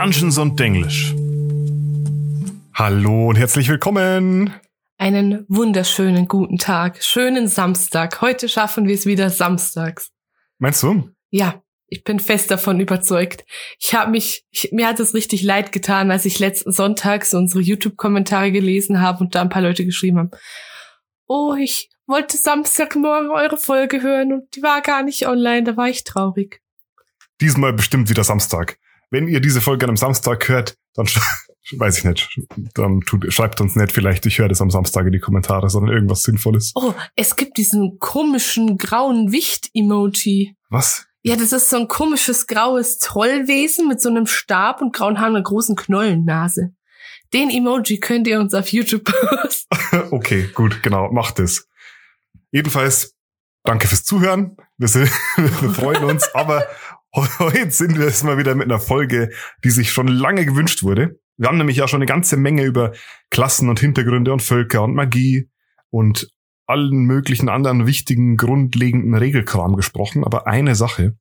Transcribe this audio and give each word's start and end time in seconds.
Dungeons 0.00 0.38
und 0.38 0.60
Denglisch. 0.60 1.12
Hallo 2.72 3.30
und 3.30 3.36
herzlich 3.36 3.68
willkommen. 3.68 4.54
Einen 4.96 5.44
wunderschönen 5.48 6.28
guten 6.28 6.56
Tag, 6.56 7.02
schönen 7.02 7.48
Samstag. 7.48 8.20
Heute 8.20 8.48
schaffen 8.48 8.86
wir 8.86 8.94
es 8.94 9.06
wieder 9.06 9.28
samstags. 9.28 10.12
Meinst 10.58 10.84
du? 10.84 11.10
Ja, 11.30 11.64
ich 11.88 12.04
bin 12.04 12.20
fest 12.20 12.52
davon 12.52 12.78
überzeugt. 12.78 13.44
Ich 13.80 13.92
habe 13.92 14.12
mich, 14.12 14.44
ich, 14.52 14.70
mir 14.70 14.86
hat 14.86 15.00
es 15.00 15.14
richtig 15.14 15.42
leid 15.42 15.72
getan, 15.72 16.12
als 16.12 16.26
ich 16.26 16.38
letzten 16.38 16.70
Sonntag 16.70 17.24
so 17.24 17.36
unsere 17.36 17.60
YouTube-Kommentare 17.60 18.52
gelesen 18.52 19.00
habe 19.00 19.24
und 19.24 19.34
da 19.34 19.42
ein 19.42 19.48
paar 19.48 19.62
Leute 19.62 19.84
geschrieben 19.84 20.18
haben. 20.18 20.30
Oh, 21.26 21.56
ich 21.60 21.90
wollte 22.06 22.36
Samstagmorgen 22.36 23.30
eure 23.30 23.56
Folge 23.56 24.00
hören 24.00 24.32
und 24.32 24.54
die 24.54 24.62
war 24.62 24.80
gar 24.80 25.02
nicht 25.02 25.26
online, 25.26 25.64
da 25.64 25.76
war 25.76 25.88
ich 25.88 26.04
traurig. 26.04 26.62
Diesmal 27.40 27.72
bestimmt 27.72 28.08
wieder 28.08 28.22
Samstag. 28.22 28.78
Wenn 29.10 29.28
ihr 29.28 29.40
diese 29.40 29.60
Folge 29.60 29.86
einem 29.86 29.96
Samstag 29.96 30.48
hört, 30.48 30.76
dann 30.94 31.06
weiß 31.76 31.98
ich 31.98 32.04
nicht, 32.04 32.40
dann 32.74 33.00
tut, 33.02 33.32
schreibt 33.32 33.60
uns 33.60 33.76
nicht 33.76 33.92
vielleicht, 33.92 34.26
ich 34.26 34.38
höre 34.38 34.48
das 34.48 34.60
am 34.60 34.70
Samstag 34.70 35.06
in 35.06 35.12
die 35.12 35.20
Kommentare, 35.20 35.70
sondern 35.70 35.94
irgendwas 35.94 36.22
Sinnvolles. 36.22 36.72
Oh, 36.74 36.94
es 37.14 37.36
gibt 37.36 37.56
diesen 37.56 37.98
komischen 37.98 38.78
grauen 38.78 39.32
Wicht-Emoji. 39.32 40.56
Was? 40.70 41.06
Ja, 41.22 41.36
das 41.36 41.52
ist 41.52 41.68
so 41.68 41.76
ein 41.76 41.88
komisches 41.88 42.46
graues 42.46 42.98
Trollwesen 42.98 43.88
mit 43.88 44.00
so 44.00 44.08
einem 44.08 44.26
Stab 44.26 44.80
und 44.80 44.94
grauen 44.94 45.18
Haaren 45.18 45.32
und 45.32 45.36
einer 45.36 45.42
großen 45.42 45.76
Knollennase. 45.76 46.72
Den 47.32 47.50
Emoji 47.50 48.00
könnt 48.00 48.26
ihr 48.26 48.40
uns 48.40 48.54
auf 48.54 48.68
YouTube 48.68 49.04
posten. 49.04 49.68
okay, 50.10 50.48
gut, 50.54 50.82
genau, 50.82 51.12
macht 51.12 51.38
es. 51.38 51.68
Jedenfalls, 52.50 53.14
danke 53.64 53.86
fürs 53.86 54.04
Zuhören. 54.04 54.56
Wir, 54.78 54.88
sind, 54.88 55.10
wir 55.36 55.70
freuen 55.70 56.04
uns, 56.04 56.34
aber 56.34 56.66
heute 57.14 57.70
sind 57.70 57.98
wir 57.98 58.06
jetzt 58.06 58.24
mal 58.24 58.38
wieder 58.38 58.54
mit 58.54 58.66
einer 58.66 58.80
Folge, 58.80 59.30
die 59.64 59.70
sich 59.70 59.90
schon 59.90 60.08
lange 60.08 60.44
gewünscht 60.44 60.82
wurde. 60.82 61.18
Wir 61.36 61.48
haben 61.48 61.58
nämlich 61.58 61.76
ja 61.76 61.88
schon 61.88 61.98
eine 61.98 62.06
ganze 62.06 62.36
Menge 62.36 62.64
über 62.64 62.92
Klassen 63.30 63.68
und 63.68 63.80
Hintergründe 63.80 64.32
und 64.32 64.42
Völker 64.42 64.82
und 64.82 64.94
Magie 64.94 65.48
und 65.90 66.28
allen 66.66 67.04
möglichen 67.04 67.48
anderen 67.48 67.86
wichtigen, 67.86 68.36
grundlegenden 68.36 69.14
Regelkram 69.14 69.76
gesprochen. 69.76 70.24
Aber 70.24 70.46
eine 70.46 70.74
Sache 70.74 71.16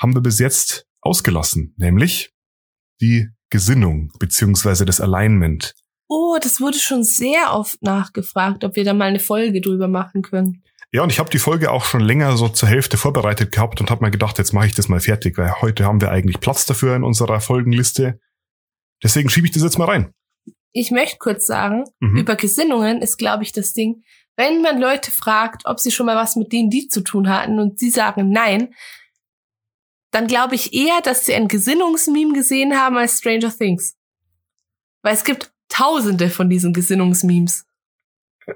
haben 0.00 0.14
wir 0.14 0.20
bis 0.20 0.38
jetzt 0.38 0.86
ausgelassen, 1.00 1.74
nämlich 1.78 2.32
die 3.00 3.28
Gesinnung 3.50 4.12
beziehungsweise 4.18 4.84
das 4.84 5.00
Alignment. 5.00 5.74
Oh, 6.08 6.38
das 6.40 6.60
wurde 6.60 6.78
schon 6.78 7.04
sehr 7.04 7.52
oft 7.52 7.82
nachgefragt, 7.82 8.64
ob 8.64 8.76
wir 8.76 8.84
da 8.84 8.94
mal 8.94 9.08
eine 9.08 9.20
Folge 9.20 9.60
drüber 9.60 9.88
machen 9.88 10.22
können. 10.22 10.62
Ja, 10.92 11.02
und 11.02 11.10
ich 11.10 11.18
habe 11.18 11.28
die 11.28 11.38
Folge 11.38 11.70
auch 11.70 11.84
schon 11.84 12.00
länger 12.00 12.36
so 12.36 12.48
zur 12.48 12.68
Hälfte 12.68 12.96
vorbereitet 12.96 13.52
gehabt 13.52 13.80
und 13.80 13.90
habe 13.90 14.04
mir 14.04 14.10
gedacht, 14.10 14.38
jetzt 14.38 14.52
mache 14.52 14.66
ich 14.66 14.74
das 14.74 14.88
mal 14.88 15.00
fertig, 15.00 15.36
weil 15.36 15.60
heute 15.60 15.84
haben 15.84 16.00
wir 16.00 16.10
eigentlich 16.10 16.40
Platz 16.40 16.64
dafür 16.64 16.96
in 16.96 17.04
unserer 17.04 17.40
Folgenliste. 17.40 18.18
Deswegen 19.02 19.28
schiebe 19.28 19.46
ich 19.46 19.52
das 19.52 19.62
jetzt 19.62 19.78
mal 19.78 19.84
rein. 19.84 20.12
Ich 20.72 20.90
möchte 20.90 21.18
kurz 21.18 21.46
sagen, 21.46 21.84
mhm. 22.00 22.16
über 22.16 22.36
Gesinnungen 22.36 23.02
ist, 23.02 23.18
glaube 23.18 23.42
ich, 23.42 23.52
das 23.52 23.74
Ding, 23.74 24.02
wenn 24.36 24.62
man 24.62 24.80
Leute 24.80 25.10
fragt, 25.10 25.66
ob 25.66 25.78
sie 25.80 25.90
schon 25.90 26.06
mal 26.06 26.16
was 26.16 26.36
mit 26.36 26.52
denen 26.52 26.70
die 26.70 26.88
zu 26.88 27.02
tun 27.02 27.28
hatten 27.28 27.58
und 27.58 27.78
sie 27.78 27.90
sagen 27.90 28.30
nein, 28.30 28.72
dann 30.10 30.26
glaube 30.26 30.54
ich 30.54 30.72
eher, 30.72 31.00
dass 31.02 31.26
sie 31.26 31.34
ein 31.34 31.48
Gesinnungsmeme 31.48 32.32
gesehen 32.32 32.78
haben 32.78 32.96
als 32.96 33.18
Stranger 33.18 33.54
Things. 33.54 33.96
Weil 35.02 35.14
es 35.14 35.24
gibt 35.24 35.52
tausende 35.68 36.30
von 36.30 36.48
diesen 36.48 36.72
Gesinnungsmemes. 36.72 37.67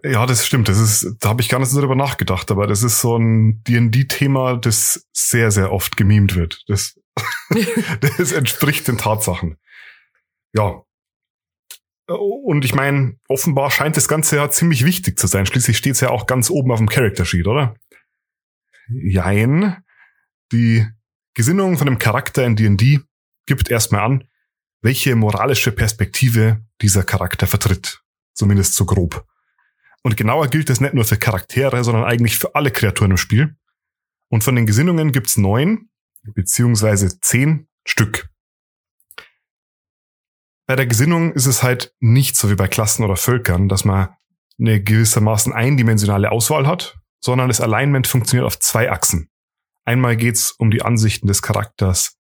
Ja, 0.05 0.25
das 0.27 0.47
stimmt. 0.47 0.69
Das 0.69 0.79
ist, 0.79 1.17
da 1.21 1.31
habe 1.31 1.43
ich 1.43 1.49
gar 1.49 1.59
nicht 1.59 1.69
so 1.69 1.79
darüber 1.79 1.95
nachgedacht, 1.95 2.51
aber 2.51 2.67
das 2.67 2.83
ist 2.83 3.01
so 3.01 3.17
ein 3.17 3.63
D&D-Thema, 3.65 4.57
das 4.57 5.07
sehr, 5.13 5.51
sehr 5.51 5.71
oft 5.71 5.97
gemimt 5.97 6.35
wird. 6.35 6.63
Das, 6.67 6.99
das 8.01 8.33
entspricht 8.33 8.89
den 8.89 8.99
Tatsachen. 8.99 9.59
Ja. 10.55 10.83
Und 12.09 12.65
ich 12.65 12.75
meine, 12.75 13.19
offenbar 13.29 13.71
scheint 13.71 13.97
das 13.97 14.09
Ganze 14.09 14.37
ja 14.37 14.51
ziemlich 14.51 14.85
wichtig 14.85 15.19
zu 15.19 15.27
sein. 15.27 15.47
Schließlich 15.47 15.77
steht 15.77 15.95
es 15.95 16.01
ja 16.01 16.11
auch 16.11 16.27
ganz 16.27 16.51
oben 16.51 16.73
auf 16.73 16.79
dem 16.79 16.89
Character 16.89 17.25
Sheet, 17.25 17.47
oder? 17.47 17.75
Jein. 18.89 19.83
Die 20.53 20.87
Gesinnung 21.35 21.79
von 21.79 21.87
einem 21.87 21.99
Charakter 21.99 22.45
in 22.45 22.57
D&D 22.57 23.01
gibt 23.47 23.71
erstmal 23.71 24.03
an, 24.03 24.25
welche 24.83 25.15
moralische 25.17 25.73
Perspektive 25.73 26.65
dieser 26.81 27.05
Charakter 27.05 27.47
vertritt. 27.47 28.03
Zumindest 28.35 28.75
so 28.75 28.85
grob. 28.85 29.27
Und 30.03 30.17
genauer 30.17 30.49
gilt 30.49 30.69
das 30.69 30.81
nicht 30.81 30.95
nur 30.95 31.05
für 31.05 31.17
Charaktere, 31.17 31.85
sondern 31.85 32.05
eigentlich 32.05 32.39
für 32.39 32.55
alle 32.55 32.71
Kreaturen 32.71 33.13
im 33.13 33.17
Spiel. 33.17 33.57
Und 34.29 34.43
von 34.43 34.57
den 34.57 34.67
Gesinnungen 34.67 35.13
gibt's 35.13 35.37
neun, 35.37 35.91
beziehungsweise 36.23 37.21
zehn 37.21 37.69
Stück. 37.87 38.29
Bei 40.67 40.77
der 40.77 40.87
Gesinnung 40.87 41.33
ist 41.33 41.47
es 41.47 41.63
halt 41.63 41.95
nicht 42.01 42.37
so 42.37 42.51
wie 42.51 42.55
bei 42.55 42.69
Klassen 42.69 43.05
oder 43.05 43.17
Völkern, 43.17 43.69
dass 43.69 43.85
man 43.85 44.15
eine 44.59 44.83
gewissermaßen 44.83 45.53
eindimensionale 45.53 46.31
Auswahl 46.31 46.67
hat, 46.67 46.99
sondern 47.21 47.49
das 47.49 47.61
Alignment 47.61 48.07
funktioniert 48.07 48.47
auf 48.47 48.59
zwei 48.59 48.91
Achsen. 48.91 49.29
Einmal 49.85 50.17
geht's 50.17 50.53
um 50.53 50.71
die 50.71 50.83
Ansichten 50.83 51.27
des 51.27 51.43
Charakters 51.43 52.17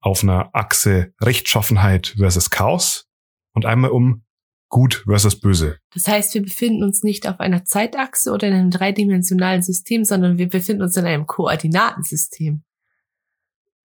auf 0.00 0.22
einer 0.22 0.50
Achse 0.54 1.12
Rechtschaffenheit 1.20 2.14
versus 2.16 2.50
Chaos 2.50 3.06
und 3.54 3.66
einmal 3.66 3.90
um 3.90 4.24
Gut 4.72 5.04
versus 5.06 5.38
Böse. 5.38 5.76
Das 5.92 6.08
heißt, 6.08 6.32
wir 6.32 6.40
befinden 6.40 6.82
uns 6.82 7.02
nicht 7.02 7.28
auf 7.28 7.40
einer 7.40 7.66
Zeitachse 7.66 8.32
oder 8.32 8.48
in 8.48 8.54
einem 8.54 8.70
dreidimensionalen 8.70 9.60
System, 9.60 10.06
sondern 10.06 10.38
wir 10.38 10.48
befinden 10.48 10.80
uns 10.80 10.96
in 10.96 11.04
einem 11.04 11.26
Koordinatensystem. 11.26 12.62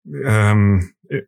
Ähm, 0.06 0.94
äh, 1.09 1.24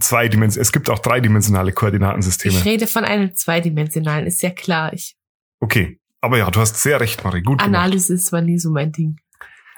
zweidimensional. 0.00 0.62
Es 0.62 0.72
gibt 0.72 0.88
auch 0.88 1.00
dreidimensionale 1.00 1.72
Koordinatensysteme. 1.72 2.54
Ich 2.54 2.64
rede 2.64 2.86
von 2.86 3.04
einem 3.04 3.34
zweidimensionalen, 3.34 4.26
ist 4.26 4.40
ja 4.40 4.48
klar. 4.48 4.94
Ich 4.94 5.14
okay, 5.60 6.00
aber 6.22 6.38
ja, 6.38 6.50
du 6.50 6.60
hast 6.60 6.80
sehr 6.80 6.98
recht, 6.98 7.24
Marie. 7.24 7.42
Gut. 7.42 7.60
Analysis 7.60 8.32
war 8.32 8.40
nie 8.40 8.58
so 8.58 8.70
mein 8.70 8.92
Ding. 8.92 9.20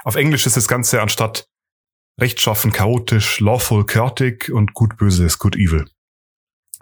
Auf 0.04 0.15
Englisch 0.15 0.47
ist 0.47 0.56
das 0.56 0.69
Ganze 0.69 1.03
anstatt 1.03 1.48
rechtschaffen, 2.20 2.70
chaotisch, 2.70 3.41
lawful, 3.41 3.84
chaotic 3.84 4.53
und 4.54 4.72
gut, 4.72 4.97
böse 4.97 5.25
ist 5.25 5.41
good, 5.41 5.56
evil. 5.56 5.91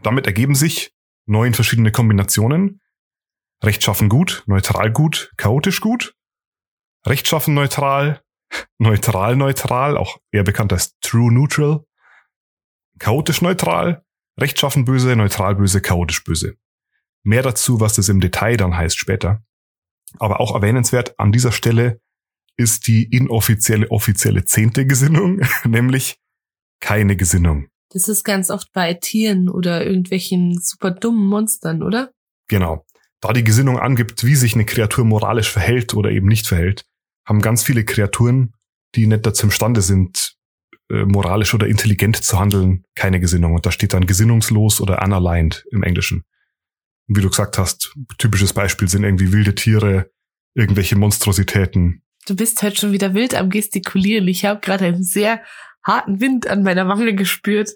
Damit 0.03 0.27
ergeben 0.27 0.55
sich 0.55 0.93
neun 1.27 1.55
verschiedene 1.55 1.93
Kombinationen. 1.93 2.81
Rechtschaffen 3.63 4.09
gut, 4.09 4.45
neutral 4.47 4.93
gut, 4.93 5.33
chaotisch 5.37 5.81
gut. 5.81 6.15
Rechtschaffen 7.07 7.55
neutral, 7.55 8.23
neutral 8.79 9.37
neutral, 9.37 9.97
auch 9.97 10.19
eher 10.31 10.45
bekannt 10.45 10.73
als 10.73 10.99
true 11.01 11.33
neutral. 11.33 11.85
Chaotisch 12.99 13.43
neutral, 13.43 14.05
rechtschaffen 14.41 14.85
böse, 14.85 15.15
neutral 15.17 15.55
böse, 15.57 15.83
chaotisch 15.83 16.25
böse. 16.25 16.57
Mehr 17.23 17.43
dazu, 17.43 17.81
was 17.81 17.95
das 17.95 18.09
im 18.09 18.21
Detail 18.21 18.57
dann 18.57 18.77
heißt 18.77 18.99
später. 18.99 19.45
Aber 20.19 20.41
auch 20.41 20.55
erwähnenswert 20.55 21.19
an 21.19 21.33
dieser 21.33 21.53
Stelle 21.53 22.01
ist 22.57 22.87
die 22.87 23.05
inoffizielle 23.05 23.91
offizielle 23.91 24.45
zehnte 24.45 24.87
Gesinnung, 24.87 25.41
nämlich 25.65 26.19
keine 26.81 27.17
Gesinnung. 27.17 27.69
Das 27.91 28.09
ist 28.09 28.25
ganz 28.25 28.51
oft 28.51 28.73
bei 28.73 28.95
Tieren 28.95 29.49
oder 29.49 29.87
irgendwelchen 29.87 30.59
super 30.61 30.91
dummen 30.91 31.27
Monstern, 31.27 31.83
oder? 31.83 32.11
Genau. 32.49 32.85
Da 33.21 33.33
die 33.33 33.45
Gesinnung 33.45 33.79
angibt, 33.79 34.25
wie 34.25 34.35
sich 34.35 34.55
eine 34.55 34.65
Kreatur 34.65 35.05
moralisch 35.05 35.51
verhält 35.51 35.95
oder 35.95 36.11
eben 36.11 36.27
nicht 36.27 36.47
verhält, 36.47 36.85
haben 37.27 37.41
ganz 37.41 37.63
viele 37.63 37.85
Kreaturen, 37.85 38.53
die 38.95 39.07
nicht 39.07 39.25
dazu 39.27 39.47
imstande 39.47 39.83
sind, 39.83 40.37
äh, 40.91 41.05
moralisch 41.05 41.55
oder 41.55 41.67
intelligent 41.67 42.17
zu 42.17 42.39
handeln, 42.39 42.85
keine 42.95 43.21
Gesinnung. 43.21 43.55
Und 43.55 43.67
da 43.67 43.73
steht 43.73 43.95
dann 43.95 44.07
gesinnungslos 44.07 44.81
oder 44.81 45.03
unaligned 45.03 45.65
im 45.71 45.83
Englischen. 45.83 46.25
Und 47.09 47.17
wie 47.17 47.23
du 47.23 47.31
gesagt 47.31 47.59
hast, 47.59 47.95
typisches 48.19 48.53
Beispiel 48.53 48.89
sind 48.89 49.05
irgendwie 49.05 49.33
wilde 49.33 49.55
Tiere, 49.55 50.11
irgendwelche 50.55 50.97
Monstrositäten. 50.97 52.03
Du 52.27 52.35
bist 52.35 52.63
halt 52.63 52.79
schon 52.79 52.93
wieder 52.93 53.15
wild 53.15 53.35
am 53.35 53.51
Gestikulieren. 53.51 54.27
Ich 54.27 54.45
habe 54.45 54.61
gerade 54.61 54.87
einen 54.87 55.05
sehr 55.05 55.43
harten 55.87 56.21
Wind 56.21 56.47
an 56.47 56.63
meiner 56.63 56.89
Wange 56.89 57.15
gespürt. 57.15 57.71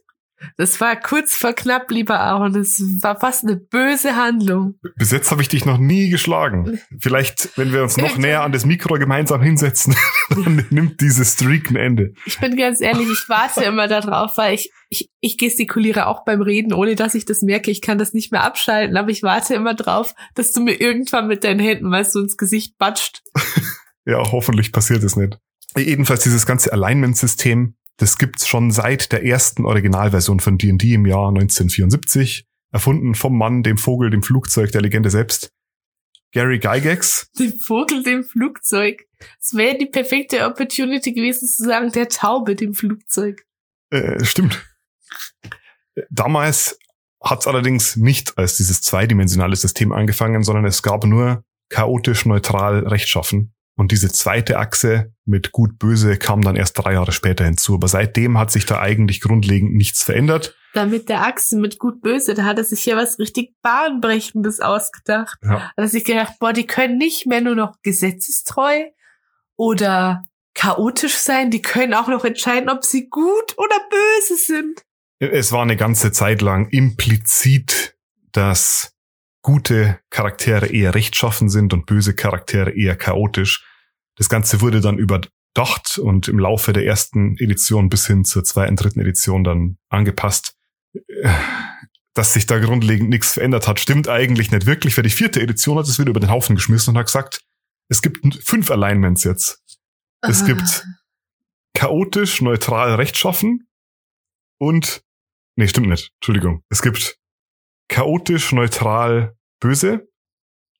Das 0.56 0.80
war 0.80 0.96
kurz 0.96 1.34
vor 1.36 1.52
knapp, 1.52 1.90
lieber 1.90 2.18
Aaron. 2.18 2.52
Das 2.52 2.80
war 3.02 3.18
fast 3.18 3.44
eine 3.44 3.56
böse 3.56 4.16
Handlung. 4.16 4.78
Bis 4.96 5.10
jetzt 5.10 5.30
habe 5.30 5.42
ich 5.42 5.48
dich 5.48 5.66
noch 5.66 5.78
nie 5.78 6.08
geschlagen. 6.08 6.80
Vielleicht, 6.98 7.56
wenn 7.58 7.72
wir 7.72 7.82
uns 7.82 7.96
noch 7.96 8.16
näher 8.16 8.42
an 8.42 8.52
das 8.52 8.64
Mikro 8.64 8.94
gemeinsam 8.94 9.42
hinsetzen, 9.42 9.94
dann 10.30 10.66
nimmt 10.70 11.00
diese 11.00 11.24
Streak 11.24 11.70
ein 11.70 11.76
Ende. 11.76 12.14
Ich 12.24 12.38
bin 12.40 12.56
ganz 12.56 12.80
ehrlich, 12.80 13.08
ich 13.10 13.28
warte 13.28 13.64
immer 13.64 13.86
darauf, 13.86 14.38
weil 14.38 14.54
ich, 14.54 14.70
ich, 14.88 15.10
ich 15.20 15.36
gestikuliere 15.36 16.06
auch 16.06 16.24
beim 16.24 16.40
Reden, 16.40 16.72
ohne 16.72 16.94
dass 16.94 17.14
ich 17.14 17.26
das 17.26 17.42
merke. 17.42 17.70
Ich 17.70 17.82
kann 17.82 17.98
das 17.98 18.14
nicht 18.14 18.32
mehr 18.32 18.42
abschalten, 18.42 18.96
aber 18.96 19.10
ich 19.10 19.22
warte 19.22 19.54
immer 19.54 19.74
drauf, 19.74 20.14
dass 20.34 20.52
du 20.52 20.60
mir 20.60 20.80
irgendwann 20.80 21.28
mit 21.28 21.44
deinen 21.44 21.60
Händen, 21.60 21.90
weißt 21.90 22.14
du, 22.14 22.20
ins 22.20 22.38
Gesicht 22.38 22.78
batscht. 22.78 23.22
ja, 24.06 24.22
hoffentlich 24.32 24.72
passiert 24.72 25.04
es 25.04 25.16
nicht. 25.16 25.38
Jedenfalls 25.76 26.22
dieses 26.24 26.46
ganze 26.46 26.72
Alignment-System 26.72 27.74
das 28.00 28.16
gibt's 28.16 28.48
schon 28.48 28.70
seit 28.70 29.12
der 29.12 29.24
ersten 29.26 29.66
Originalversion 29.66 30.40
von 30.40 30.56
D&D 30.56 30.94
im 30.94 31.04
Jahr 31.04 31.28
1974, 31.28 32.46
erfunden 32.72 33.14
vom 33.14 33.36
Mann, 33.36 33.62
dem 33.62 33.76
Vogel, 33.76 34.08
dem 34.08 34.22
Flugzeug, 34.22 34.72
der 34.72 34.80
Legende 34.80 35.10
selbst. 35.10 35.52
Gary 36.32 36.58
Gygax. 36.58 37.30
Dem 37.38 37.58
Vogel, 37.58 38.02
dem 38.02 38.24
Flugzeug. 38.24 39.06
Es 39.38 39.54
wäre 39.54 39.76
die 39.76 39.86
perfekte 39.86 40.46
Opportunity 40.46 41.12
gewesen 41.12 41.46
zu 41.46 41.64
sagen, 41.64 41.92
der 41.92 42.08
Taube, 42.08 42.56
dem 42.56 42.72
Flugzeug. 42.72 43.44
Äh, 43.90 44.24
stimmt. 44.24 44.64
Damals 46.08 46.78
hat 47.22 47.40
es 47.40 47.46
allerdings 47.46 47.96
nicht 47.96 48.38
als 48.38 48.56
dieses 48.56 48.80
zweidimensionale 48.80 49.56
System 49.56 49.92
angefangen, 49.92 50.42
sondern 50.42 50.64
es 50.64 50.82
gab 50.82 51.04
nur 51.04 51.44
chaotisch 51.68 52.24
neutral 52.24 52.86
rechtschaffen. 52.86 53.52
Und 53.80 53.92
diese 53.92 54.12
zweite 54.12 54.58
Achse 54.58 55.14
mit 55.24 55.52
gut 55.52 55.78
böse 55.78 56.18
kam 56.18 56.42
dann 56.42 56.54
erst 56.54 56.76
drei 56.76 56.92
Jahre 56.92 57.12
später 57.12 57.46
hinzu. 57.46 57.76
Aber 57.76 57.88
seitdem 57.88 58.36
hat 58.36 58.50
sich 58.50 58.66
da 58.66 58.78
eigentlich 58.78 59.22
grundlegend 59.22 59.74
nichts 59.74 60.02
verändert. 60.02 60.54
Da 60.74 60.84
mit 60.84 61.08
der 61.08 61.22
Achse 61.22 61.56
mit 61.56 61.78
gut 61.78 62.02
böse, 62.02 62.34
da 62.34 62.44
hat 62.44 62.58
er 62.58 62.64
sich 62.64 62.84
ja 62.84 62.98
was 62.98 63.18
richtig 63.18 63.54
bahnbrechendes 63.62 64.60
ausgedacht. 64.60 65.38
Ja. 65.42 65.48
Da 65.48 65.60
hat 65.60 65.72
er 65.76 65.88
sich 65.88 66.04
gedacht, 66.04 66.34
boah, 66.38 66.52
die 66.52 66.66
können 66.66 66.98
nicht 66.98 67.24
mehr 67.24 67.40
nur 67.40 67.54
noch 67.54 67.76
gesetzestreu 67.82 68.82
oder 69.56 70.24
chaotisch 70.52 71.16
sein, 71.16 71.50
die 71.50 71.62
können 71.62 71.94
auch 71.94 72.08
noch 72.08 72.26
entscheiden, 72.26 72.68
ob 72.68 72.84
sie 72.84 73.08
gut 73.08 73.56
oder 73.56 73.76
böse 73.88 74.36
sind. 74.36 74.82
Es 75.20 75.52
war 75.52 75.62
eine 75.62 75.76
ganze 75.76 76.12
Zeit 76.12 76.42
lang 76.42 76.68
implizit, 76.68 77.96
dass 78.32 78.92
gute 79.40 79.98
Charaktere 80.10 80.66
eher 80.66 80.94
rechtschaffen 80.94 81.48
sind 81.48 81.72
und 81.72 81.86
böse 81.86 82.14
Charaktere 82.14 82.72
eher 82.72 82.94
chaotisch. 82.94 83.64
Das 84.20 84.28
Ganze 84.28 84.60
wurde 84.60 84.82
dann 84.82 84.98
überdacht 84.98 85.96
und 85.96 86.28
im 86.28 86.38
Laufe 86.38 86.74
der 86.74 86.84
ersten 86.84 87.38
Edition 87.38 87.88
bis 87.88 88.06
hin 88.06 88.26
zur 88.26 88.44
zweiten, 88.44 88.76
dritten 88.76 89.00
Edition 89.00 89.44
dann 89.44 89.78
angepasst. 89.88 90.58
Dass 92.12 92.34
sich 92.34 92.44
da 92.44 92.58
grundlegend 92.58 93.08
nichts 93.08 93.32
verändert 93.32 93.66
hat, 93.66 93.80
stimmt 93.80 94.08
eigentlich 94.08 94.50
nicht 94.50 94.66
wirklich. 94.66 94.94
Für 94.94 95.02
die 95.02 95.08
vierte 95.08 95.40
Edition 95.40 95.78
hat 95.78 95.86
es 95.86 95.98
wieder 95.98 96.10
über 96.10 96.20
den 96.20 96.30
Haufen 96.30 96.56
geschmissen 96.56 96.90
und 96.90 96.98
hat 96.98 97.06
gesagt, 97.06 97.40
es 97.88 98.02
gibt 98.02 98.44
fünf 98.44 98.70
Alignments 98.70 99.24
jetzt. 99.24 99.62
Es 100.20 100.42
ah. 100.42 100.46
gibt 100.46 100.86
chaotisch, 101.72 102.42
neutral, 102.42 102.96
rechtschaffen 102.96 103.70
und, 104.58 105.02
nee, 105.56 105.66
stimmt 105.66 105.88
nicht. 105.88 106.12
Entschuldigung. 106.16 106.62
Es 106.68 106.82
gibt 106.82 107.16
chaotisch, 107.88 108.52
neutral, 108.52 109.34
böse. 109.60 110.10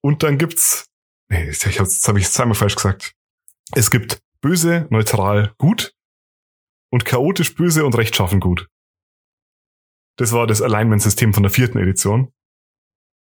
Und 0.03 0.23
dann 0.25 0.37
gibt's, 0.37 0.91
nee, 1.31 1.49
ich 1.49 1.63
jetzt 1.63 2.07
habe 2.07 2.19
ich 2.19 2.29
zweimal 2.29 2.55
falsch 2.55 2.75
gesagt. 2.75 3.15
Es 3.73 3.91
gibt 3.91 4.21
böse, 4.41 4.87
neutral, 4.91 5.55
gut 5.59 5.95
und 6.91 7.05
chaotisch 7.05 7.55
böse 7.55 7.85
und 7.85 7.97
rechtschaffen 7.97 8.41
gut. 8.41 8.69
Das 10.17 10.33
war 10.33 10.47
das 10.47 10.61
Alignment-System 10.61 11.33
von 11.33 11.43
der 11.43 11.53
vierten 11.53 11.79
Edition. 11.79 12.33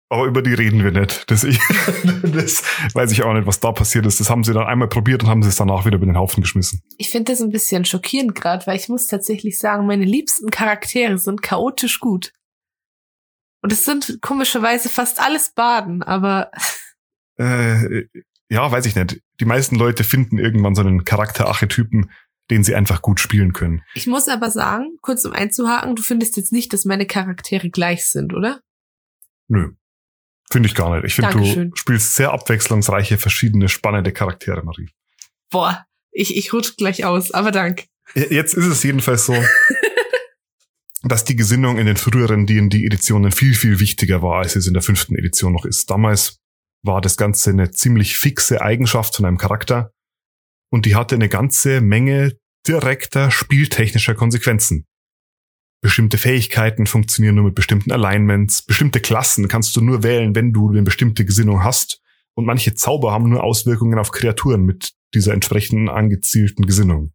Aber 0.09 0.27
über 0.27 0.41
die 0.41 0.55
reden 0.55 0.85
wir 0.85 0.93
nicht. 0.93 1.29
Das, 1.31 1.43
ich, 1.43 1.59
das 2.23 2.63
weiß 2.95 3.11
ich 3.11 3.25
auch 3.25 3.35
nicht, 3.35 3.47
was 3.47 3.59
da 3.59 3.73
passiert 3.73 4.07
ist. 4.07 4.21
Das 4.21 4.31
haben 4.31 4.45
sie 4.45 4.53
dann 4.53 4.67
einmal 4.67 4.89
probiert 4.89 5.25
und 5.25 5.29
haben 5.29 5.43
sie 5.43 5.49
es 5.49 5.57
danach 5.57 5.85
wieder 5.85 5.97
über 5.97 6.07
den 6.07 6.17
Haufen 6.17 6.43
geschmissen. 6.43 6.81
Ich 6.97 7.11
finde 7.11 7.33
das 7.33 7.41
ein 7.41 7.51
bisschen 7.51 7.85
schockierend 7.85 8.37
gerade, 8.37 8.67
weil 8.69 8.77
ich 8.77 8.89
muss 8.89 9.09
tatsächlich 9.09 9.59
sagen, 9.59 9.87
meine 9.87 10.05
liebsten 10.05 10.51
Charaktere 10.51 11.19
sind 11.19 11.43
chaotisch 11.43 11.99
gut. 11.99 12.33
Und 13.63 13.73
es 13.73 13.85
sind 13.85 14.19
komischerweise 14.21 14.89
fast 14.89 15.21
alles 15.21 15.51
Baden, 15.53 16.05
aber. 16.05 16.53
Äh, 17.37 18.05
ja, 18.49 18.71
weiß 18.71 18.87
ich 18.87 18.95
nicht. 18.95 19.21
Die 19.41 19.45
meisten 19.45 19.77
Leute 19.77 20.05
finden 20.05 20.39
irgendwann 20.39 20.75
so 20.75 20.81
einen 20.81 21.05
Charakterarchetypen, 21.05 22.11
den 22.51 22.65
sie 22.65 22.75
einfach 22.75 23.03
gut 23.03 23.21
spielen 23.21 23.53
können. 23.53 23.83
Ich 23.95 24.07
muss 24.07 24.29
aber 24.29 24.51
sagen, 24.51 24.97
kurz 25.03 25.25
um 25.25 25.33
einzuhaken, 25.33 25.97
du 25.97 26.03
findest 26.03 26.37
jetzt 26.37 26.53
nicht, 26.53 26.73
dass 26.73 26.85
meine 26.85 27.07
Charaktere 27.07 27.71
gleich 27.71 28.07
sind, 28.07 28.35
oder? 28.35 28.61
Nö. 29.49 29.73
Finde 30.51 30.69
ich 30.69 30.75
gar 30.75 30.95
nicht. 30.95 31.05
Ich 31.05 31.15
finde, 31.15 31.33
du 31.33 31.71
spielst 31.75 32.15
sehr 32.15 32.33
abwechslungsreiche, 32.33 33.19
verschiedene, 33.19 33.69
spannende 33.69 34.13
Charaktere, 34.13 34.63
Marie. 34.63 34.91
Boah, 35.51 35.87
ich, 36.13 36.37
ich 36.37 36.53
rutsch 36.53 36.77
gleich 36.77 37.05
aus, 37.05 37.33
aber 37.33 37.51
dank. 37.51 37.87
Jetzt 38.15 38.55
ist 38.55 38.67
es 38.67 38.83
jedenfalls 38.85 39.27
so, 39.27 39.35
dass 41.03 41.25
die 41.25 41.35
Gesinnung 41.35 41.79
in 41.79 41.87
den 41.87 41.97
früheren 41.97 42.47
D&D-Editionen 42.47 43.33
viel, 43.33 43.55
viel 43.55 43.81
wichtiger 43.81 44.23
war, 44.23 44.39
als 44.39 44.55
es 44.55 44.69
in 44.69 44.73
der 44.73 44.83
fünften 44.83 45.17
Edition 45.17 45.53
noch 45.53 45.65
ist. 45.65 45.91
Damals 45.91 46.39
war 46.83 47.01
das 47.01 47.17
Ganze 47.17 47.51
eine 47.51 47.71
ziemlich 47.71 48.17
fixe 48.17 48.63
Eigenschaft 48.63 49.17
von 49.17 49.25
einem 49.25 49.39
Charakter 49.39 49.93
und 50.71 50.87
die 50.87 50.95
hatte 50.95 51.15
eine 51.15 51.29
ganze 51.29 51.81
Menge 51.81 52.37
direkter 52.67 53.31
spieltechnischer 53.31 54.15
Konsequenzen. 54.15 54.87
Bestimmte 55.83 56.19
Fähigkeiten 56.19 56.87
funktionieren 56.87 57.37
nur 57.37 57.45
mit 57.45 57.55
bestimmten 57.55 57.93
Alignments, 57.93 58.63
bestimmte 58.63 59.01
Klassen 59.01 59.47
kannst 59.49 59.77
du 59.77 59.81
nur 59.81 60.03
wählen, 60.03 60.35
wenn 60.35 60.53
du 60.53 60.71
eine 60.71 60.83
bestimmte 60.83 61.25
Gesinnung 61.25 61.63
hast 61.63 62.01
und 62.35 62.45
manche 62.45 62.75
Zauber 62.75 63.13
haben 63.13 63.29
nur 63.29 63.45
Auswirkungen 63.45 63.99
auf 63.99 64.11
Kreaturen 64.11 64.65
mit 64.65 64.93
dieser 65.15 65.33
entsprechenden 65.33 65.89
angezielten 65.89 66.67
Gesinnung. 66.67 67.13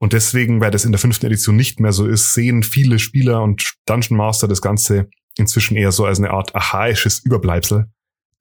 Und 0.00 0.12
deswegen, 0.12 0.60
weil 0.60 0.70
das 0.70 0.84
in 0.84 0.92
der 0.92 0.98
fünften 0.98 1.26
Edition 1.26 1.56
nicht 1.56 1.80
mehr 1.80 1.92
so 1.92 2.06
ist, 2.06 2.34
sehen 2.34 2.62
viele 2.62 2.98
Spieler 2.98 3.42
und 3.42 3.74
Dungeon 3.86 4.18
Master 4.18 4.46
das 4.46 4.60
Ganze 4.60 5.08
inzwischen 5.38 5.76
eher 5.76 5.92
so 5.92 6.04
als 6.04 6.18
eine 6.18 6.30
Art 6.30 6.54
archaisches 6.54 7.20
Überbleibsel. 7.24 7.86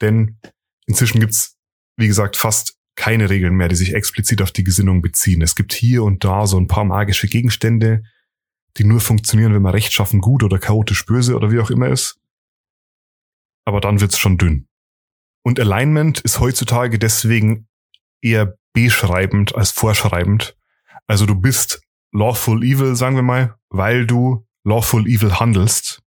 Denn 0.03 0.37
inzwischen 0.85 1.19
gibt's, 1.19 1.57
wie 1.97 2.07
gesagt, 2.07 2.37
fast 2.37 2.77
keine 2.95 3.29
Regeln 3.29 3.55
mehr, 3.55 3.69
die 3.69 3.75
sich 3.75 3.95
explizit 3.95 4.41
auf 4.41 4.51
die 4.51 4.63
Gesinnung 4.63 5.01
beziehen. 5.01 5.41
Es 5.41 5.55
gibt 5.55 5.73
hier 5.73 6.03
und 6.03 6.23
da 6.23 6.45
so 6.45 6.59
ein 6.59 6.67
paar 6.67 6.83
magische 6.83 7.27
Gegenstände, 7.27 8.03
die 8.77 8.83
nur 8.83 8.99
funktionieren, 8.99 9.53
wenn 9.53 9.61
man 9.61 9.73
rechtschaffen 9.73 10.21
gut 10.21 10.43
oder 10.43 10.59
chaotisch 10.59 11.05
böse 11.05 11.35
oder 11.35 11.51
wie 11.51 11.59
auch 11.59 11.71
immer 11.71 11.87
ist. 11.87 12.19
Aber 13.65 13.81
dann 13.81 14.01
wird's 14.01 14.19
schon 14.19 14.37
dünn. 14.37 14.67
Und 15.43 15.59
Alignment 15.59 16.19
ist 16.21 16.39
heutzutage 16.39 16.99
deswegen 16.99 17.67
eher 18.21 18.57
beschreibend 18.73 19.55
als 19.55 19.71
vorschreibend, 19.71 20.57
also 21.07 21.25
du 21.25 21.35
bist 21.35 21.81
lawful 22.11 22.63
evil, 22.63 22.95
sagen 22.95 23.15
wir 23.15 23.23
mal, 23.23 23.55
weil 23.69 24.05
du 24.07 24.47
lawful 24.63 25.07
evil 25.07 25.39
handelst, 25.39 26.01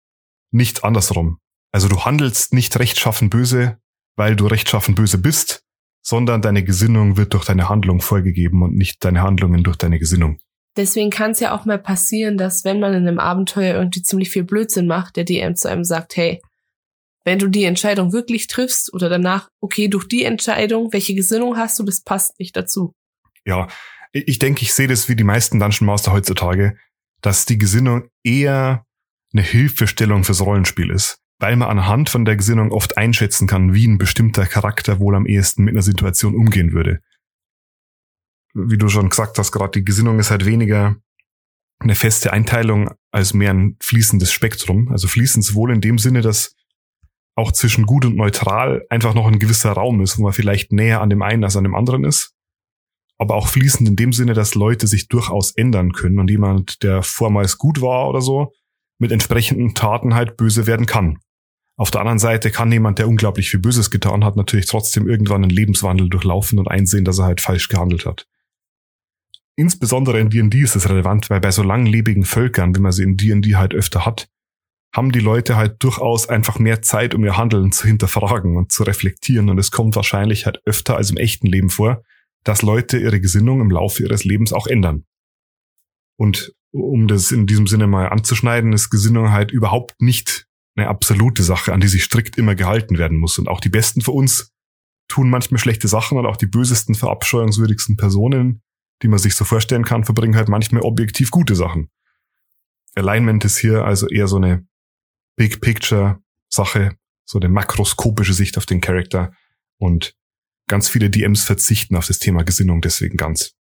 nicht 0.50 0.84
andersrum. 0.84 1.38
Also 1.72 1.88
du 1.88 2.04
handelst 2.04 2.52
nicht 2.52 2.78
rechtschaffen 2.78 3.30
böse, 3.30 3.80
weil 4.16 4.36
du 4.36 4.46
rechtschaffen 4.46 4.94
böse 4.94 5.18
bist, 5.18 5.62
sondern 6.02 6.42
deine 6.42 6.64
Gesinnung 6.64 7.16
wird 7.16 7.34
durch 7.34 7.44
deine 7.44 7.68
Handlung 7.68 8.00
vorgegeben 8.00 8.62
und 8.62 8.74
nicht 8.74 9.04
deine 9.04 9.22
Handlungen 9.22 9.62
durch 9.62 9.76
deine 9.76 9.98
Gesinnung. 9.98 10.38
Deswegen 10.76 11.10
kann 11.10 11.32
es 11.32 11.40
ja 11.40 11.54
auch 11.54 11.64
mal 11.64 11.78
passieren, 11.78 12.38
dass 12.38 12.64
wenn 12.64 12.80
man 12.80 12.94
in 12.94 13.06
einem 13.06 13.18
Abenteuer 13.18 13.74
irgendwie 13.74 14.02
ziemlich 14.02 14.30
viel 14.30 14.44
Blödsinn 14.44 14.86
macht, 14.86 15.16
der 15.16 15.24
DM 15.24 15.54
zu 15.54 15.68
einem 15.68 15.84
sagt, 15.84 16.16
hey, 16.16 16.40
wenn 17.24 17.38
du 17.38 17.48
die 17.48 17.64
Entscheidung 17.64 18.12
wirklich 18.12 18.46
triffst 18.46 18.92
oder 18.92 19.08
danach, 19.08 19.48
okay, 19.60 19.88
durch 19.88 20.08
die 20.08 20.24
Entscheidung, 20.24 20.92
welche 20.92 21.14
Gesinnung 21.14 21.56
hast 21.56 21.78
du, 21.78 21.84
das 21.84 22.02
passt 22.02 22.38
nicht 22.38 22.56
dazu. 22.56 22.94
Ja, 23.44 23.69
ich 24.12 24.38
denke, 24.38 24.62
ich 24.62 24.72
sehe 24.72 24.88
das 24.88 25.08
wie 25.08 25.16
die 25.16 25.24
meisten 25.24 25.60
Dungeon 25.60 25.86
Master 25.86 26.12
heutzutage, 26.12 26.76
dass 27.20 27.44
die 27.44 27.58
Gesinnung 27.58 28.08
eher 28.24 28.84
eine 29.32 29.42
Hilfestellung 29.42 30.24
fürs 30.24 30.40
Rollenspiel 30.40 30.90
ist, 30.90 31.19
weil 31.43 31.56
man 31.56 31.69
anhand 31.69 32.08
von 32.08 32.25
der 32.25 32.37
Gesinnung 32.37 32.72
oft 32.72 32.96
einschätzen 32.96 33.46
kann, 33.46 33.75
wie 33.75 33.87
ein 33.87 33.99
bestimmter 33.99 34.46
Charakter 34.46 35.01
wohl 35.01 35.15
am 35.15 35.27
ehesten 35.27 35.65
mit 35.65 35.75
einer 35.75 35.82
Situation 35.82 36.34
umgehen 36.34 36.72
würde. 36.72 37.01
Wie 38.55 38.79
du 38.79 38.89
schon 38.89 39.11
gesagt 39.11 39.39
hast, 39.39 39.53
gerade 39.53 39.81
die 39.81 39.84
Gesinnung 39.84 40.19
ist 40.19 40.31
halt 40.31 40.46
weniger 40.46 40.96
eine 41.81 41.94
feste 41.94 42.32
Einteilung 42.32 42.91
als 43.11 43.34
mehr 43.34 43.53
ein 43.53 43.77
fließendes 43.81 44.32
Spektrum. 44.32 44.91
Also 44.91 45.08
fließend 45.08 45.44
sowohl 45.44 45.72
in 45.72 45.81
dem 45.81 45.99
Sinne, 45.99 46.20
dass 46.20 46.55
auch 47.34 47.53
zwischen 47.53 47.87
gut 47.87 48.05
und 48.05 48.17
neutral 48.17 48.87
einfach 48.89 49.15
noch 49.15 49.27
ein 49.27 49.39
gewisser 49.39 49.72
Raum 49.72 50.01
ist, 50.01 50.19
wo 50.19 50.22
man 50.22 50.32
vielleicht 50.32 50.70
näher 50.70 51.01
an 51.01 51.11
dem 51.11 51.22
einen 51.22 51.44
als 51.44 51.56
an 51.56 51.65
dem 51.65 51.75
anderen 51.75 52.05
ist 52.05 52.34
aber 53.22 53.37
auch 53.37 53.46
fließend 53.46 53.89
in 53.89 53.94
dem 53.94 54.13
Sinne, 54.13 54.34
dass 54.34 54.56
Leute 54.56 54.89
sich 54.89 55.06
durchaus 55.06 55.53
ändern 55.53 55.93
können 55.93 56.19
und 56.19 56.29
jemand, 56.29 56.82
der 56.82 57.05
vormals 57.05 57.56
gut 57.56 57.81
war 57.81 58.08
oder 58.08 58.20
so, 58.20 58.53
mit 58.99 59.13
entsprechenden 59.13 59.75
Taten 59.75 60.17
halt 60.17 60.37
böse 60.37 60.67
werden 60.67 60.87
kann. 60.87 61.19
Auf 61.82 61.91
der 61.91 62.03
anderen 62.03 62.20
Seite 62.20 62.53
kann 62.53 62.70
jemand, 62.70 63.01
der 63.01 63.08
unglaublich 63.08 63.51
viel 63.51 63.58
Böses 63.58 63.91
getan 63.91 64.24
hat, 64.24 64.36
natürlich 64.36 64.67
trotzdem 64.67 65.08
irgendwann 65.08 65.43
einen 65.43 65.51
Lebenswandel 65.51 66.08
durchlaufen 66.08 66.60
und 66.60 66.69
einsehen, 66.69 67.05
dass 67.05 67.19
er 67.19 67.24
halt 67.24 67.41
falsch 67.41 67.67
gehandelt 67.67 68.06
hat. 68.06 68.29
Insbesondere 69.56 70.20
in 70.20 70.31
D&D 70.31 70.60
ist 70.60 70.77
es 70.77 70.89
relevant, 70.89 71.29
weil 71.29 71.41
bei 71.41 71.51
so 71.51 71.65
langlebigen 71.65 72.24
Völkern, 72.24 72.77
wie 72.77 72.79
man 72.79 72.93
sie 72.93 73.03
in 73.03 73.17
D&D 73.17 73.56
halt 73.56 73.74
öfter 73.74 74.06
hat, 74.06 74.29
haben 74.94 75.10
die 75.10 75.19
Leute 75.19 75.56
halt 75.56 75.82
durchaus 75.82 76.29
einfach 76.29 76.60
mehr 76.60 76.82
Zeit, 76.82 77.17
um 77.17 77.24
ihr 77.24 77.36
Handeln 77.36 77.72
zu 77.72 77.89
hinterfragen 77.89 78.56
und 78.56 78.70
zu 78.70 78.84
reflektieren 78.84 79.51
und 79.51 79.58
es 79.58 79.72
kommt 79.72 79.96
wahrscheinlich 79.96 80.46
halt 80.46 80.62
öfter 80.65 80.96
als 80.96 81.10
im 81.10 81.17
echten 81.17 81.48
Leben 81.48 81.69
vor, 81.69 82.05
dass 82.44 82.62
Leute 82.62 82.96
ihre 82.96 83.20
Gesinnung 83.20 83.60
im 83.60 83.72
Laufe 83.72 84.05
ihres 84.05 84.22
Lebens 84.22 84.53
auch 84.53 84.69
ändern. 84.69 85.05
Und 86.17 86.55
um 86.70 87.08
das 87.08 87.32
in 87.32 87.48
diesem 87.48 87.67
Sinne 87.67 87.89
mal 87.89 88.08
anzuschneiden, 88.08 88.72
ist 88.72 88.89
Gesinnung 88.89 89.32
halt 89.32 89.51
überhaupt 89.51 90.01
nicht 90.01 90.46
eine 90.76 90.88
absolute 90.88 91.43
Sache, 91.43 91.72
an 91.72 91.81
die 91.81 91.88
sich 91.88 92.05
strikt 92.05 92.38
immer 92.38 92.55
gehalten 92.55 92.98
werden 92.98 93.19
muss. 93.19 93.38
Und 93.38 93.48
auch 93.48 93.60
die 93.60 93.69
Besten 93.69 94.00
für 94.00 94.12
uns 94.12 94.52
tun 95.08 95.29
manchmal 95.29 95.58
schlechte 95.58 95.88
Sachen 95.88 96.19
und 96.19 96.26
auch 96.26 96.36
die 96.36 96.46
bösesten, 96.46 96.94
verabscheuungswürdigsten 96.94 97.96
Personen, 97.96 98.62
die 99.02 99.08
man 99.08 99.19
sich 99.19 99.34
so 99.34 99.44
vorstellen 99.44 99.84
kann, 99.84 100.05
verbringen 100.05 100.36
halt 100.36 100.48
manchmal 100.48 100.82
objektiv 100.82 101.31
gute 101.31 101.55
Sachen. 101.55 101.91
Alignment 102.94 103.44
ist 103.44 103.58
hier 103.58 103.84
also 103.84 104.08
eher 104.08 104.29
so 104.29 104.36
eine 104.36 104.67
Big 105.36 105.60
Picture 105.60 106.20
Sache, 106.48 106.96
so 107.24 107.38
eine 107.38 107.48
makroskopische 107.48 108.34
Sicht 108.34 108.58
auf 108.58 108.67
den 108.67 108.81
Charakter 108.81 109.32
und 109.79 110.14
Ganz 110.69 110.88
viele 110.88 111.10
DMs 111.10 111.44
verzichten 111.44 111.96
auf 111.96 112.06
das 112.06 112.19
Thema 112.19 112.44
Gesinnung 112.44 112.81
deswegen 112.81 113.17
ganz. 113.17 113.55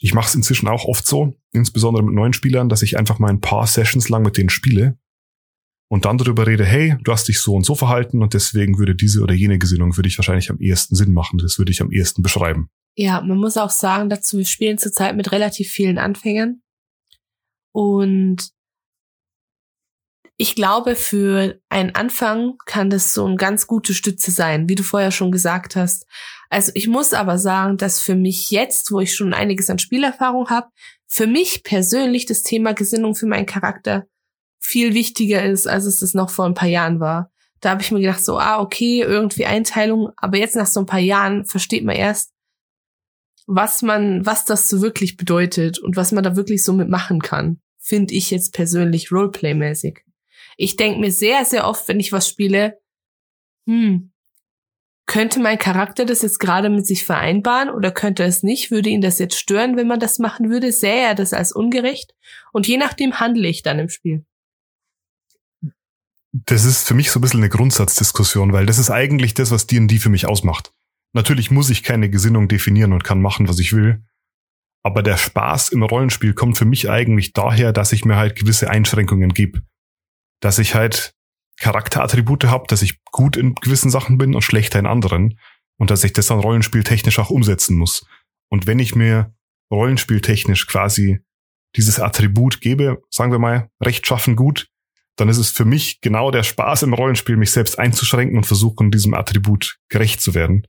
Ich 0.00 0.14
mache 0.14 0.28
es 0.28 0.34
inzwischen 0.34 0.68
auch 0.68 0.84
oft 0.84 1.06
so, 1.06 1.34
insbesondere 1.52 2.02
mit 2.02 2.14
neuen 2.14 2.32
Spielern, 2.32 2.68
dass 2.68 2.82
ich 2.82 2.98
einfach 2.98 3.18
mal 3.18 3.28
ein 3.28 3.40
paar 3.40 3.66
Sessions 3.66 4.08
lang 4.08 4.22
mit 4.22 4.36
denen 4.36 4.48
spiele 4.48 4.98
und 5.88 6.04
dann 6.04 6.18
darüber 6.18 6.46
rede, 6.46 6.64
hey, 6.64 6.96
du 7.02 7.12
hast 7.12 7.28
dich 7.28 7.40
so 7.40 7.54
und 7.54 7.64
so 7.64 7.74
verhalten 7.74 8.22
und 8.22 8.34
deswegen 8.34 8.78
würde 8.78 8.94
diese 8.94 9.22
oder 9.22 9.34
jene 9.34 9.58
Gesinnung 9.58 9.96
würde 9.96 10.08
ich 10.08 10.18
wahrscheinlich 10.18 10.50
am 10.50 10.60
ehesten 10.60 10.94
Sinn 10.94 11.12
machen. 11.12 11.38
Das 11.38 11.58
würde 11.58 11.72
ich 11.72 11.80
am 11.80 11.90
ehesten 11.90 12.22
beschreiben. 12.22 12.68
Ja, 12.94 13.20
man 13.20 13.38
muss 13.38 13.56
auch 13.56 13.70
sagen 13.70 14.10
dazu, 14.10 14.38
wir 14.38 14.44
spielen 14.44 14.76
zurzeit 14.76 15.16
mit 15.16 15.32
relativ 15.32 15.68
vielen 15.68 15.98
Anfängern. 15.98 16.60
Und 17.72 18.50
ich 20.36 20.54
glaube, 20.54 20.94
für 20.94 21.58
einen 21.68 21.94
Anfang 21.94 22.54
kann 22.66 22.90
das 22.90 23.12
so 23.14 23.24
eine 23.24 23.36
ganz 23.36 23.66
gute 23.66 23.94
Stütze 23.94 24.30
sein, 24.30 24.68
wie 24.68 24.74
du 24.74 24.82
vorher 24.82 25.10
schon 25.10 25.32
gesagt 25.32 25.74
hast. 25.74 26.06
Also 26.50 26.70
ich 26.74 26.86
muss 26.86 27.12
aber 27.12 27.38
sagen, 27.38 27.76
dass 27.76 28.00
für 28.00 28.14
mich 28.14 28.50
jetzt, 28.50 28.90
wo 28.92 29.00
ich 29.00 29.14
schon 29.14 29.34
einiges 29.34 29.68
an 29.70 29.78
Spielerfahrung 29.78 30.48
habe, 30.48 30.68
für 31.06 31.26
mich 31.26 31.62
persönlich 31.64 32.26
das 32.26 32.42
Thema 32.42 32.72
Gesinnung 32.72 33.14
für 33.14 33.26
meinen 33.26 33.46
Charakter 33.46 34.06
viel 34.58 34.94
wichtiger 34.94 35.44
ist, 35.44 35.66
als 35.66 35.84
es 35.84 36.00
das 36.00 36.14
noch 36.14 36.30
vor 36.30 36.46
ein 36.46 36.54
paar 36.54 36.68
Jahren 36.68 37.00
war. 37.00 37.30
Da 37.60 37.70
habe 37.70 37.82
ich 37.82 37.90
mir 37.90 38.00
gedacht, 38.00 38.24
so, 38.24 38.38
ah, 38.38 38.60
okay, 38.60 39.00
irgendwie 39.00 39.46
Einteilung, 39.46 40.10
aber 40.16 40.38
jetzt 40.38 40.56
nach 40.56 40.66
so 40.66 40.80
ein 40.80 40.86
paar 40.86 41.00
Jahren 41.00 41.44
versteht 41.44 41.84
man 41.84 41.96
erst, 41.96 42.32
was 43.46 43.82
man, 43.82 44.26
was 44.26 44.44
das 44.44 44.68
so 44.68 44.82
wirklich 44.82 45.16
bedeutet 45.16 45.78
und 45.78 45.96
was 45.96 46.12
man 46.12 46.22
da 46.22 46.36
wirklich 46.36 46.62
so 46.62 46.72
mitmachen 46.72 47.20
kann, 47.20 47.60
finde 47.78 48.14
ich 48.14 48.30
jetzt 48.30 48.52
persönlich 48.52 49.10
Roleplay-mäßig. 49.10 50.00
Ich 50.56 50.76
denke 50.76 51.00
mir 51.00 51.10
sehr, 51.10 51.44
sehr 51.44 51.66
oft, 51.66 51.88
wenn 51.88 51.98
ich 51.98 52.12
was 52.12 52.28
spiele, 52.28 52.78
hm, 53.66 54.12
könnte 55.06 55.40
mein 55.40 55.58
Charakter 55.58 56.04
das 56.04 56.20
jetzt 56.20 56.38
gerade 56.38 56.68
mit 56.68 56.86
sich 56.86 57.06
vereinbaren 57.06 57.70
oder 57.70 57.90
könnte 57.90 58.24
es 58.24 58.42
nicht? 58.42 58.70
Würde 58.70 58.90
ihn 58.90 59.00
das 59.00 59.18
jetzt 59.18 59.38
stören, 59.38 59.78
wenn 59.78 59.86
man 59.86 60.00
das 60.00 60.18
machen 60.18 60.50
würde? 60.50 60.70
Sähe 60.70 61.00
er 61.00 61.14
das 61.14 61.32
als 61.32 61.50
ungerecht? 61.52 62.14
Und 62.52 62.68
je 62.68 62.76
nachdem 62.76 63.18
handle 63.18 63.48
ich 63.48 63.62
dann 63.62 63.78
im 63.78 63.88
Spiel 63.88 64.26
das 66.32 66.64
ist 66.64 66.86
für 66.86 66.94
mich 66.94 67.10
so 67.10 67.18
ein 67.18 67.22
bisschen 67.22 67.40
eine 67.40 67.48
Grundsatzdiskussion, 67.48 68.52
weil 68.52 68.66
das 68.66 68.78
ist 68.78 68.90
eigentlich 68.90 69.34
das, 69.34 69.50
was 69.50 69.66
D&D 69.66 69.98
für 69.98 70.10
mich 70.10 70.26
ausmacht. 70.26 70.72
Natürlich 71.14 71.50
muss 71.50 71.70
ich 71.70 71.82
keine 71.82 72.10
Gesinnung 72.10 72.48
definieren 72.48 72.92
und 72.92 73.04
kann 73.04 73.22
machen, 73.22 73.48
was 73.48 73.58
ich 73.58 73.72
will. 73.72 74.04
Aber 74.82 75.02
der 75.02 75.16
Spaß 75.16 75.70
im 75.70 75.82
Rollenspiel 75.82 76.34
kommt 76.34 76.58
für 76.58 76.64
mich 76.64 76.90
eigentlich 76.90 77.32
daher, 77.32 77.72
dass 77.72 77.92
ich 77.92 78.04
mir 78.04 78.16
halt 78.16 78.36
gewisse 78.36 78.70
Einschränkungen 78.70 79.32
gebe. 79.32 79.62
Dass 80.40 80.58
ich 80.58 80.74
halt 80.74 81.14
Charakterattribute 81.58 82.44
habe, 82.44 82.66
dass 82.68 82.82
ich 82.82 83.02
gut 83.04 83.36
in 83.36 83.54
gewissen 83.54 83.90
Sachen 83.90 84.18
bin 84.18 84.34
und 84.34 84.42
schlechter 84.42 84.78
in 84.78 84.86
anderen. 84.86 85.38
Und 85.78 85.90
dass 85.90 86.04
ich 86.04 86.12
das 86.12 86.26
dann 86.26 86.40
rollenspieltechnisch 86.40 87.18
auch 87.18 87.30
umsetzen 87.30 87.76
muss. 87.76 88.06
Und 88.48 88.66
wenn 88.66 88.78
ich 88.78 88.94
mir 88.94 89.34
rollenspieltechnisch 89.70 90.66
quasi 90.66 91.20
dieses 91.76 92.00
Attribut 92.00 92.60
gebe, 92.60 93.02
sagen 93.10 93.32
wir 93.32 93.38
mal, 93.38 93.70
rechtschaffen 93.82 94.36
gut, 94.36 94.68
dann 95.18 95.28
ist 95.28 95.38
es 95.38 95.50
für 95.50 95.64
mich 95.64 96.00
genau 96.00 96.30
der 96.30 96.44
Spaß 96.44 96.84
im 96.84 96.94
Rollenspiel, 96.94 97.36
mich 97.36 97.50
selbst 97.50 97.78
einzuschränken 97.78 98.36
und 98.36 98.44
versuchen, 98.44 98.90
diesem 98.90 99.14
Attribut 99.14 99.78
gerecht 99.88 100.20
zu 100.20 100.34
werden. 100.34 100.66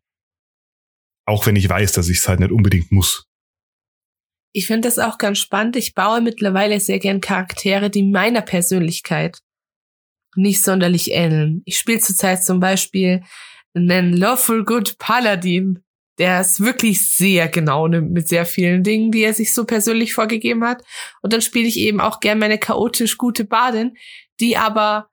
Auch 1.26 1.46
wenn 1.46 1.56
ich 1.56 1.70
weiß, 1.70 1.92
dass 1.94 2.10
ich 2.10 2.18
es 2.18 2.28
halt 2.28 2.40
nicht 2.40 2.52
unbedingt 2.52 2.92
muss. 2.92 3.28
Ich 4.52 4.66
finde 4.66 4.88
das 4.88 4.98
auch 4.98 5.20
ganz 5.20 5.38
spannend. 5.38 5.76
Ich 5.76 5.94
baue 5.94 6.22
mittlerweile 6.22 6.80
sehr 6.80 6.98
gern 6.98 7.22
Charaktere, 7.22 7.92
die 7.92 8.02
meiner 8.02 8.42
Persönlichkeit 8.42 9.38
nicht 10.36 10.64
sonderlich 10.64 11.12
ähneln. 11.12 11.62
Ich 11.66 11.78
spiele 11.78 12.00
zurzeit 12.00 12.44
zum 12.44 12.60
Beispiel 12.60 13.22
einen 13.76 14.14
Lawful 14.14 14.66
Good 14.66 14.98
Paladin, 14.98 15.84
der 16.18 16.40
es 16.40 16.60
wirklich 16.60 17.16
sehr 17.16 17.48
genau 17.48 17.88
nimmt 17.88 18.12
mit 18.12 18.28
sehr 18.28 18.48
vielen 18.48 18.84
Dingen, 18.84 19.12
die 19.12 19.22
er 19.22 19.36
sich 19.36 19.54
so 19.54 19.66
persönlich 19.66 20.14
vorgegeben 20.14 20.64
hat. 20.64 20.84
Und 21.22 21.34
dann 21.34 21.42
spiele 21.42 21.68
ich 21.68 21.78
eben 21.78 22.02
auch 22.02 22.20
gern 22.20 22.40
meine 22.40 22.58
chaotisch 22.58 23.18
gute 23.18 23.46
Badin, 23.46 23.96
die 24.40 24.58
aber 24.58 25.10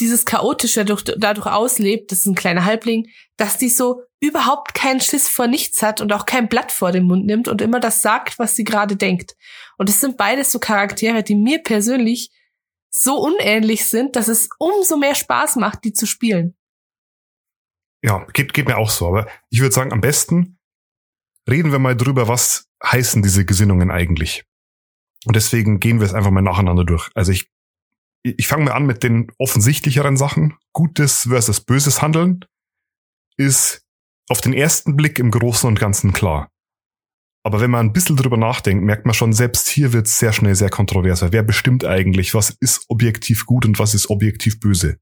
dieses 0.00 0.24
Chaotische 0.24 0.84
dadurch, 0.84 1.04
dadurch 1.16 1.46
auslebt, 1.46 2.12
das 2.12 2.20
ist 2.20 2.26
ein 2.26 2.34
kleiner 2.34 2.64
Halbling, 2.64 3.08
dass 3.36 3.58
die 3.58 3.68
so 3.68 4.02
überhaupt 4.20 4.74
keinen 4.74 5.00
Schiss 5.00 5.28
vor 5.28 5.46
nichts 5.46 5.82
hat 5.82 6.00
und 6.00 6.12
auch 6.12 6.26
kein 6.26 6.48
Blatt 6.48 6.72
vor 6.72 6.92
den 6.92 7.04
Mund 7.04 7.26
nimmt 7.26 7.48
und 7.48 7.60
immer 7.62 7.80
das 7.80 8.02
sagt, 8.02 8.38
was 8.38 8.56
sie 8.56 8.64
gerade 8.64 8.96
denkt. 8.96 9.36
Und 9.76 9.88
es 9.88 10.00
sind 10.00 10.16
beides 10.16 10.52
so 10.52 10.58
Charaktere, 10.58 11.22
die 11.22 11.34
mir 11.34 11.62
persönlich 11.62 12.30
so 12.90 13.18
unähnlich 13.18 13.86
sind, 13.86 14.16
dass 14.16 14.28
es 14.28 14.48
umso 14.58 14.96
mehr 14.96 15.14
Spaß 15.14 15.56
macht, 15.56 15.84
die 15.84 15.92
zu 15.92 16.06
spielen. 16.06 16.56
Ja, 18.02 18.24
geht, 18.32 18.54
geht 18.54 18.66
mir 18.66 18.78
auch 18.78 18.90
so. 18.90 19.08
Aber 19.08 19.28
ich 19.50 19.60
würde 19.60 19.74
sagen, 19.74 19.92
am 19.92 20.00
besten 20.00 20.58
reden 21.48 21.72
wir 21.72 21.78
mal 21.78 21.96
drüber, 21.96 22.28
was 22.28 22.68
heißen 22.84 23.22
diese 23.22 23.44
Gesinnungen 23.44 23.90
eigentlich. 23.90 24.44
Und 25.26 25.34
deswegen 25.34 25.80
gehen 25.80 26.00
wir 26.00 26.06
es 26.06 26.14
einfach 26.14 26.30
mal 26.30 26.42
nacheinander 26.42 26.84
durch. 26.84 27.10
Also 27.14 27.32
ich 27.32 27.50
ich 28.22 28.46
fange 28.48 28.64
mal 28.64 28.72
an 28.72 28.86
mit 28.86 29.02
den 29.02 29.30
offensichtlicheren 29.38 30.16
Sachen. 30.16 30.56
Gutes 30.72 31.22
versus 31.28 31.60
böses 31.60 32.02
Handeln 32.02 32.44
ist 33.36 33.82
auf 34.28 34.40
den 34.40 34.52
ersten 34.52 34.96
Blick 34.96 35.18
im 35.18 35.30
Großen 35.30 35.68
und 35.68 35.80
Ganzen 35.80 36.12
klar. 36.12 36.50
Aber 37.44 37.60
wenn 37.60 37.70
man 37.70 37.86
ein 37.86 37.92
bisschen 37.92 38.16
drüber 38.16 38.36
nachdenkt, 38.36 38.84
merkt 38.84 39.06
man 39.06 39.14
schon, 39.14 39.32
selbst 39.32 39.68
hier 39.68 39.92
wird 39.92 40.06
es 40.06 40.18
sehr 40.18 40.32
schnell 40.32 40.54
sehr 40.54 40.70
kontroverser. 40.70 41.32
Wer 41.32 41.42
bestimmt 41.42 41.84
eigentlich, 41.84 42.34
was 42.34 42.50
ist 42.60 42.84
objektiv 42.88 43.46
gut 43.46 43.64
und 43.64 43.78
was 43.78 43.94
ist 43.94 44.10
objektiv 44.10 44.60
böse? 44.60 44.98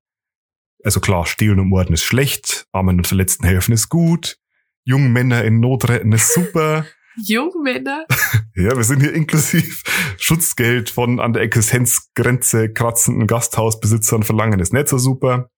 Also 0.84 1.00
klar, 1.00 1.26
Stehlen 1.26 1.58
und 1.58 1.68
Morden 1.68 1.94
ist 1.94 2.04
schlecht, 2.04 2.66
Armen 2.72 2.98
und 2.98 3.06
Verletzten 3.06 3.44
helfen 3.44 3.72
ist 3.72 3.88
gut, 3.88 4.38
jungen 4.84 5.12
Männer 5.12 5.42
in 5.44 5.58
Not 5.58 5.88
retten 5.88 6.12
ist 6.12 6.34
super, 6.34 6.86
Jungmänner. 7.16 8.06
ja, 8.54 8.76
wir 8.76 8.84
sind 8.84 9.00
hier 9.00 9.12
inklusiv 9.12 9.82
Schutzgeld 10.18 10.90
von 10.90 11.20
an 11.20 11.32
der 11.32 11.42
Existenzgrenze 11.42 12.72
kratzenden 12.72 13.26
Gasthausbesitzern 13.26 14.22
verlangen. 14.22 14.60
Ist 14.60 14.72
nicht 14.72 14.88
so 14.88 14.98
super. 14.98 15.50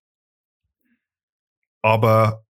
Aber 1.82 2.44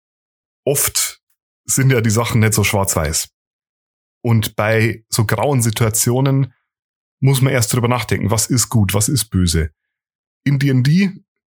oft 0.65 1.21
sind 1.65 1.91
ja 1.91 2.00
die 2.00 2.11
Sachen 2.11 2.41
nicht 2.41 2.55
so 2.55 2.65
schwarz-weiß. 2.65 3.29
Und 4.23 4.57
bei 4.57 5.05
so 5.09 5.25
grauen 5.27 5.62
Situationen 5.62 6.53
muss 7.21 7.41
man 7.41 7.53
erst 7.53 7.73
drüber 7.73 7.88
nachdenken, 7.88 8.31
was 8.31 8.47
ist 8.47 8.69
gut, 8.69 8.95
was 8.95 9.09
ist 9.09 9.27
böse. 9.31 9.71
In 10.45 10.59
D&D 10.59 11.11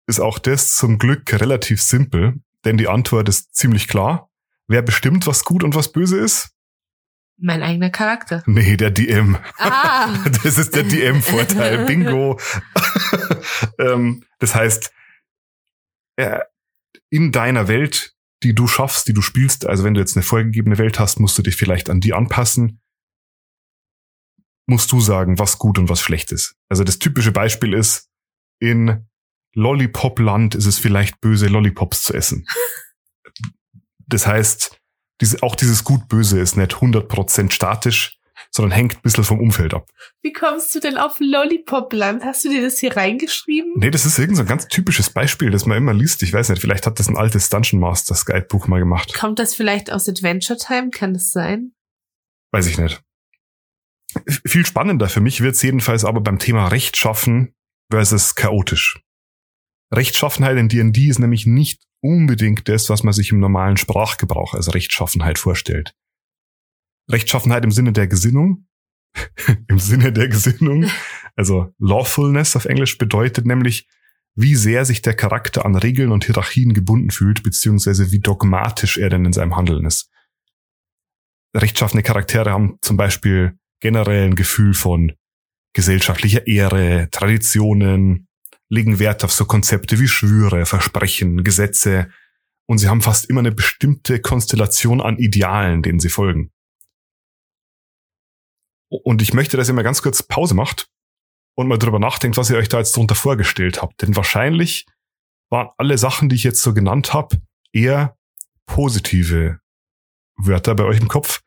ist 0.06 0.20
auch 0.20 0.38
das 0.38 0.76
zum 0.76 0.98
Glück 0.98 1.32
relativ 1.40 1.80
simpel, 1.80 2.40
denn 2.64 2.76
die 2.76 2.88
Antwort 2.88 3.28
ist 3.28 3.54
ziemlich 3.54 3.88
klar. 3.88 4.30
Wer 4.68 4.82
bestimmt, 4.82 5.26
was 5.26 5.44
gut 5.44 5.64
und 5.64 5.74
was 5.74 5.92
böse 5.92 6.18
ist? 6.18 6.51
Mein 7.44 7.64
eigener 7.64 7.90
Charakter. 7.90 8.44
Nee, 8.46 8.76
der 8.76 8.90
DM. 8.90 9.36
Ah. 9.58 10.16
Das 10.44 10.58
ist 10.58 10.76
der 10.76 10.84
DM-Vorteil. 10.84 11.84
Bingo. 11.86 12.38
ähm, 13.78 14.24
das 14.38 14.54
heißt, 14.54 14.92
in 17.10 17.32
deiner 17.32 17.66
Welt, 17.66 18.14
die 18.44 18.54
du 18.54 18.68
schaffst, 18.68 19.08
die 19.08 19.12
du 19.12 19.22
spielst, 19.22 19.66
also 19.66 19.82
wenn 19.82 19.94
du 19.94 20.00
jetzt 20.00 20.16
eine 20.16 20.22
vorgegebene 20.22 20.78
Welt 20.78 21.00
hast, 21.00 21.18
musst 21.18 21.36
du 21.36 21.42
dich 21.42 21.56
vielleicht 21.56 21.90
an 21.90 22.00
die 22.00 22.12
anpassen. 22.12 22.80
Musst 24.68 24.92
du 24.92 25.00
sagen, 25.00 25.40
was 25.40 25.58
gut 25.58 25.78
und 25.78 25.88
was 25.88 26.00
schlecht 26.00 26.30
ist. 26.30 26.54
Also 26.68 26.84
das 26.84 27.00
typische 27.00 27.32
Beispiel 27.32 27.74
ist, 27.74 28.08
in 28.60 29.08
Lollipop-Land 29.54 30.54
ist 30.54 30.66
es 30.66 30.78
vielleicht 30.78 31.20
böse, 31.20 31.48
Lollipops 31.48 32.04
zu 32.04 32.14
essen. 32.14 32.46
Das 34.06 34.26
heißt, 34.28 34.81
diese, 35.22 35.42
auch 35.42 35.54
dieses 35.54 35.84
Gut-Böse 35.84 36.40
ist 36.40 36.56
nicht 36.56 36.72
100% 36.72 37.52
statisch, 37.52 38.18
sondern 38.50 38.72
hängt 38.72 38.96
ein 38.96 39.02
bisschen 39.02 39.24
vom 39.24 39.40
Umfeld 39.40 39.72
ab. 39.72 39.88
Wie 40.20 40.32
kommst 40.32 40.74
du 40.74 40.80
denn 40.80 40.98
auf 40.98 41.20
Lollipop-Land? 41.20 42.24
Hast 42.24 42.44
du 42.44 42.50
dir 42.50 42.60
das 42.60 42.78
hier 42.78 42.96
reingeschrieben? 42.96 43.72
Nee, 43.76 43.90
das 43.90 44.04
ist 44.04 44.18
irgendein 44.18 44.44
so 44.44 44.48
ganz 44.50 44.66
typisches 44.66 45.10
Beispiel, 45.10 45.50
das 45.50 45.64
man 45.64 45.78
immer 45.78 45.94
liest. 45.94 46.22
Ich 46.24 46.32
weiß 46.32 46.48
nicht, 46.48 46.60
vielleicht 46.60 46.86
hat 46.86 46.98
das 46.98 47.08
ein 47.08 47.16
altes 47.16 47.48
Dungeon 47.48 47.80
Masters 47.80 48.26
Guidebuch 48.26 48.66
mal 48.66 48.80
gemacht. 48.80 49.14
Kommt 49.14 49.38
das 49.38 49.54
vielleicht 49.54 49.92
aus 49.92 50.08
Adventure 50.08 50.58
Time? 50.58 50.90
Kann 50.90 51.14
das 51.14 51.30
sein? 51.30 51.72
Weiß 52.50 52.66
ich 52.66 52.78
nicht. 52.78 53.00
Viel 54.44 54.66
spannender 54.66 55.08
für 55.08 55.20
mich 55.20 55.40
wird's 55.40 55.62
jedenfalls 55.62 56.04
aber 56.04 56.20
beim 56.20 56.38
Thema 56.38 56.66
Rechtschaffen 56.66 57.54
versus 57.90 58.34
chaotisch. 58.34 59.00
Rechtschaffenheit 59.94 60.56
in 60.56 60.68
D&D 60.68 61.08
ist 61.08 61.18
nämlich 61.18 61.46
nicht 61.46 61.84
unbedingt 62.00 62.68
das, 62.68 62.88
was 62.88 63.02
man 63.02 63.12
sich 63.12 63.30
im 63.30 63.40
normalen 63.40 63.76
Sprachgebrauch 63.76 64.54
als 64.54 64.74
Rechtschaffenheit 64.74 65.38
vorstellt. 65.38 65.94
Rechtschaffenheit 67.10 67.64
im 67.64 67.70
Sinne 67.70 67.92
der 67.92 68.06
Gesinnung, 68.06 68.66
im 69.68 69.78
Sinne 69.78 70.12
der 70.12 70.28
Gesinnung, 70.28 70.90
also 71.36 71.72
Lawfulness 71.78 72.56
auf 72.56 72.64
Englisch 72.64 72.96
bedeutet 72.98 73.46
nämlich, 73.46 73.86
wie 74.34 74.54
sehr 74.54 74.86
sich 74.86 75.02
der 75.02 75.14
Charakter 75.14 75.66
an 75.66 75.76
Regeln 75.76 76.10
und 76.10 76.24
Hierarchien 76.24 76.72
gebunden 76.72 77.10
fühlt, 77.10 77.42
beziehungsweise 77.42 78.12
wie 78.12 78.20
dogmatisch 78.20 78.96
er 78.96 79.10
denn 79.10 79.26
in 79.26 79.34
seinem 79.34 79.56
Handeln 79.56 79.84
ist. 79.84 80.10
Rechtschaffene 81.54 82.02
Charaktere 82.02 82.50
haben 82.50 82.78
zum 82.80 82.96
Beispiel 82.96 83.58
generell 83.80 84.24
ein 84.24 84.36
Gefühl 84.36 84.72
von 84.72 85.12
gesellschaftlicher 85.74 86.46
Ehre, 86.46 87.08
Traditionen, 87.10 88.26
legen 88.72 88.98
Wert 88.98 89.22
auf 89.22 89.32
so 89.32 89.44
Konzepte 89.44 90.00
wie 90.00 90.08
Schwüre, 90.08 90.64
Versprechen, 90.64 91.44
Gesetze 91.44 92.10
und 92.66 92.78
sie 92.78 92.88
haben 92.88 93.02
fast 93.02 93.28
immer 93.28 93.40
eine 93.40 93.52
bestimmte 93.52 94.18
Konstellation 94.18 95.02
an 95.02 95.18
Idealen, 95.18 95.82
denen 95.82 96.00
sie 96.00 96.08
folgen. 96.08 96.50
Und 98.88 99.20
ich 99.20 99.34
möchte, 99.34 99.58
dass 99.58 99.68
ihr 99.68 99.74
mal 99.74 99.82
ganz 99.82 100.00
kurz 100.00 100.22
Pause 100.22 100.54
macht 100.54 100.88
und 101.54 101.68
mal 101.68 101.76
drüber 101.76 101.98
nachdenkt, 101.98 102.38
was 102.38 102.48
ihr 102.48 102.56
euch 102.56 102.70
da 102.70 102.78
jetzt 102.78 102.96
drunter 102.96 103.14
vorgestellt 103.14 103.82
habt. 103.82 104.00
Denn 104.00 104.16
wahrscheinlich 104.16 104.86
waren 105.50 105.68
alle 105.76 105.98
Sachen, 105.98 106.30
die 106.30 106.36
ich 106.36 106.44
jetzt 106.44 106.62
so 106.62 106.72
genannt 106.72 107.12
habe, 107.12 107.42
eher 107.72 108.16
positive 108.64 109.60
Wörter 110.36 110.74
bei 110.74 110.84
euch 110.84 110.98
im 110.98 111.08
Kopf. 111.08 111.41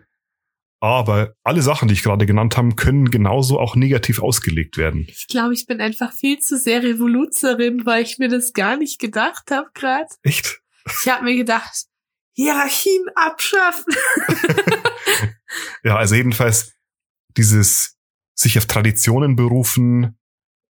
Aber 0.85 1.33
alle 1.43 1.63
Sachen, 1.63 1.87
die 1.87 1.95
ich 1.95 2.03
gerade 2.03 2.27
genannt 2.27 2.57
habe, 2.57 2.75
können 2.75 3.09
genauso 3.09 3.59
auch 3.59 3.75
negativ 3.75 4.21
ausgelegt 4.21 4.77
werden. 4.77 5.07
Ich 5.09 5.25
glaube, 5.25 5.55
ich 5.55 5.65
bin 5.65 5.81
einfach 5.81 6.13
viel 6.13 6.37
zu 6.37 6.59
sehr 6.59 6.83
Revoluzerin, 6.83 7.87
weil 7.87 8.03
ich 8.03 8.19
mir 8.19 8.29
das 8.29 8.53
gar 8.53 8.77
nicht 8.77 8.99
gedacht 8.99 9.49
habe 9.49 9.67
gerade. 9.73 10.05
Echt? 10.21 10.61
Ich 11.01 11.11
habe 11.11 11.23
mir 11.23 11.35
gedacht, 11.35 11.87
Hierarchien 12.33 13.03
abschaffen. 13.15 13.95
ja, 15.83 15.97
also 15.97 16.13
jedenfalls 16.13 16.75
dieses 17.35 17.97
sich 18.35 18.59
auf 18.59 18.67
Traditionen 18.67 19.35
berufen, 19.35 20.19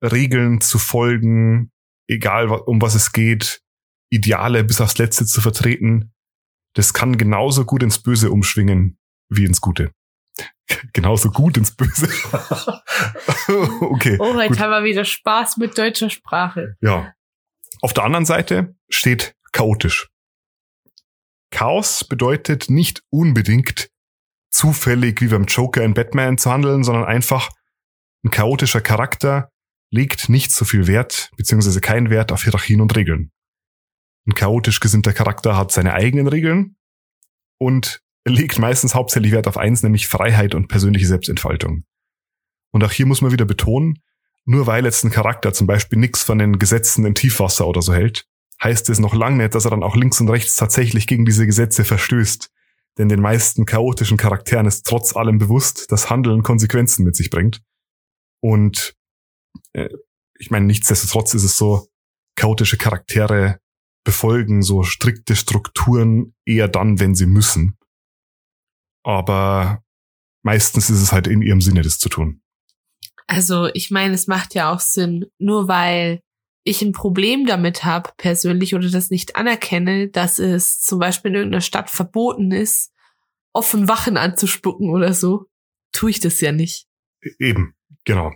Regeln 0.00 0.60
zu 0.60 0.78
folgen, 0.78 1.72
egal 2.06 2.48
um 2.48 2.80
was 2.80 2.94
es 2.94 3.10
geht, 3.10 3.60
Ideale 4.08 4.62
bis 4.62 4.80
aufs 4.80 4.98
Letzte 4.98 5.26
zu 5.26 5.40
vertreten, 5.40 6.14
das 6.74 6.94
kann 6.94 7.18
genauso 7.18 7.64
gut 7.64 7.82
ins 7.82 8.00
Böse 8.00 8.30
umschwingen 8.30 9.00
wie 9.28 9.44
ins 9.44 9.60
Gute. 9.60 9.92
genauso 10.92 11.30
gut 11.30 11.56
ins 11.56 11.74
Böse. 11.74 12.08
okay. 13.80 14.16
Oh, 14.18 14.34
heute 14.34 14.48
gut. 14.48 14.58
haben 14.58 14.70
wir 14.70 14.84
wieder 14.84 15.04
Spaß 15.04 15.56
mit 15.58 15.76
deutscher 15.78 16.10
Sprache. 16.10 16.76
Ja. 16.80 17.12
Auf 17.82 17.92
der 17.92 18.04
anderen 18.04 18.24
Seite 18.24 18.74
steht 18.88 19.34
chaotisch. 19.52 20.08
Chaos 21.50 22.04
bedeutet 22.04 22.68
nicht 22.68 23.02
unbedingt 23.10 23.90
zufällig 24.50 25.20
wie 25.20 25.28
beim 25.28 25.44
Joker 25.44 25.82
in 25.82 25.94
Batman 25.94 26.38
zu 26.38 26.50
handeln, 26.50 26.82
sondern 26.82 27.04
einfach 27.04 27.50
ein 28.24 28.30
chaotischer 28.30 28.80
Charakter 28.80 29.50
legt 29.90 30.28
nicht 30.28 30.50
so 30.50 30.64
viel 30.64 30.86
Wert, 30.86 31.30
beziehungsweise 31.36 31.80
keinen 31.80 32.10
Wert 32.10 32.32
auf 32.32 32.42
Hierarchien 32.42 32.80
und 32.80 32.96
Regeln. 32.96 33.30
Ein 34.26 34.34
chaotisch 34.34 34.80
gesinnter 34.80 35.12
Charakter 35.12 35.56
hat 35.56 35.70
seine 35.70 35.92
eigenen 35.92 36.26
Regeln 36.26 36.76
und 37.58 38.02
legt 38.30 38.58
meistens 38.58 38.94
hauptsächlich 38.94 39.32
Wert 39.32 39.46
auf 39.46 39.56
eins, 39.56 39.82
nämlich 39.82 40.08
Freiheit 40.08 40.54
und 40.54 40.68
persönliche 40.68 41.06
Selbstentfaltung. 41.06 41.84
Und 42.72 42.84
auch 42.84 42.90
hier 42.90 43.06
muss 43.06 43.20
man 43.20 43.32
wieder 43.32 43.44
betonen, 43.44 44.02
nur 44.44 44.66
weil 44.66 44.84
jetzt 44.84 45.04
ein 45.04 45.10
Charakter 45.10 45.52
zum 45.52 45.66
Beispiel 45.66 45.98
nichts 45.98 46.22
von 46.22 46.38
den 46.38 46.58
Gesetzen 46.58 47.04
im 47.04 47.14
Tiefwasser 47.14 47.66
oder 47.66 47.82
so 47.82 47.94
hält, 47.94 48.26
heißt 48.62 48.88
es 48.90 48.98
noch 48.98 49.14
lange 49.14 49.42
nicht, 49.42 49.54
dass 49.54 49.64
er 49.64 49.70
dann 49.70 49.82
auch 49.82 49.96
links 49.96 50.20
und 50.20 50.30
rechts 50.30 50.56
tatsächlich 50.56 51.06
gegen 51.06 51.24
diese 51.24 51.46
Gesetze 51.46 51.84
verstößt. 51.84 52.50
Denn 52.98 53.08
den 53.08 53.20
meisten 53.20 53.66
chaotischen 53.66 54.16
Charakteren 54.16 54.66
ist 54.66 54.86
trotz 54.86 55.14
allem 55.14 55.38
bewusst, 55.38 55.92
dass 55.92 56.08
Handeln 56.08 56.42
Konsequenzen 56.42 57.04
mit 57.04 57.14
sich 57.14 57.30
bringt. 57.30 57.60
Und 58.40 58.94
äh, 59.72 59.88
ich 60.38 60.50
meine, 60.50 60.66
nichtsdestotrotz 60.66 61.34
ist 61.34 61.44
es 61.44 61.56
so, 61.56 61.88
chaotische 62.36 62.76
Charaktere 62.76 63.58
befolgen 64.04 64.62
so 64.62 64.82
strikte 64.82 65.34
Strukturen 65.34 66.34
eher 66.44 66.68
dann, 66.68 67.00
wenn 67.00 67.14
sie 67.14 67.26
müssen. 67.26 67.76
Aber 69.06 69.84
meistens 70.42 70.90
ist 70.90 71.00
es 71.00 71.12
halt 71.12 71.28
in 71.28 71.40
ihrem 71.40 71.60
Sinne, 71.60 71.82
das 71.82 71.98
zu 71.98 72.08
tun. 72.08 72.42
Also 73.28 73.68
ich 73.72 73.92
meine, 73.92 74.14
es 74.14 74.26
macht 74.26 74.54
ja 74.54 74.72
auch 74.72 74.80
Sinn, 74.80 75.26
nur 75.38 75.68
weil 75.68 76.20
ich 76.64 76.82
ein 76.82 76.90
Problem 76.90 77.46
damit 77.46 77.84
habe, 77.84 78.10
persönlich, 78.16 78.74
oder 78.74 78.90
das 78.90 79.10
nicht 79.10 79.36
anerkenne, 79.36 80.08
dass 80.08 80.40
es 80.40 80.80
zum 80.80 80.98
Beispiel 80.98 81.30
in 81.30 81.36
irgendeiner 81.36 81.60
Stadt 81.60 81.88
verboten 81.88 82.50
ist, 82.50 82.92
offen 83.52 83.88
Wachen 83.88 84.16
anzuspucken 84.16 84.90
oder 84.90 85.12
so, 85.12 85.46
tue 85.92 86.10
ich 86.10 86.18
das 86.18 86.40
ja 86.40 86.50
nicht. 86.50 86.88
E-, 87.22 87.30
eben, 87.38 87.76
genau. 88.04 88.32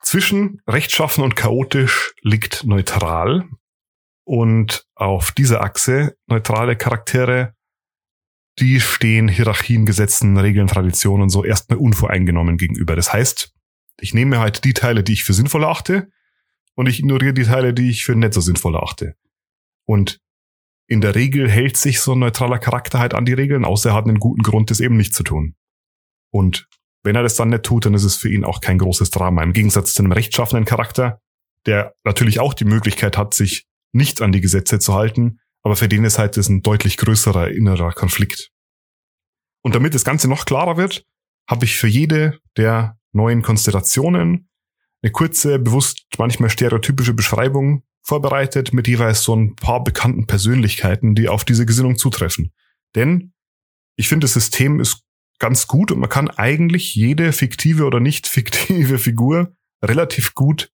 Zwischen 0.00 0.62
rechtschaffen 0.66 1.22
und 1.22 1.36
chaotisch 1.36 2.14
liegt 2.22 2.64
neutral. 2.64 3.46
Und 4.24 4.86
auf 4.94 5.32
dieser 5.32 5.62
Achse 5.62 6.16
neutrale 6.26 6.76
Charaktere, 6.76 7.54
die 8.60 8.80
stehen 8.80 9.28
Hierarchien, 9.28 9.86
Gesetzen, 9.86 10.36
Regeln, 10.36 10.66
Traditionen 10.66 11.28
so 11.28 11.44
erstmal 11.44 11.78
unvoreingenommen 11.78 12.56
gegenüber. 12.56 12.96
Das 12.96 13.12
heißt, 13.12 13.52
ich 14.00 14.14
nehme 14.14 14.38
halt 14.38 14.64
die 14.64 14.74
Teile, 14.74 15.02
die 15.02 15.12
ich 15.12 15.24
für 15.24 15.32
sinnvoll 15.32 15.64
achte, 15.64 16.08
und 16.74 16.88
ich 16.88 17.00
ignoriere 17.00 17.32
die 17.34 17.42
Teile, 17.42 17.74
die 17.74 17.90
ich 17.90 18.04
für 18.04 18.14
nicht 18.14 18.34
so 18.34 18.40
sinnvoll 18.40 18.76
achte. 18.76 19.16
Und 19.84 20.20
in 20.86 21.00
der 21.00 21.16
Regel 21.16 21.50
hält 21.50 21.76
sich 21.76 22.00
so 22.00 22.12
ein 22.12 22.20
neutraler 22.20 22.58
Charakter 22.58 23.00
halt 23.00 23.14
an 23.14 23.24
die 23.24 23.32
Regeln, 23.32 23.64
außer 23.64 23.90
er 23.90 23.94
hat 23.94 24.06
einen 24.06 24.20
guten 24.20 24.42
Grund, 24.42 24.70
das 24.70 24.78
eben 24.78 24.96
nicht 24.96 25.12
zu 25.12 25.24
tun. 25.24 25.56
Und 26.30 26.68
wenn 27.02 27.16
er 27.16 27.24
das 27.24 27.34
dann 27.34 27.48
nicht 27.48 27.64
tut, 27.64 27.86
dann 27.86 27.94
ist 27.94 28.04
es 28.04 28.16
für 28.16 28.30
ihn 28.30 28.44
auch 28.44 28.60
kein 28.60 28.78
großes 28.78 29.10
Drama. 29.10 29.42
Im 29.42 29.52
Gegensatz 29.52 29.92
zu 29.92 30.02
einem 30.02 30.12
rechtschaffenen 30.12 30.64
Charakter, 30.64 31.20
der 31.66 31.94
natürlich 32.04 32.38
auch 32.38 32.54
die 32.54 32.64
Möglichkeit 32.64 33.18
hat, 33.18 33.34
sich 33.34 33.66
nicht 33.92 34.22
an 34.22 34.30
die 34.30 34.40
Gesetze 34.40 34.78
zu 34.78 34.94
halten, 34.94 35.40
aber 35.62 35.76
für 35.76 35.88
den 35.88 36.04
ist 36.04 36.18
halt 36.18 36.36
das 36.36 36.48
ein 36.48 36.62
deutlich 36.62 36.96
größerer 36.96 37.50
innerer 37.50 37.92
Konflikt. 37.92 38.50
Und 39.62 39.74
damit 39.74 39.94
das 39.94 40.04
Ganze 40.04 40.28
noch 40.28 40.44
klarer 40.44 40.76
wird, 40.76 41.04
habe 41.48 41.64
ich 41.64 41.76
für 41.76 41.88
jede 41.88 42.38
der 42.56 42.98
neuen 43.12 43.42
Konstellationen 43.42 44.48
eine 45.02 45.12
kurze, 45.12 45.58
bewusst 45.58 46.06
manchmal 46.18 46.50
stereotypische 46.50 47.14
Beschreibung 47.14 47.84
vorbereitet 48.02 48.72
mit 48.72 48.88
jeweils 48.88 49.22
so 49.22 49.34
ein 49.34 49.54
paar 49.54 49.84
bekannten 49.84 50.26
Persönlichkeiten, 50.26 51.14
die 51.14 51.28
auf 51.28 51.44
diese 51.44 51.66
Gesinnung 51.66 51.96
zutreffen. 51.96 52.52
Denn 52.94 53.32
ich 53.96 54.08
finde, 54.08 54.24
das 54.24 54.34
System 54.34 54.80
ist 54.80 55.02
ganz 55.38 55.66
gut 55.66 55.92
und 55.92 56.00
man 56.00 56.08
kann 56.08 56.30
eigentlich 56.30 56.94
jede 56.94 57.32
fiktive 57.32 57.84
oder 57.84 58.00
nicht 58.00 58.26
fiktive 58.26 58.98
Figur 58.98 59.54
relativ 59.84 60.34
gut 60.34 60.70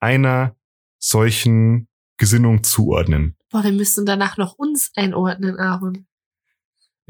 einer 0.00 0.56
solchen 0.98 1.88
Gesinnung 2.16 2.64
zuordnen. 2.64 3.36
Boah, 3.50 3.64
wir 3.64 3.72
müssen 3.72 4.06
danach 4.06 4.36
noch 4.36 4.54
uns 4.54 4.92
einordnen, 4.94 5.58
Aaron 5.58 6.06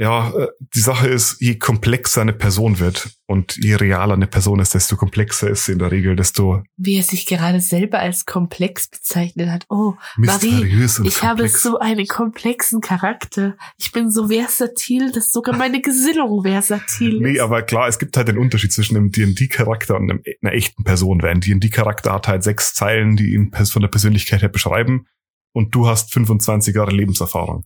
ja, 0.01 0.31
äh, 0.31 0.49
die 0.75 0.81
Sache 0.81 1.09
ist, 1.09 1.43
je 1.43 1.59
komplexer 1.59 2.23
eine 2.23 2.33
Person 2.33 2.79
wird 2.79 3.11
und 3.27 3.59
je 3.59 3.75
realer 3.75 4.15
eine 4.15 4.27
Person 4.27 4.59
ist, 4.59 4.73
desto 4.73 4.97
komplexer 4.97 5.51
ist 5.51 5.67
sie 5.67 5.73
in 5.73 5.79
der 5.79 5.91
Regel, 5.91 6.17
desto. 6.17 6.63
Wie 6.79 6.97
er 6.97 7.03
sich 7.03 7.27
gerade 7.27 7.61
selber 7.61 7.99
als 7.99 8.25
komplex 8.25 8.89
bezeichnet 8.89 9.51
hat. 9.51 9.67
Oh, 9.69 9.97
Marie, 10.17 10.65
ich 10.65 10.95
komplex. 10.95 11.23
habe 11.23 11.49
so 11.49 11.79
einen 11.81 12.07
komplexen 12.07 12.81
Charakter. 12.81 13.59
Ich 13.77 13.93
bin 13.93 14.11
so 14.11 14.29
versatil, 14.29 15.13
dass 15.13 15.33
sogar 15.33 15.55
meine 15.55 15.83
Gesinnung 15.83 16.45
versatil 16.45 17.17
ist. 17.17 17.21
Nee, 17.21 17.41
aber 17.41 17.61
klar, 17.61 17.87
es 17.87 17.99
gibt 17.99 18.17
halt 18.17 18.29
den 18.29 18.39
Unterschied 18.39 18.73
zwischen 18.73 18.97
einem 18.97 19.11
D&D-Charakter 19.11 19.97
und 19.97 20.11
einem, 20.11 20.23
einer 20.41 20.55
echten 20.55 20.83
Person. 20.83 21.21
Weil 21.21 21.33
ein 21.33 21.41
D&D-Charakter 21.43 22.15
hat 22.15 22.27
halt 22.27 22.43
sechs 22.43 22.73
Zeilen, 22.73 23.17
die 23.17 23.35
ihn 23.35 23.53
von 23.53 23.83
der 23.83 23.91
Persönlichkeit 23.91 24.41
her 24.41 24.49
beschreiben 24.49 25.05
und 25.53 25.75
du 25.75 25.87
hast 25.87 26.13
25 26.13 26.75
Jahre 26.75 26.93
Lebenserfahrung. 26.93 27.65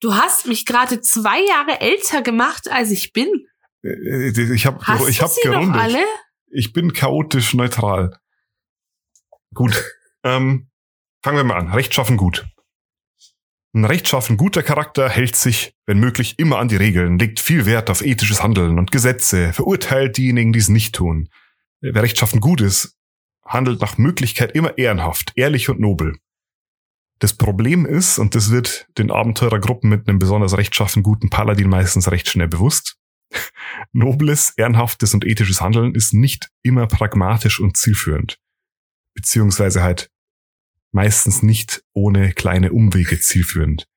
Du 0.00 0.14
hast 0.14 0.46
mich 0.46 0.66
gerade 0.66 1.00
zwei 1.00 1.40
Jahre 1.40 1.80
älter 1.80 2.22
gemacht, 2.22 2.70
als 2.70 2.90
ich 2.90 3.12
bin. 3.12 3.28
Äh, 3.82 4.28
ich 4.28 4.66
habe 4.66 4.80
ich 5.08 5.22
hab 5.22 5.30
gerundet. 5.42 5.80
Alle? 5.80 6.04
Ich 6.48 6.72
bin 6.72 6.92
chaotisch 6.92 7.54
neutral. 7.54 8.18
Gut. 9.54 9.82
ähm, 10.22 10.68
fangen 11.22 11.36
wir 11.38 11.44
mal 11.44 11.58
an. 11.58 11.72
Rechtschaffen 11.72 12.16
gut. 12.16 12.46
Ein 13.74 13.84
rechtschaffen 13.84 14.38
guter 14.38 14.62
Charakter 14.62 15.08
hält 15.08 15.36
sich, 15.36 15.74
wenn 15.84 15.98
möglich, 15.98 16.38
immer 16.38 16.58
an 16.58 16.68
die 16.68 16.76
Regeln, 16.76 17.18
legt 17.18 17.40
viel 17.40 17.66
Wert 17.66 17.90
auf 17.90 18.02
ethisches 18.02 18.42
Handeln 18.42 18.78
und 18.78 18.90
Gesetze, 18.90 19.52
verurteilt 19.52 20.16
diejenigen, 20.16 20.54
die 20.54 20.60
es 20.60 20.70
nicht 20.70 20.94
tun. 20.94 21.28
Wer 21.82 22.02
rechtschaffen 22.02 22.40
gut 22.40 22.62
ist, 22.62 22.96
handelt 23.44 23.82
nach 23.82 23.98
Möglichkeit 23.98 24.52
immer 24.52 24.78
ehrenhaft, 24.78 25.32
ehrlich 25.36 25.68
und 25.68 25.78
nobel. 25.78 26.16
Das 27.18 27.34
Problem 27.34 27.86
ist, 27.86 28.18
und 28.18 28.34
das 28.34 28.50
wird 28.50 28.88
den 28.98 29.10
Abenteurergruppen 29.10 29.88
mit 29.88 30.08
einem 30.08 30.18
besonders 30.18 30.56
rechtschaffen 30.56 31.02
guten 31.02 31.30
Paladin 31.30 31.68
meistens 31.68 32.10
recht 32.10 32.28
schnell 32.28 32.48
bewusst, 32.48 32.98
nobles, 33.92 34.50
ehrenhaftes 34.56 35.14
und 35.14 35.24
ethisches 35.24 35.60
Handeln 35.60 35.94
ist 35.94 36.12
nicht 36.12 36.50
immer 36.62 36.86
pragmatisch 36.86 37.60
und 37.60 37.76
zielführend. 37.76 38.38
Beziehungsweise 39.14 39.82
halt 39.82 40.10
meistens 40.92 41.42
nicht 41.42 41.82
ohne 41.92 42.32
kleine 42.32 42.72
Umwege 42.72 43.18
zielführend. 43.18 43.88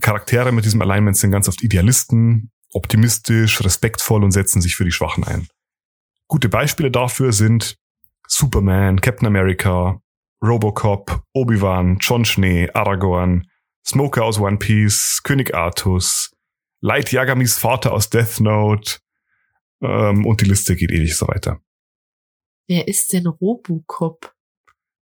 Charaktere 0.00 0.52
mit 0.52 0.64
diesem 0.64 0.82
Alignment 0.82 1.16
sind 1.16 1.30
ganz 1.30 1.48
oft 1.48 1.62
Idealisten, 1.62 2.50
optimistisch, 2.72 3.62
respektvoll 3.64 4.22
und 4.22 4.32
setzen 4.32 4.60
sich 4.60 4.76
für 4.76 4.84
die 4.84 4.92
Schwachen 4.92 5.24
ein. 5.24 5.48
Gute 6.26 6.48
Beispiele 6.48 6.90
dafür 6.90 7.32
sind 7.32 7.78
Superman, 8.26 9.00
Captain 9.00 9.26
America, 9.26 10.02
Robocop, 10.42 11.22
Obi-Wan, 11.32 11.98
John 12.00 12.24
Schnee, 12.24 12.70
Aragorn, 12.70 13.48
Smoker 13.86 14.24
aus 14.24 14.38
One 14.38 14.58
Piece, 14.58 15.20
König 15.22 15.54
Artus, 15.54 16.34
Light 16.80 17.10
Yagamis 17.12 17.58
Vater 17.58 17.92
aus 17.92 18.10
Death 18.10 18.40
Note 18.40 18.98
ähm, 19.82 20.26
und 20.26 20.40
die 20.40 20.44
Liste 20.44 20.76
geht 20.76 20.92
ewig 20.92 21.16
so 21.16 21.26
weiter. 21.26 21.60
Wer 22.68 22.86
ist 22.86 23.12
denn 23.12 23.26
Robocop? 23.26 24.34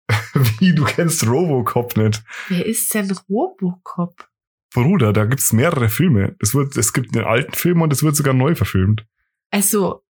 Wie, 0.60 0.74
du 0.74 0.86
kennst 0.86 1.28
Robocop 1.28 1.98
nicht? 1.98 2.24
Wer 2.48 2.66
ist 2.66 2.94
denn 2.94 3.12
Robocop? 3.30 4.28
Bruder, 4.74 5.14
da 5.14 5.26
gibt's 5.26 5.52
mehrere 5.52 5.90
Filme. 5.90 6.36
Es, 6.40 6.54
wird, 6.54 6.78
es 6.78 6.94
gibt 6.94 7.16
einen 7.16 7.26
alten 7.26 7.54
Film 7.54 7.82
und 7.82 7.92
es 7.92 8.04
wird 8.04 8.16
sogar 8.16 8.34
neu 8.34 8.56
verfilmt. 8.56 9.06
Also, 9.52 10.04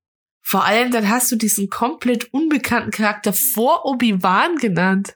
Vor 0.49 0.65
allem, 0.65 0.89
dann 0.89 1.07
hast 1.07 1.31
du 1.31 1.35
diesen 1.35 1.69
komplett 1.69 2.33
unbekannten 2.33 2.89
Charakter 2.89 3.33
vor 3.33 3.85
Obi-Wan 3.85 4.55
genannt. 4.55 5.15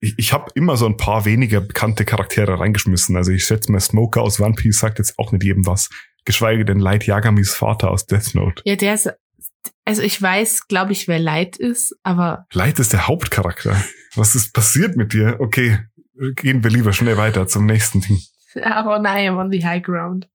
Ich, 0.00 0.14
ich 0.16 0.32
habe 0.32 0.50
immer 0.54 0.78
so 0.78 0.86
ein 0.86 0.96
paar 0.96 1.26
weniger 1.26 1.60
bekannte 1.60 2.06
Charaktere 2.06 2.58
reingeschmissen. 2.58 3.14
Also 3.14 3.30
ich 3.30 3.44
schätze 3.44 3.70
mal, 3.70 3.80
Smoker 3.80 4.22
aus 4.22 4.40
One 4.40 4.54
Piece 4.54 4.78
sagt 4.78 4.98
jetzt 4.98 5.18
auch 5.18 5.32
nicht 5.32 5.44
jedem 5.44 5.66
was. 5.66 5.90
Geschweige 6.24 6.64
denn 6.64 6.78
Light 6.78 7.06
Yagamis 7.06 7.54
Vater 7.54 7.90
aus 7.90 8.06
Death 8.06 8.34
Note. 8.34 8.62
Ja, 8.64 8.74
der 8.74 8.94
ist, 8.94 9.12
also 9.84 10.00
ich 10.00 10.20
weiß, 10.22 10.66
glaube 10.66 10.92
ich, 10.92 11.08
wer 11.08 11.18
Light 11.18 11.58
ist, 11.58 11.94
aber. 12.02 12.46
Light 12.54 12.78
ist 12.78 12.94
der 12.94 13.06
Hauptcharakter. 13.06 13.76
Was 14.14 14.34
ist 14.34 14.54
passiert 14.54 14.96
mit 14.96 15.12
dir? 15.12 15.36
Okay, 15.40 15.78
gehen 16.36 16.64
wir 16.64 16.70
lieber 16.70 16.94
schnell 16.94 17.18
weiter 17.18 17.46
zum 17.46 17.66
nächsten 17.66 18.00
Ding. 18.00 18.18
Aber 18.62 18.98
nein, 18.98 19.30
I'm 19.30 19.38
on 19.38 19.52
the 19.52 19.62
high 19.62 19.82
ground. 19.82 20.26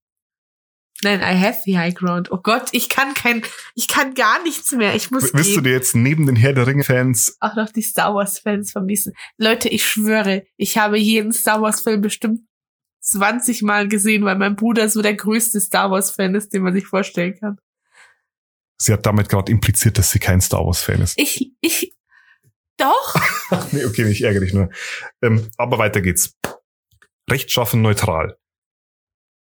Nein, 1.06 1.20
I 1.20 1.40
have 1.40 1.60
the 1.66 1.78
high 1.78 1.94
ground. 1.94 2.32
Oh 2.32 2.40
Gott, 2.42 2.70
ich 2.72 2.90
kann 2.90 3.14
kein, 3.14 3.44
ich 3.76 3.88
kann 3.88 4.16
gar 4.16 4.42
nichts 4.42 4.72
mehr. 4.72 4.96
Ich 4.96 5.12
muss. 5.12 5.36
Willst 5.36 5.52
gehen. 5.52 5.56
du 5.58 5.62
dir 5.62 5.74
jetzt 5.74 5.96
neben 5.96 6.26
den 6.26 6.36
Herr 6.36 6.54
der 6.54 6.66
Ringe 6.66 6.84
Fans 6.84 7.38
auch 7.42 7.56
noch 7.56 7.70
die 7.70 7.84
Star 7.84 8.16
Wars 8.16 8.40
Fans 8.40 8.72
vermissen? 8.72 9.14
Leute, 9.38 9.70
ich 9.70 9.86
schwöre, 9.86 10.48
ich 10.58 10.80
habe 10.80 10.98
jeden 10.98 11.32
Star 11.32 11.62
Wars 11.62 11.82
Film 11.82 12.02
bestimmt 12.02 12.42
20 13.02 13.62
Mal 13.62 13.88
gesehen, 13.88 14.26
weil 14.26 14.36
mein 14.36 14.56
Bruder 14.56 14.90
so 14.90 15.04
der 15.04 15.14
größte 15.14 15.62
Star 15.62 15.92
Wars 15.92 16.10
Fan 16.10 16.34
ist, 16.34 16.52
den 16.54 16.64
man 16.64 16.74
sich 16.74 16.88
vorstellen 16.88 17.38
kann. 17.40 17.60
Sie 18.80 18.92
hat 18.92 19.06
damit 19.06 19.30
gerade 19.30 19.52
impliziert, 19.52 20.00
dass 20.00 20.10
sie 20.10 20.18
kein 20.18 20.42
Star 20.42 20.66
Wars 20.66 20.82
Fan 20.82 21.02
ist. 21.02 21.20
Ich, 21.20 21.52
ich, 21.62 21.94
doch. 22.78 23.16
nee, 23.72 23.86
okay, 23.86 24.10
ich 24.10 24.24
ärgere 24.24 24.42
dich 24.42 24.56
nur. 24.56 24.72
Ähm, 25.22 25.52
aber 25.58 25.78
weiter 25.78 26.02
geht's. 26.02 26.36
Rechtschaffen 27.30 27.84
neutral. 27.84 28.40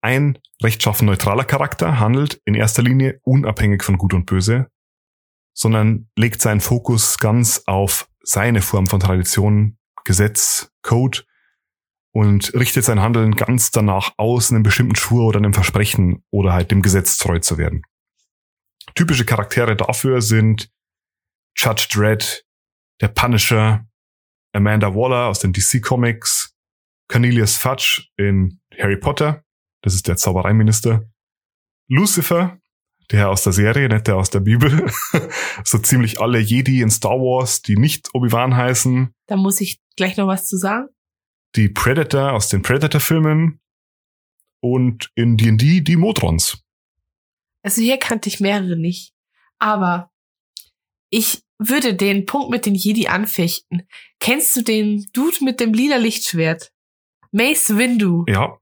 Ein 0.05 0.39
rechtschaffen 0.63 1.07
neutraler 1.07 1.47
Charakter 1.47 1.99
handelt 1.99 2.39
in 2.45 2.55
erster 2.55 2.83
Linie 2.83 3.21
unabhängig 3.23 3.83
von 3.83 3.97
Gut 3.97 4.13
und 4.13 4.27
Böse, 4.27 4.71
sondern 5.55 6.11
legt 6.15 6.43
seinen 6.43 6.61
Fokus 6.61 7.19
ganz 7.19 7.63
auf 7.65 8.07
seine 8.21 8.61
Form 8.61 8.87
von 8.87 9.01
Tradition, 9.01 9.79
Gesetz, 10.05 10.71
Code 10.83 11.23
und 12.13 12.53
richtet 12.53 12.85
sein 12.85 13.01
Handeln 13.01 13.35
ganz 13.35 13.71
danach 13.71 14.13
aus, 14.19 14.51
einem 14.51 14.63
bestimmten 14.63 14.95
Schwur 14.95 15.25
oder 15.25 15.39
einem 15.39 15.55
Versprechen 15.55 16.23
oder 16.31 16.53
halt 16.53 16.71
dem 16.71 16.83
Gesetz 16.83 17.17
treu 17.17 17.39
zu 17.39 17.57
werden. 17.57 17.81
Typische 18.95 19.25
Charaktere 19.25 19.75
dafür 19.75 20.21
sind 20.21 20.71
Judge 21.57 21.87
Dredd, 21.91 22.45
der 23.01 23.09
Punisher, 23.09 23.87
Amanda 24.53 24.95
Waller 24.95 25.29
aus 25.29 25.39
den 25.39 25.55
DC 25.55 25.81
Comics, 25.83 26.55
Cornelius 27.09 27.57
Fudge 27.57 28.07
in 28.19 28.61
Harry 28.79 28.99
Potter 28.99 29.44
das 29.85 29.95
ist 29.95 30.09
der 30.09 30.17
Zaubereiminister. 30.17 31.07
Lucifer, 31.89 32.59
der 33.11 33.29
aus 33.29 33.43
der 33.43 33.53
Serie, 33.53 33.87
nicht 33.89 34.07
der 34.07 34.17
aus 34.17 34.31
der 34.31 34.41
Bibel. 34.41 34.91
so 35.65 35.79
ziemlich 35.79 36.23
alle 36.23 36.39
Jedi 36.39 36.81
in 36.81 36.89
Star 36.89 37.19
Wars, 37.19 37.61
die 37.61 37.77
nicht 37.77 38.09
Obi-Wan 38.15 38.57
heißen. 38.57 39.15
Da 39.27 39.37
muss 39.37 39.61
ich 39.61 39.83
gleich 39.97 40.17
noch 40.17 40.27
was 40.27 40.47
zu 40.47 40.57
sagen. 40.57 40.89
Die 41.55 41.69
Predator 41.69 42.33
aus 42.33 42.49
den 42.49 42.63
Predator-Filmen. 42.63 43.61
Und 44.63 45.11
in 45.15 45.37
D&D 45.37 45.83
die 45.83 45.97
Modrons. 45.97 46.65
Also 47.63 47.83
hier 47.83 47.99
kannte 47.99 48.31
ich 48.31 48.41
mehrere 48.41 48.79
nicht. 48.79 49.13
Aber 49.59 50.11
ich 51.11 51.43
würde 51.59 51.95
den 51.95 52.25
Punkt 52.25 52.49
mit 52.49 52.65
den 52.65 52.75
Jedi 52.75 53.09
anfechten. 53.09 53.87
Kennst 54.19 54.57
du 54.57 54.63
den 54.63 55.07
Dude 55.13 55.45
mit 55.45 55.61
dem 55.61 55.75
lila 55.75 55.97
Lichtschwert? 55.97 56.73
Mace 57.33 57.77
Windu. 57.77 58.25
Ja. 58.27 58.59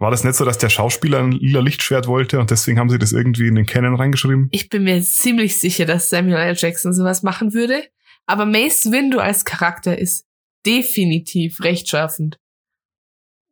War 0.00 0.12
das 0.12 0.22
nicht 0.22 0.36
so, 0.36 0.44
dass 0.44 0.58
der 0.58 0.68
Schauspieler 0.68 1.18
ein 1.18 1.32
lila 1.32 1.60
Lichtschwert 1.60 2.06
wollte 2.06 2.38
und 2.38 2.50
deswegen 2.50 2.78
haben 2.78 2.88
sie 2.88 2.98
das 2.98 3.12
irgendwie 3.12 3.48
in 3.48 3.56
den 3.56 3.66
Canon 3.66 3.96
reingeschrieben? 3.96 4.48
Ich 4.52 4.68
bin 4.68 4.84
mir 4.84 5.02
ziemlich 5.02 5.60
sicher, 5.60 5.86
dass 5.86 6.08
Samuel 6.08 6.36
L. 6.36 6.54
Jackson 6.56 6.92
sowas 6.92 7.24
machen 7.24 7.52
würde. 7.52 7.82
Aber 8.26 8.46
Mace 8.46 8.92
Windu 8.92 9.18
als 9.18 9.44
Charakter 9.44 9.98
ist 9.98 10.26
definitiv 10.64 11.60
rechtschaffend. 11.62 12.38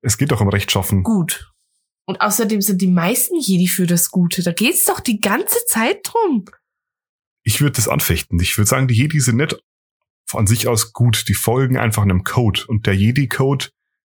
Es 0.03 0.19
geht 0.19 0.31
doch 0.31 0.41
um 0.41 0.49
Rechtschaffen. 0.49 1.03
Gut. 1.03 1.53
Und 2.07 2.21
außerdem 2.21 2.61
sind 2.61 2.81
die 2.81 2.87
meisten 2.87 3.37
Jedi 3.41 3.67
für 3.67 3.87
das 3.87 4.11
Gute. 4.11 4.43
Da 4.43 4.53
geht's 4.53 4.85
doch 4.85 5.01
die 5.01 5.19
ganze 5.19 5.59
Zeit 5.67 6.01
drum. 6.05 6.45
Ich 7.43 7.61
würde 7.61 7.73
das 7.73 7.89
anfechten. 7.89 8.39
Ich 8.39 8.57
würde 8.57 8.69
sagen, 8.69 8.87
die 8.87 8.95
Jedi 8.95 9.19
sind 9.19 9.37
nicht 9.37 9.59
von 10.29 10.47
sich 10.47 10.69
aus 10.69 10.93
gut. 10.93 11.27
Die 11.29 11.35
folgen 11.35 11.77
einfach 11.77 12.03
einem 12.03 12.23
Code. 12.23 12.65
Und 12.69 12.87
der 12.87 12.95
Jedi-Code 12.95 13.71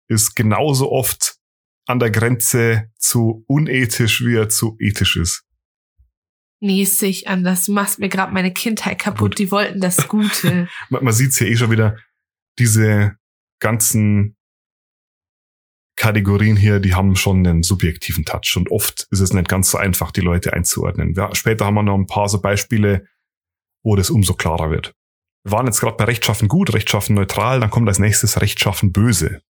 ist 0.07 0.35
genauso 0.35 0.91
oft 0.91 1.40
an 1.85 1.99
der 1.99 2.11
Grenze 2.11 2.91
zu 2.97 3.43
unethisch, 3.47 4.23
wie 4.25 4.35
er 4.35 4.49
zu 4.49 4.77
ethisch 4.79 5.15
ist. 5.15 5.43
Sich 6.99 7.27
anders. 7.27 7.65
Du 7.65 7.73
machst 7.73 7.97
mir 7.97 8.09
gerade 8.09 8.33
meine 8.33 8.53
Kindheit 8.53 8.99
kaputt. 8.99 9.31
Gut. 9.31 9.39
Die 9.39 9.51
wollten 9.51 9.81
das 9.81 10.07
Gute. 10.07 10.69
man 10.89 11.03
man 11.03 11.13
sieht 11.13 11.37
ja 11.39 11.47
eh 11.47 11.55
schon 11.55 11.71
wieder, 11.71 11.97
diese 12.59 13.15
ganzen 13.59 14.37
Kategorien 15.95 16.55
hier, 16.55 16.79
die 16.79 16.95
haben 16.95 17.15
schon 17.15 17.45
einen 17.45 17.63
subjektiven 17.63 18.25
Touch 18.25 18.55
und 18.57 18.71
oft 18.71 19.07
ist 19.11 19.19
es 19.19 19.33
nicht 19.33 19.49
ganz 19.49 19.71
so 19.71 19.77
einfach, 19.77 20.11
die 20.11 20.21
Leute 20.21 20.53
einzuordnen. 20.53 21.13
Ja, 21.15 21.33
später 21.35 21.65
haben 21.65 21.75
wir 21.75 21.83
noch 21.83 21.95
ein 21.95 22.07
paar 22.07 22.29
so 22.29 22.41
Beispiele, 22.41 23.07
wo 23.83 23.95
das 23.95 24.09
umso 24.09 24.33
klarer 24.33 24.71
wird. 24.71 24.95
Wir 25.43 25.51
waren 25.51 25.65
jetzt 25.65 25.79
gerade 25.79 25.97
bei 25.97 26.05
Rechtschaffen 26.05 26.47
gut, 26.47 26.73
Rechtschaffen 26.73 27.15
neutral, 27.15 27.59
dann 27.59 27.69
kommt 27.69 27.87
als 27.87 27.99
nächstes 27.99 28.39
Rechtschaffen 28.41 28.91
böse. 28.91 29.41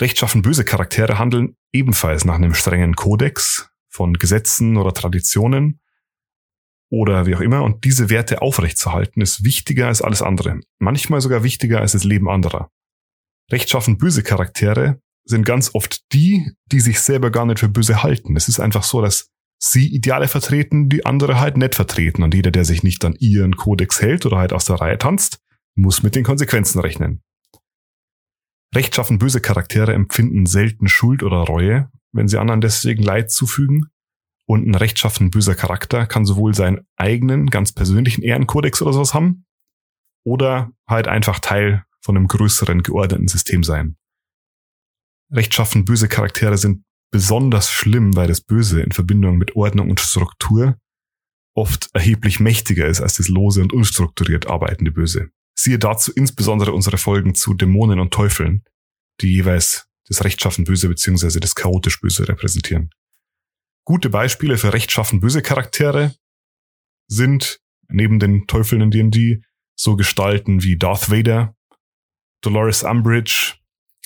Rechtschaffen 0.00 0.42
böse 0.42 0.64
Charaktere 0.64 1.18
handeln 1.18 1.56
ebenfalls 1.72 2.24
nach 2.24 2.34
einem 2.34 2.54
strengen 2.54 2.96
Kodex 2.96 3.70
von 3.88 4.14
Gesetzen 4.14 4.76
oder 4.76 4.92
Traditionen 4.92 5.80
oder 6.90 7.26
wie 7.26 7.34
auch 7.34 7.40
immer. 7.40 7.62
Und 7.62 7.84
diese 7.84 8.10
Werte 8.10 8.42
aufrechtzuerhalten 8.42 9.22
ist 9.22 9.44
wichtiger 9.44 9.86
als 9.86 10.02
alles 10.02 10.22
andere. 10.22 10.60
Manchmal 10.78 11.20
sogar 11.20 11.42
wichtiger 11.42 11.80
als 11.80 11.92
das 11.92 12.04
Leben 12.04 12.28
anderer. 12.28 12.70
Rechtschaffen 13.50 13.96
böse 13.96 14.22
Charaktere 14.22 15.00
sind 15.24 15.44
ganz 15.44 15.74
oft 15.74 16.12
die, 16.12 16.52
die 16.66 16.80
sich 16.80 17.00
selber 17.00 17.30
gar 17.30 17.46
nicht 17.46 17.60
für 17.60 17.68
böse 17.68 18.02
halten. 18.02 18.36
Es 18.36 18.48
ist 18.48 18.60
einfach 18.60 18.82
so, 18.82 19.00
dass 19.00 19.30
sie 19.58 19.88
Ideale 19.88 20.28
vertreten, 20.28 20.88
die 20.88 21.06
andere 21.06 21.40
halt 21.40 21.56
nicht 21.56 21.74
vertreten. 21.74 22.22
Und 22.22 22.34
jeder, 22.34 22.50
der 22.50 22.64
sich 22.64 22.82
nicht 22.82 23.04
an 23.04 23.16
ihren 23.18 23.56
Kodex 23.56 24.00
hält 24.02 24.26
oder 24.26 24.36
halt 24.36 24.52
aus 24.52 24.66
der 24.66 24.76
Reihe 24.76 24.98
tanzt, 24.98 25.40
muss 25.74 26.02
mit 26.02 26.14
den 26.14 26.24
Konsequenzen 26.24 26.80
rechnen. 26.80 27.22
Rechtschaffen 28.74 29.18
böse 29.18 29.40
Charaktere 29.40 29.92
empfinden 29.94 30.46
selten 30.46 30.88
Schuld 30.88 31.22
oder 31.22 31.38
Reue, 31.38 31.90
wenn 32.12 32.28
sie 32.28 32.38
anderen 32.38 32.60
deswegen 32.60 33.02
Leid 33.02 33.30
zufügen. 33.30 33.90
Und 34.48 34.66
ein 34.66 34.74
rechtschaffen 34.74 35.30
böser 35.30 35.56
Charakter 35.56 36.06
kann 36.06 36.24
sowohl 36.24 36.54
seinen 36.54 36.86
eigenen, 36.96 37.46
ganz 37.46 37.72
persönlichen 37.72 38.22
Ehrenkodex 38.22 38.80
oder 38.80 38.92
sowas 38.92 39.12
haben, 39.12 39.44
oder 40.24 40.70
halt 40.88 41.08
einfach 41.08 41.40
Teil 41.40 41.84
von 42.00 42.16
einem 42.16 42.28
größeren, 42.28 42.82
geordneten 42.82 43.26
System 43.26 43.64
sein. 43.64 43.96
Rechtschaffen 45.32 45.84
böse 45.84 46.06
Charaktere 46.06 46.56
sind 46.56 46.84
besonders 47.10 47.70
schlimm, 47.70 48.14
weil 48.14 48.28
das 48.28 48.40
Böse 48.40 48.80
in 48.82 48.92
Verbindung 48.92 49.38
mit 49.38 49.56
Ordnung 49.56 49.90
und 49.90 50.00
Struktur 50.00 50.76
oft 51.56 51.88
erheblich 51.94 52.38
mächtiger 52.38 52.86
ist 52.86 53.00
als 53.00 53.16
das 53.16 53.28
lose 53.28 53.62
und 53.62 53.72
unstrukturiert 53.72 54.46
arbeitende 54.46 54.92
Böse. 54.92 55.30
Siehe 55.58 55.78
dazu 55.78 56.12
insbesondere 56.12 56.72
unsere 56.72 56.98
Folgen 56.98 57.34
zu 57.34 57.54
Dämonen 57.54 57.98
und 57.98 58.12
Teufeln, 58.12 58.64
die 59.20 59.32
jeweils 59.32 59.88
das 60.06 60.22
rechtschaffen 60.22 60.64
Böse 60.64 60.88
bzw. 60.88 61.40
das 61.40 61.54
chaotisch 61.54 62.00
Böse 62.00 62.28
repräsentieren. 62.28 62.90
Gute 63.84 64.10
Beispiele 64.10 64.58
für 64.58 64.72
rechtschaffen 64.72 65.20
böse 65.20 65.42
Charaktere 65.42 66.14
sind 67.08 67.60
neben 67.88 68.18
den 68.18 68.46
Teufeln 68.46 68.82
in 68.82 68.90
D&D 68.90 69.42
so 69.76 69.96
Gestalten 69.96 70.62
wie 70.62 70.76
Darth 70.76 71.10
Vader, 71.10 71.54
Dolores 72.40 72.82
Umbridge, 72.82 73.54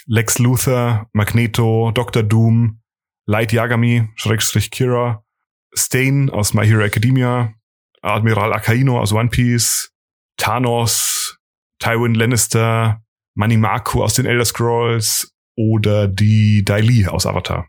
Lex 0.07 0.39
Luthor, 0.39 1.09
Magneto, 1.13 1.93
Dr. 1.93 2.23
Doom, 2.23 2.83
Light 3.27 3.53
Yagami, 3.53 4.09
Schrägstrich 4.17 4.71
Kira, 4.71 5.25
Stain 5.73 6.31
aus 6.31 6.53
My 6.53 6.67
Hero 6.67 6.83
Academia, 6.83 7.55
Admiral 8.03 8.53
Akaino 8.53 9.01
aus 9.01 9.13
One 9.13 9.29
Piece, 9.29 9.93
Thanos, 10.37 11.39
Tywin 11.81 12.15
Lannister, 12.15 13.03
Manimako 13.35 14.05
aus 14.05 14.15
den 14.15 14.27
Elder 14.27 14.45
Scrolls 14.45 15.33
oder 15.57 16.07
die 16.07 16.65
Dai 16.65 17.09
aus 17.09 17.27
Avatar. 17.27 17.69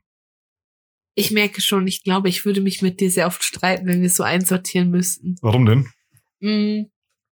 Ich 1.15 1.31
merke 1.31 1.61
schon, 1.61 1.87
ich 1.87 2.03
glaube, 2.03 2.29
ich 2.29 2.45
würde 2.45 2.61
mich 2.61 2.81
mit 2.81 2.99
dir 2.99 3.09
sehr 3.09 3.27
oft 3.27 3.43
streiten, 3.43 3.87
wenn 3.87 3.99
wir 3.99 4.07
es 4.07 4.15
so 4.15 4.23
einsortieren 4.23 4.91
müssten. 4.91 5.35
Warum 5.41 5.65
denn? 5.65 5.89
Mm, 6.39 6.89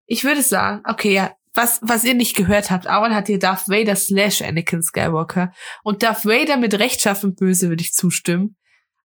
ich 0.07 0.25
würde 0.25 0.43
sagen, 0.43 0.83
okay, 0.89 1.13
ja, 1.13 1.35
was, 1.55 1.81
was 1.83 2.05
ihr 2.05 2.15
nicht 2.15 2.37
gehört 2.37 2.71
habt, 2.71 2.87
Aaron 2.87 3.15
hat 3.15 3.27
hier 3.27 3.39
Darth 3.39 3.69
Vader 3.69 3.97
slash 3.97 4.43
Anakin 4.43 4.83
Skywalker. 4.83 5.53
Und 5.83 6.03
Darth 6.03 6.25
Vader 6.25 6.57
mit 6.57 6.79
rechtschaffen 6.79 7.35
böse 7.35 7.69
würde 7.69 7.83
ich 7.83 7.93
zustimmen. 7.93 8.57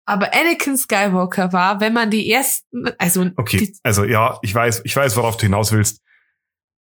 Aber 0.04 0.34
Anakin 0.34 0.76
Skywalker 0.76 1.52
war, 1.52 1.80
wenn 1.80 1.92
man 1.92 2.10
die 2.10 2.30
ersten, 2.30 2.88
also. 2.98 3.30
Okay, 3.36 3.72
also 3.82 4.04
ja, 4.04 4.38
ich 4.42 4.54
weiß, 4.54 4.82
ich 4.84 4.96
weiß, 4.96 5.16
worauf 5.16 5.36
du 5.36 5.44
hinaus 5.44 5.72
willst 5.72 6.01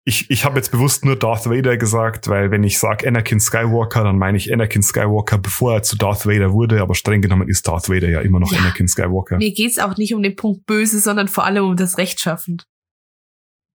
ich, 0.03 0.29
ich 0.31 0.45
habe 0.45 0.57
jetzt 0.57 0.71
bewusst 0.71 1.05
nur 1.05 1.15
Darth 1.15 1.45
Vader 1.45 1.77
gesagt, 1.77 2.27
weil 2.27 2.49
wenn 2.49 2.63
ich 2.63 2.79
sage 2.79 3.07
Anakin 3.07 3.39
Skywalker, 3.39 4.03
dann 4.03 4.17
meine 4.17 4.37
ich 4.37 4.51
Anakin 4.51 4.81
Skywalker, 4.81 5.37
bevor 5.37 5.75
er 5.75 5.83
zu 5.83 5.95
Darth 5.95 6.25
Vader 6.25 6.53
wurde, 6.53 6.81
aber 6.81 6.95
streng 6.95 7.21
genommen 7.21 7.47
ist 7.47 7.67
Darth 7.67 7.87
Vader 7.87 8.09
ja 8.09 8.21
immer 8.21 8.39
noch 8.39 8.51
ja, 8.51 8.59
Anakin 8.59 8.87
Skywalker. 8.87 9.37
Mir 9.37 9.53
geht's 9.53 9.77
auch 9.77 9.97
nicht 9.97 10.13
um 10.15 10.23
den 10.23 10.35
Punkt 10.35 10.65
böse, 10.65 10.99
sondern 10.99 11.27
vor 11.27 11.45
allem 11.45 11.65
um 11.65 11.75
das 11.75 11.99
Rechtschaffend. 11.99 12.65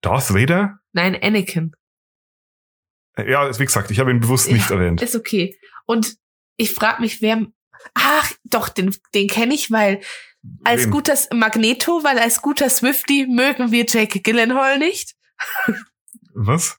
Darth 0.01 0.35
Vader? 0.35 0.81
Nein, 0.93 1.17
Anakin. 1.21 1.73
Ja, 3.17 3.49
wie 3.59 3.65
gesagt, 3.65 3.91
ich 3.91 4.01
habe 4.01 4.11
ihn 4.11 4.21
bewusst 4.21 4.51
nicht 4.51 4.69
ja, 4.69 4.77
erwähnt. 4.77 5.01
Ist 5.01 5.17
okay. 5.17 5.57
Und 5.87 6.17
ich 6.57 6.75
frage 6.75 7.01
mich, 7.01 7.23
wer. 7.23 7.47
Ach, 7.95 8.33
doch, 8.45 8.69
den, 8.69 8.95
den 9.15 9.29
kenne 9.29 9.55
ich, 9.55 9.71
weil 9.71 10.01
als 10.65 10.85
Wem? 10.85 10.91
guter 10.91 11.15
Magneto, 11.33 12.03
weil 12.03 12.19
als 12.19 12.43
guter 12.43 12.69
Swifty 12.69 13.27
mögen 13.29 13.71
wir 13.71 13.85
Jake 13.87 14.21
Gyllenhaal 14.21 14.79
nicht. 14.79 15.15
Was? 16.37 16.79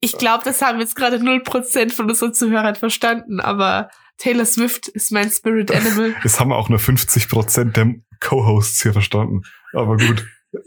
Ich 0.00 0.16
glaube, 0.18 0.44
das 0.44 0.62
haben 0.62 0.78
jetzt 0.78 0.94
gerade 0.94 1.16
0% 1.16 1.92
von 1.92 2.08
unseren 2.08 2.34
Zuhörern 2.34 2.76
verstanden, 2.76 3.40
aber 3.40 3.90
Taylor 4.18 4.44
Swift 4.44 4.88
ist 4.88 5.10
mein 5.10 5.30
Spirit 5.30 5.74
Animal. 5.74 6.14
Das 6.22 6.38
haben 6.38 6.52
auch 6.52 6.68
nur 6.68 6.78
50% 6.78 7.72
der 7.72 7.94
Co-Hosts 8.20 8.82
hier 8.82 8.92
verstanden. 8.92 9.42
Aber 9.72 9.96
gut. 9.96 10.26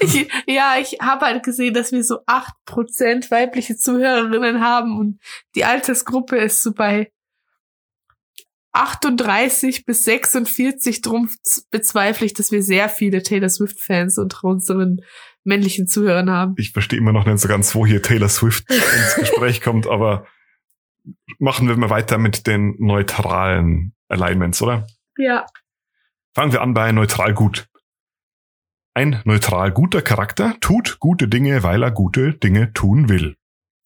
ich, 0.00 0.28
ja, 0.46 0.76
ich 0.80 0.98
habe 1.00 1.26
halt 1.26 1.42
gesehen, 1.42 1.74
dass 1.74 1.92
wir 1.92 2.02
so 2.02 2.20
8% 2.26 3.30
weibliche 3.30 3.76
Zuhörerinnen 3.76 4.60
haben 4.60 4.98
und 4.98 5.20
die 5.54 5.64
Altersgruppe 5.64 6.36
ist 6.36 6.62
so 6.62 6.72
bei 6.72 7.12
38 8.76 9.86
bis 9.86 10.04
46. 10.04 11.00
Drum 11.00 11.30
bezweifle 11.70 12.26
ich, 12.26 12.34
dass 12.34 12.52
wir 12.52 12.62
sehr 12.62 12.88
viele 12.88 13.22
Taylor 13.22 13.48
Swift-Fans 13.48 14.18
unter 14.18 14.44
unseren 14.44 15.00
männlichen 15.44 15.86
Zuhörern 15.86 16.30
haben. 16.30 16.54
Ich 16.58 16.72
verstehe 16.72 16.98
immer 16.98 17.12
noch 17.12 17.24
nicht 17.24 17.38
so 17.38 17.48
ganz, 17.48 17.74
wo 17.74 17.86
hier 17.86 18.02
Taylor 18.02 18.28
Swift 18.28 18.70
ins 18.70 19.14
Gespräch 19.16 19.62
kommt, 19.62 19.86
aber 19.86 20.26
machen 21.38 21.68
wir 21.68 21.76
mal 21.76 21.90
weiter 21.90 22.18
mit 22.18 22.46
den 22.46 22.74
neutralen 22.78 23.94
Alignments, 24.08 24.60
oder? 24.60 24.86
Ja. 25.16 25.46
Fangen 26.34 26.52
wir 26.52 26.60
an 26.60 26.74
bei 26.74 26.92
neutral 26.92 27.32
gut. 27.32 27.68
Ein 28.94 29.20
neutral 29.24 29.72
guter 29.72 30.02
Charakter 30.02 30.56
tut 30.60 30.98
gute 31.00 31.28
Dinge, 31.28 31.62
weil 31.62 31.82
er 31.82 31.90
gute 31.90 32.34
Dinge 32.34 32.72
tun 32.72 33.08
will. 33.08 33.36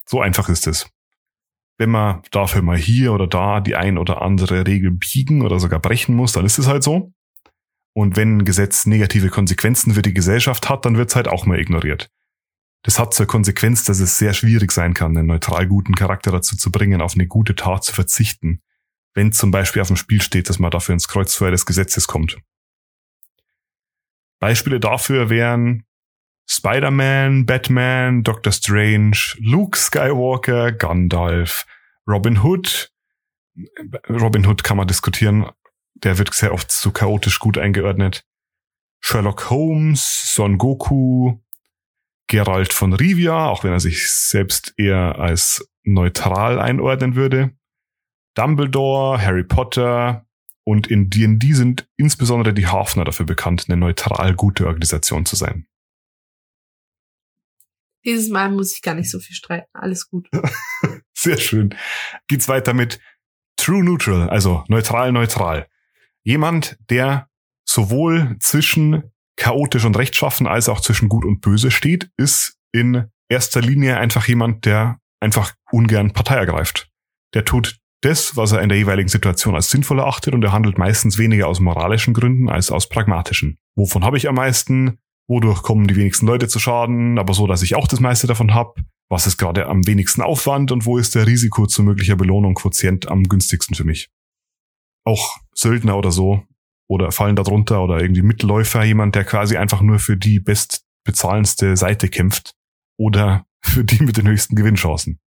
So 0.05 0.21
einfach 0.21 0.49
ist 0.49 0.67
es. 0.67 0.89
Wenn 1.81 1.89
man 1.89 2.21
dafür 2.29 2.61
mal 2.61 2.77
hier 2.77 3.11
oder 3.11 3.25
da 3.25 3.59
die 3.59 3.75
ein 3.75 3.97
oder 3.97 4.21
andere 4.21 4.67
Regel 4.67 4.91
biegen 4.91 5.41
oder 5.41 5.59
sogar 5.59 5.79
brechen 5.79 6.15
muss, 6.15 6.31
dann 6.31 6.45
ist 6.45 6.59
es 6.59 6.67
halt 6.67 6.83
so. 6.83 7.11
Und 7.93 8.15
wenn 8.15 8.37
ein 8.37 8.45
Gesetz 8.45 8.85
negative 8.85 9.29
Konsequenzen 9.29 9.95
für 9.95 10.03
die 10.03 10.13
Gesellschaft 10.13 10.69
hat, 10.69 10.85
dann 10.85 10.95
wird 10.95 11.09
es 11.09 11.15
halt 11.15 11.27
auch 11.27 11.47
mal 11.47 11.59
ignoriert. 11.59 12.11
Das 12.83 12.99
hat 12.99 13.15
zur 13.15 13.25
Konsequenz, 13.25 13.83
dass 13.83 13.99
es 13.99 14.19
sehr 14.19 14.35
schwierig 14.35 14.71
sein 14.71 14.93
kann, 14.93 15.17
einen 15.17 15.25
neutral 15.25 15.65
guten 15.65 15.95
Charakter 15.95 16.31
dazu 16.31 16.55
zu 16.55 16.71
bringen, 16.71 17.01
auf 17.01 17.15
eine 17.15 17.25
gute 17.25 17.55
Tat 17.55 17.83
zu 17.83 17.95
verzichten, 17.95 18.61
wenn 19.15 19.31
zum 19.31 19.49
Beispiel 19.49 19.81
auf 19.81 19.87
dem 19.87 19.97
Spiel 19.97 20.21
steht, 20.21 20.49
dass 20.49 20.59
man 20.59 20.69
dafür 20.69 20.93
ins 20.93 21.07
Kreuzfeuer 21.07 21.49
des 21.49 21.65
Gesetzes 21.65 22.05
kommt. 22.05 22.37
Beispiele 24.39 24.79
dafür 24.79 25.31
wären 25.31 25.85
Spider-Man, 26.53 27.45
Batman, 27.45 28.23
Doctor 28.23 28.51
Strange, 28.51 29.37
Luke 29.39 29.77
Skywalker, 29.77 30.73
Gandalf, 30.73 31.65
Robin 32.05 32.43
Hood. 32.43 32.91
Robin 34.09 34.45
Hood 34.45 34.61
kann 34.61 34.75
man 34.75 34.85
diskutieren, 34.85 35.49
der 35.93 36.17
wird 36.17 36.33
sehr 36.33 36.53
oft 36.53 36.69
zu 36.69 36.91
chaotisch 36.91 37.39
gut 37.39 37.57
eingeordnet. 37.57 38.25
Sherlock 38.99 39.49
Holmes, 39.49 40.33
Son 40.33 40.57
Goku, 40.57 41.39
Geralt 42.27 42.73
von 42.73 42.91
Rivia, 42.91 43.47
auch 43.47 43.63
wenn 43.63 43.71
er 43.71 43.79
sich 43.79 44.11
selbst 44.11 44.73
eher 44.75 45.19
als 45.19 45.65
neutral 45.83 46.59
einordnen 46.59 47.15
würde. 47.15 47.51
Dumbledore, 48.35 49.21
Harry 49.21 49.45
Potter 49.45 50.25
und 50.65 50.87
in 50.87 51.09
D&D 51.09 51.53
sind 51.53 51.87
insbesondere 51.95 52.53
die 52.53 52.67
Hafner 52.67 53.05
dafür 53.05 53.25
bekannt, 53.25 53.67
eine 53.69 53.77
neutral 53.77 54.35
gute 54.35 54.67
Organisation 54.67 55.25
zu 55.25 55.37
sein. 55.37 55.65
Dieses 58.05 58.29
Mal 58.29 58.49
muss 58.49 58.73
ich 58.73 58.81
gar 58.81 58.95
nicht 58.95 59.09
so 59.09 59.19
viel 59.19 59.35
streiten. 59.35 59.69
Alles 59.73 60.09
gut. 60.09 60.27
Sehr 61.17 61.37
schön. 61.37 61.75
Geht's 62.27 62.47
weiter 62.47 62.73
mit 62.73 62.99
True 63.57 63.83
Neutral, 63.83 64.29
also 64.29 64.63
neutral 64.67 65.11
neutral. 65.11 65.67
Jemand, 66.23 66.77
der 66.89 67.29
sowohl 67.63 68.35
zwischen 68.39 69.03
chaotisch 69.35 69.85
und 69.85 69.97
rechtschaffen 69.97 70.47
als 70.47 70.67
auch 70.67 70.81
zwischen 70.81 71.09
gut 71.09 71.25
und 71.25 71.41
böse 71.41 71.71
steht, 71.71 72.09
ist 72.17 72.57
in 72.71 73.07
erster 73.29 73.61
Linie 73.61 73.97
einfach 73.97 74.27
jemand, 74.27 74.65
der 74.65 74.99
einfach 75.19 75.53
ungern 75.71 76.13
Partei 76.13 76.35
ergreift. 76.35 76.89
Der 77.33 77.45
tut 77.45 77.77
das, 78.01 78.35
was 78.35 78.51
er 78.51 78.61
in 78.61 78.69
der 78.69 78.77
jeweiligen 78.77 79.09
Situation 79.09 79.55
als 79.55 79.69
sinnvoll 79.69 79.99
erachtet 79.99 80.33
und 80.33 80.43
er 80.43 80.51
handelt 80.51 80.77
meistens 80.77 81.17
weniger 81.17 81.47
aus 81.47 81.59
moralischen 81.59 82.13
Gründen 82.13 82.49
als 82.49 82.71
aus 82.71 82.89
pragmatischen. 82.89 83.57
Wovon 83.75 84.03
habe 84.03 84.17
ich 84.17 84.27
am 84.27 84.35
meisten? 84.35 84.97
Wodurch 85.31 85.63
kommen 85.63 85.87
die 85.87 85.95
wenigsten 85.95 86.27
Leute 86.27 86.47
zu 86.49 86.59
Schaden, 86.59 87.17
aber 87.17 87.33
so, 87.33 87.47
dass 87.47 87.61
ich 87.61 87.75
auch 87.75 87.87
das 87.87 88.01
meiste 88.01 88.27
davon 88.27 88.53
habe? 88.53 88.81
Was 89.09 89.27
ist 89.27 89.37
gerade 89.37 89.67
am 89.67 89.87
wenigsten 89.87 90.21
Aufwand 90.21 90.71
und 90.71 90.85
wo 90.85 90.97
ist 90.97 91.15
der 91.15 91.25
Risiko 91.25 91.67
zu 91.67 91.83
möglicher 91.83 92.17
Belohnung 92.17 92.53
Quotient 92.53 93.09
am 93.09 93.23
günstigsten 93.23 93.75
für 93.75 93.83
mich? 93.85 94.09
auch 95.03 95.37
Söldner 95.53 95.97
oder 95.97 96.11
so 96.11 96.43
oder 96.87 97.11
fallen 97.11 97.35
da 97.35 97.43
drunter 97.43 97.83
oder 97.83 98.01
irgendwie 98.01 98.21
Mitläufer, 98.21 98.83
jemand, 98.83 99.15
der 99.15 99.23
quasi 99.23 99.57
einfach 99.57 99.81
nur 99.81 99.99
für 99.99 100.17
die 100.17 100.39
bestbezahlendste 100.39 101.77
Seite 101.77 102.09
kämpft 102.09 102.53
oder 102.97 103.45
für 103.63 103.83
die 103.83 104.03
mit 104.03 104.17
den 104.17 104.27
höchsten 104.27 104.55
Gewinnchancen. 104.55 105.19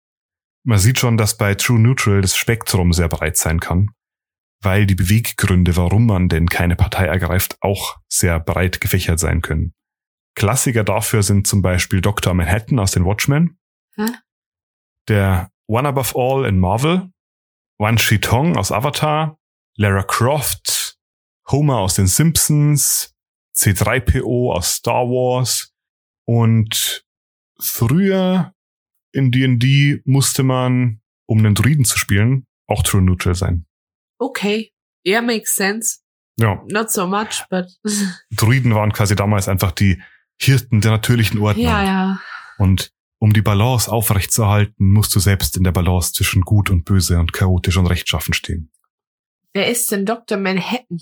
Man 0.66 0.78
sieht 0.78 0.98
schon, 0.98 1.16
dass 1.16 1.36
bei 1.36 1.54
True 1.54 1.78
Neutral 1.78 2.22
das 2.22 2.36
Spektrum 2.36 2.92
sehr 2.92 3.08
breit 3.08 3.36
sein 3.36 3.60
kann, 3.60 3.90
weil 4.62 4.86
die 4.86 4.94
Beweggründe, 4.94 5.76
warum 5.76 6.06
man 6.06 6.28
denn 6.28 6.48
keine 6.48 6.74
Partei 6.74 7.04
ergreift, 7.06 7.58
auch 7.60 7.98
sehr 8.10 8.40
breit 8.40 8.80
gefächert 8.80 9.18
sein 9.18 9.42
können. 9.42 9.74
Klassiker 10.34 10.84
dafür 10.84 11.22
sind 11.22 11.46
zum 11.46 11.62
Beispiel 11.62 12.00
Dr. 12.00 12.34
Manhattan 12.34 12.78
aus 12.78 12.92
den 12.92 13.04
Watchmen, 13.04 13.58
hm? 13.94 14.16
der 15.08 15.50
One 15.66 15.88
Above 15.88 16.14
All 16.16 16.46
in 16.46 16.58
Marvel, 16.58 17.10
Wan 17.78 17.98
Shi 17.98 18.20
Tong 18.20 18.56
aus 18.56 18.72
Avatar 18.72 19.38
Lara 19.76 20.02
Croft, 20.02 20.96
Homer 21.50 21.78
aus 21.78 21.94
den 21.94 22.06
Simpsons, 22.06 23.14
C3PO 23.56 24.52
aus 24.52 24.74
Star 24.76 25.06
Wars 25.06 25.72
und 26.26 27.04
früher 27.58 28.54
in 29.12 29.30
D&D 29.30 30.02
musste 30.04 30.42
man, 30.42 31.00
um 31.26 31.38
einen 31.38 31.54
Druiden 31.54 31.84
zu 31.84 31.98
spielen, 31.98 32.46
auch 32.66 32.82
True 32.82 33.02
Neutral 33.02 33.34
sein. 33.34 33.66
Okay, 34.18 34.72
yeah, 35.06 35.20
makes 35.20 35.54
sense. 35.54 36.00
Ja. 36.38 36.64
Not 36.68 36.90
so 36.90 37.06
much, 37.06 37.44
but. 37.50 37.66
Druiden 38.30 38.74
waren 38.74 38.92
quasi 38.92 39.14
damals 39.14 39.48
einfach 39.48 39.72
die 39.72 40.02
Hirten 40.40 40.80
der 40.80 40.92
natürlichen 40.92 41.40
Ordnung. 41.40 41.66
Ja, 41.66 41.84
ja. 41.84 42.20
Und 42.58 42.92
um 43.18 43.32
die 43.32 43.42
Balance 43.42 43.90
aufrechtzuerhalten, 43.90 44.92
musst 44.92 45.14
du 45.14 45.20
selbst 45.20 45.56
in 45.56 45.64
der 45.64 45.72
Balance 45.72 46.12
zwischen 46.12 46.42
gut 46.42 46.70
und 46.70 46.84
böse 46.84 47.18
und 47.18 47.32
chaotisch 47.32 47.76
und 47.76 47.86
rechtschaffen 47.86 48.34
stehen. 48.34 48.70
Wer 49.54 49.68
ist 49.68 49.90
denn 49.92 50.04
Dr. 50.04 50.36
Manhattan? 50.36 50.98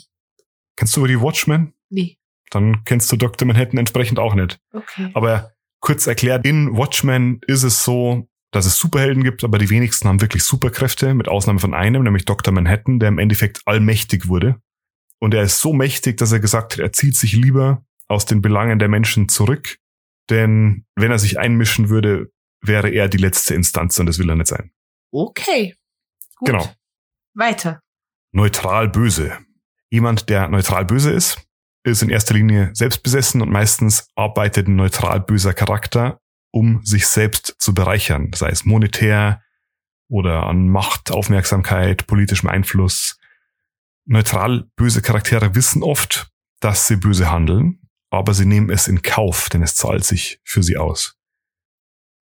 Kennst 0.76 0.94
du 0.94 1.00
über 1.00 1.08
die 1.08 1.20
Watchmen? 1.20 1.74
Nee. 1.90 2.18
Dann 2.50 2.84
kennst 2.84 3.10
du 3.10 3.16
Dr. 3.16 3.46
Manhattan 3.46 3.78
entsprechend 3.78 4.18
auch 4.18 4.34
nicht. 4.34 4.60
Okay. 4.72 5.10
Aber 5.14 5.52
kurz 5.80 6.06
erklärt, 6.06 6.46
in 6.46 6.76
Watchmen 6.76 7.40
ist 7.46 7.62
es 7.62 7.82
so, 7.82 8.28
dass 8.52 8.66
es 8.66 8.78
Superhelden 8.78 9.24
gibt, 9.24 9.42
aber 9.42 9.58
die 9.58 9.70
wenigsten 9.70 10.06
haben 10.06 10.20
wirklich 10.20 10.44
Superkräfte, 10.44 11.14
mit 11.14 11.26
Ausnahme 11.26 11.58
von 11.58 11.72
einem, 11.72 12.02
nämlich 12.02 12.26
Dr. 12.26 12.52
Manhattan, 12.52 13.00
der 13.00 13.08
im 13.08 13.18
Endeffekt 13.18 13.62
allmächtig 13.64 14.28
wurde. 14.28 14.60
Und 15.18 15.32
er 15.34 15.42
ist 15.42 15.60
so 15.60 15.72
mächtig, 15.72 16.18
dass 16.18 16.32
er 16.32 16.40
gesagt 16.40 16.74
hat, 16.74 16.78
er 16.80 16.92
zieht 16.92 17.16
sich 17.16 17.32
lieber 17.32 17.84
aus 18.12 18.26
den 18.26 18.42
Belangen 18.42 18.78
der 18.78 18.88
Menschen 18.88 19.28
zurück, 19.28 19.78
denn 20.30 20.84
wenn 20.94 21.10
er 21.10 21.18
sich 21.18 21.38
einmischen 21.38 21.88
würde, 21.88 22.30
wäre 22.60 22.90
er 22.90 23.08
die 23.08 23.18
letzte 23.18 23.54
Instanz 23.54 23.98
und 23.98 24.06
das 24.06 24.18
will 24.18 24.30
er 24.30 24.36
nicht 24.36 24.46
sein. 24.46 24.70
Okay. 25.10 25.74
Gut. 26.36 26.48
Genau. 26.48 26.72
Weiter 27.34 27.82
neutral 28.32 28.88
böse. 28.88 29.38
Jemand, 29.90 30.28
der 30.28 30.48
neutral 30.48 30.84
böse 30.84 31.12
ist, 31.12 31.46
ist 31.84 32.02
in 32.02 32.08
erster 32.08 32.34
Linie 32.34 32.70
selbstbesessen 32.74 33.42
und 33.42 33.50
meistens 33.50 34.08
arbeitet 34.14 34.68
ein 34.68 34.76
neutral 34.76 35.20
böser 35.20 35.52
Charakter, 35.52 36.20
um 36.50 36.84
sich 36.84 37.06
selbst 37.06 37.56
zu 37.58 37.74
bereichern, 37.74 38.30
sei 38.34 38.48
es 38.48 38.64
monetär 38.64 39.42
oder 40.08 40.44
an 40.46 40.68
Macht, 40.68 41.10
Aufmerksamkeit, 41.10 42.06
politischem 42.06 42.48
Einfluss. 42.48 43.18
Neutral 44.04 44.68
böse 44.76 45.02
Charaktere 45.02 45.54
wissen 45.54 45.82
oft, 45.82 46.30
dass 46.60 46.86
sie 46.86 46.96
böse 46.96 47.30
handeln, 47.30 47.80
aber 48.12 48.34
sie 48.34 48.44
nehmen 48.44 48.68
es 48.68 48.88
in 48.88 49.00
Kauf, 49.00 49.48
denn 49.48 49.62
es 49.62 49.74
zahlt 49.74 50.04
sich 50.04 50.38
für 50.44 50.62
sie 50.62 50.76
aus. 50.76 51.16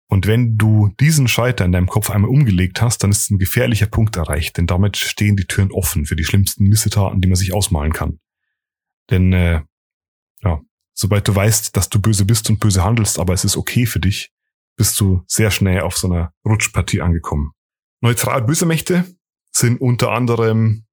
Und 0.08 0.26
wenn 0.26 0.56
du 0.56 0.88
diesen 1.00 1.26
Schalter 1.26 1.64
in 1.64 1.72
deinem 1.72 1.88
Kopf 1.88 2.10
einmal 2.10 2.30
umgelegt 2.30 2.80
hast, 2.80 3.02
dann 3.02 3.10
ist 3.10 3.30
ein 3.30 3.38
gefährlicher 3.38 3.86
Punkt 3.86 4.16
erreicht, 4.16 4.56
denn 4.56 4.66
damit 4.66 4.96
stehen 4.96 5.36
die 5.36 5.46
Türen 5.46 5.72
offen 5.72 6.06
für 6.06 6.14
die 6.14 6.24
schlimmsten 6.24 6.64
Missetaten, 6.64 7.20
die 7.20 7.28
man 7.28 7.36
sich 7.36 7.52
ausmalen 7.52 7.92
kann. 7.92 8.20
Denn 9.10 9.32
äh, 9.32 9.62
ja, 10.42 10.60
sobald 10.94 11.26
du 11.26 11.34
weißt, 11.34 11.76
dass 11.76 11.88
du 11.88 12.00
böse 12.00 12.24
bist 12.24 12.48
und 12.50 12.60
böse 12.60 12.84
handelst, 12.84 13.18
aber 13.18 13.34
es 13.34 13.44
ist 13.44 13.56
okay 13.56 13.84
für 13.84 14.00
dich, 14.00 14.32
bist 14.76 14.98
du 15.00 15.24
sehr 15.26 15.50
schnell 15.50 15.80
auf 15.80 15.96
so 15.96 16.08
einer 16.08 16.32
Rutschpartie 16.44 17.00
angekommen. 17.00 17.50
Neutral 18.00 18.42
böse 18.42 18.64
Mächte 18.64 19.04
sind 19.50 19.80
unter 19.80 20.12
anderem 20.12 20.86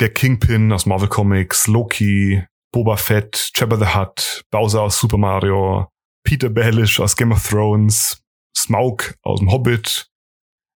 der 0.00 0.12
Kingpin 0.12 0.70
aus 0.70 0.84
Marvel 0.84 1.08
Comics, 1.08 1.66
Loki, 1.66 2.44
Boba 2.72 2.96
Fett, 2.96 3.50
Jabba 3.54 3.76
the 3.76 3.94
Hutt, 3.94 4.44
Bowser 4.50 4.82
aus 4.82 4.98
Super 4.98 5.18
Mario, 5.18 5.88
Peter 6.24 6.50
Baelish 6.50 7.00
aus 7.00 7.16
Game 7.16 7.32
of 7.32 7.46
Thrones, 7.46 8.22
Smaug 8.56 9.14
aus 9.22 9.40
dem 9.40 9.50
Hobbit. 9.50 10.10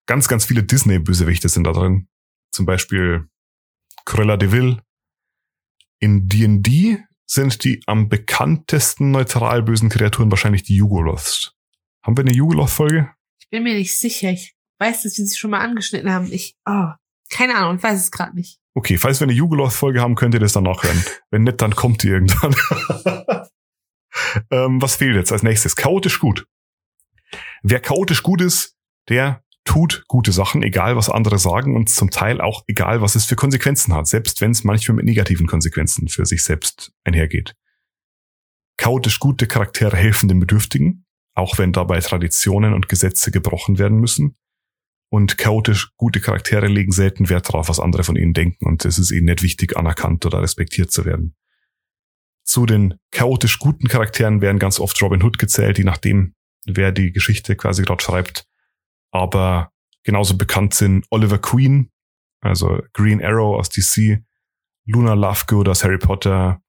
Ganz, 0.07 0.29
ganz 0.29 0.45
viele 0.45 0.63
Disney-Bösewichte 0.63 1.49
sind 1.49 1.65
da 1.65 1.73
drin. 1.73 2.09
Zum 2.51 2.67
Beispiel 2.67 3.29
Cruella 4.05 4.37
de 4.37 4.51
Vil. 4.53 4.83
In 6.01 6.29
D&D 6.29 6.99
sind 7.27 7.65
die 7.65 7.83
am 7.87 8.09
bekanntesten 8.09 9.11
neutral 9.11 9.63
bösen 9.63 9.89
Kreaturen 9.89 10.31
wahrscheinlich 10.31 10.65
die 10.65 10.77
Yugoloths. 10.77 11.53
Haben 12.05 12.17
wir 12.17 12.25
eine 12.25 12.35
Yugoloth-Folge? 12.35 13.15
Ich 13.41 13.49
bin 13.49 13.63
mir 13.63 13.75
nicht 13.75 13.99
sicher. 13.99 14.31
Ich 14.31 14.55
weiß, 14.81 15.03
dass 15.03 15.17
wir 15.17 15.27
sie 15.27 15.37
schon 15.37 15.51
mal 15.51 15.61
angeschnitten 15.61 16.11
haben. 16.11 16.33
Ich, 16.33 16.57
oh, 16.67 16.89
keine 17.31 17.55
Ahnung, 17.55 17.77
ich 17.77 17.83
weiß 17.83 18.01
es 18.01 18.11
gerade 18.11 18.35
nicht. 18.35 18.59
Okay, 18.75 18.97
falls 18.97 19.21
wir 19.21 19.27
eine 19.27 19.35
Yugoloth-Folge 19.35 20.01
haben, 20.01 20.15
könnt 20.15 20.35
ihr 20.35 20.41
das 20.41 20.55
dann 20.55 20.65
nachhören. 20.65 21.05
Wenn 21.31 21.43
nicht, 21.43 21.61
dann 21.61 21.75
kommt 21.75 22.03
die 22.03 22.09
irgendwann. 22.09 22.55
ähm, 24.51 24.81
was 24.81 24.97
fehlt 24.97 25.15
jetzt 25.15 25.33
als 25.33 25.43
nächstes? 25.43 25.77
Chaotisch 25.77 26.19
gut. 26.19 26.47
Wer 27.63 27.81
chaotisch 27.81 28.23
gut 28.23 28.41
ist, 28.41 28.77
der 29.09 29.43
tut 29.65 30.05
gute 30.09 30.33
Sachen, 30.33 30.63
egal 30.63 30.97
was 30.97 31.09
andere 31.09 31.39
sagen 31.39 31.77
und 31.77 31.89
zum 31.89 32.11
Teil 32.11 32.41
auch 32.41 32.65
egal, 32.67 33.01
was 33.01 33.15
es 33.15 33.27
für 33.27 33.37
Konsequenzen 33.37 33.95
hat, 33.95 34.09
selbst 34.09 34.41
wenn 34.41 34.51
es 34.51 34.65
manchmal 34.65 34.97
mit 34.97 35.05
negativen 35.05 35.47
Konsequenzen 35.47 36.09
für 36.09 36.27
sich 36.27 36.43
selbst 36.43 36.93
einhergeht. 37.05 37.55
Chaotisch 38.77 39.21
gute 39.21 39.47
Charaktere 39.47 39.97
helfen 39.97 40.29
den 40.29 40.41
Bedürftigen, 40.41 41.05
auch 41.35 41.59
wenn 41.59 41.73
dabei 41.73 42.01
Traditionen 42.01 42.75
und 42.75 42.89
Gesetze 42.89 43.31
gebrochen 43.31 43.79
werden 43.79 43.99
müssen. 43.99 44.37
Und 45.13 45.37
chaotisch 45.37 45.93
gute 45.97 46.21
Charaktere 46.21 46.69
legen 46.69 46.91
selten 46.91 47.29
Wert 47.29 47.49
darauf, 47.49 47.69
was 47.69 47.81
andere 47.81 48.03
von 48.03 48.17
ihnen 48.17 48.33
denken 48.33 48.67
und 48.67 48.85
es 48.87 48.99
ist 48.99 49.11
ihnen 49.11 49.27
nicht 49.27 49.43
wichtig, 49.43 49.77
anerkannt 49.77 50.25
oder 50.25 50.41
respektiert 50.41 50.91
zu 50.91 51.05
werden. 51.05 51.37
Zu 52.45 52.65
den 52.65 52.95
chaotisch 53.11 53.59
guten 53.59 53.89
Charakteren 53.89 54.41
werden 54.41 54.59
ganz 54.59 54.81
oft 54.81 55.01
Robin 55.03 55.23
Hood 55.23 55.39
gezählt, 55.39 55.77
je 55.77 55.85
nachdem, 55.85 56.35
wer 56.65 56.93
die 56.93 57.13
Geschichte 57.13 57.57
quasi 57.57 57.83
gerade 57.83 58.03
schreibt 58.03 58.47
aber 59.13 59.71
genauso 60.03 60.37
bekannt 60.37 60.75
sind 60.75 61.07
Oliver 61.11 61.39
Queen, 61.39 61.91
also 62.41 62.81
Green 62.93 63.23
Arrow 63.23 63.59
aus 63.59 63.69
DC, 63.69 64.25
Luna 64.87 65.15
Lovegood 65.15 65.69
aus 65.69 65.85
Harry 65.85 65.99
Potter, 65.99 66.61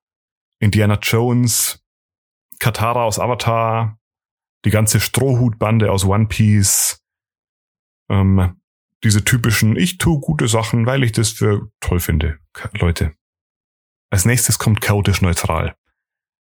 Indiana 0.59 0.99
Jones, 1.01 1.83
Katara 2.59 3.03
aus 3.03 3.17
Avatar, 3.17 3.97
die 4.65 4.69
ganze 4.69 4.99
Strohhutbande 4.99 5.91
aus 5.91 6.05
One 6.05 6.27
Piece, 6.27 7.02
ähm, 8.09 8.61
diese 9.03 9.23
typischen 9.23 9.75
Ich 9.75 9.97
tu 9.97 10.19
gute 10.19 10.47
Sachen, 10.47 10.85
weil 10.85 11.03
ich 11.03 11.11
das 11.11 11.29
für 11.29 11.69
toll 11.79 11.99
finde, 11.99 12.39
Leute. 12.73 13.13
Als 14.09 14.25
nächstes 14.25 14.59
kommt 14.59 14.81
chaotisch 14.81 15.21
neutral. 15.21 15.75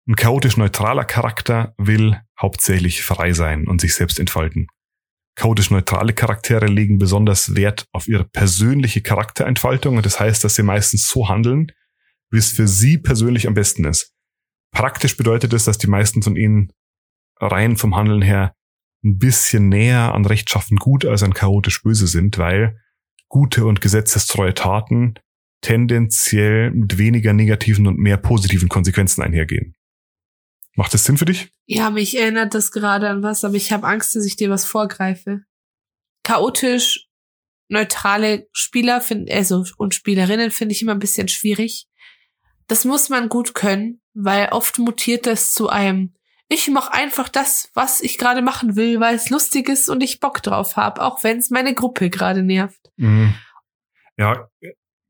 Ein 0.07 0.15
chaotisch 0.15 0.55
neutraler 0.55 1.03
Charakter 1.03 1.73
will 1.77 2.21
hauptsächlich 2.39 3.03
frei 3.03 3.33
sein 3.33 3.67
und 3.67 3.81
sich 3.81 3.95
selbst 3.95 4.19
entfalten. 4.19 4.67
Chaotisch 5.36 5.69
neutrale 5.69 6.13
Charaktere 6.13 6.67
legen 6.67 6.97
besonders 6.97 7.55
Wert 7.55 7.88
auf 7.91 8.07
ihre 8.07 8.23
persönliche 8.23 9.01
Charakterentfaltung 9.01 9.97
und 9.97 10.05
das 10.05 10.19
heißt, 10.19 10.43
dass 10.43 10.55
sie 10.55 10.63
meistens 10.63 11.07
so 11.07 11.27
handeln, 11.27 11.71
wie 12.31 12.38
es 12.38 12.51
für 12.51 12.67
sie 12.67 12.97
persönlich 12.97 13.47
am 13.47 13.53
besten 13.53 13.86
ist. 13.86 14.13
Praktisch 14.71 15.17
bedeutet 15.17 15.53
es, 15.53 15.65
dass 15.65 15.77
die 15.77 15.88
meisten 15.88 16.23
von 16.23 16.36
ihnen 16.36 16.71
rein 17.39 17.77
vom 17.77 17.95
Handeln 17.95 18.21
her 18.21 18.55
ein 19.03 19.17
bisschen 19.17 19.69
näher 19.69 20.13
an 20.13 20.25
rechtschaffen 20.25 20.77
gut 20.77 21.05
als 21.05 21.23
an 21.23 21.33
chaotisch 21.33 21.83
böse 21.83 22.07
sind, 22.07 22.38
weil 22.38 22.79
gute 23.29 23.65
und 23.65 23.81
gesetzestreue 23.81 24.53
Taten 24.53 25.15
tendenziell 25.62 26.71
mit 26.71 26.97
weniger 26.97 27.33
negativen 27.33 27.88
und 27.88 27.97
mehr 27.97 28.17
positiven 28.17 28.69
Konsequenzen 28.69 29.21
einhergehen. 29.21 29.75
Macht 30.75 30.93
das 30.93 31.03
Sinn 31.03 31.17
für 31.17 31.25
dich? 31.25 31.49
Ja, 31.65 31.89
mich 31.89 32.17
erinnert 32.17 32.53
das 32.53 32.71
gerade 32.71 33.10
an 33.10 33.23
was, 33.23 33.43
aber 33.43 33.55
ich 33.55 33.71
habe 33.71 33.88
Angst, 33.88 34.15
dass 34.15 34.25
ich 34.25 34.36
dir 34.36 34.49
was 34.49 34.65
vorgreife. 34.65 35.41
Chaotisch 36.23 37.07
neutrale 37.69 38.47
Spieler 38.53 39.01
find, 39.01 39.31
also 39.31 39.65
und 39.77 39.95
Spielerinnen 39.95 40.51
finde 40.51 40.73
ich 40.73 40.81
immer 40.81 40.93
ein 40.93 40.99
bisschen 40.99 41.27
schwierig. 41.27 41.88
Das 42.67 42.86
muss 42.86 43.10
man 43.10 43.29
gut 43.29 43.53
können, 43.53 44.01
weil 44.13 44.49
oft 44.49 44.77
mutiert 44.77 45.25
das 45.25 45.51
zu 45.51 45.69
einem 45.69 46.13
ich 46.49 46.67
mache 46.69 46.93
einfach 46.93 47.29
das, 47.29 47.69
was 47.73 48.01
ich 48.01 48.17
gerade 48.17 48.41
machen 48.41 48.75
will, 48.75 48.99
weil 48.99 49.15
es 49.15 49.29
lustig 49.29 49.69
ist 49.69 49.89
und 49.89 50.01
ich 50.01 50.19
Bock 50.19 50.41
drauf 50.41 50.75
habe, 50.75 51.01
auch 51.01 51.23
wenn 51.23 51.38
es 51.39 51.49
meine 51.49 51.73
Gruppe 51.73 52.10
gerade 52.10 52.43
nervt. 52.43 52.79
Mhm. 52.97 53.33
Ja, 54.17 54.47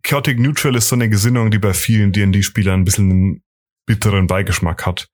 Chaotic 0.04 0.39
Neutral 0.39 0.76
ist 0.76 0.89
so 0.89 0.95
eine 0.95 1.10
Gesinnung, 1.10 1.52
die 1.52 1.60
bei 1.60 1.73
vielen 1.73 2.12
D&D-Spielern 2.12 2.82
ein 2.82 2.86
bisschen 2.86 3.12
einen 3.12 3.43
bitteren 3.86 4.28
Beigeschmack 4.28 4.86
hat 4.86 5.10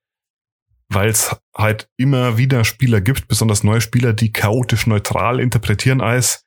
weil 0.93 1.09
es 1.09 1.35
halt 1.55 1.89
immer 1.97 2.37
wieder 2.37 2.63
Spieler 2.63 3.01
gibt, 3.01 3.27
besonders 3.27 3.63
neue 3.63 3.81
Spieler, 3.81 4.13
die 4.13 4.31
chaotisch 4.31 4.87
neutral 4.87 5.39
interpretieren 5.39 6.01
als, 6.01 6.42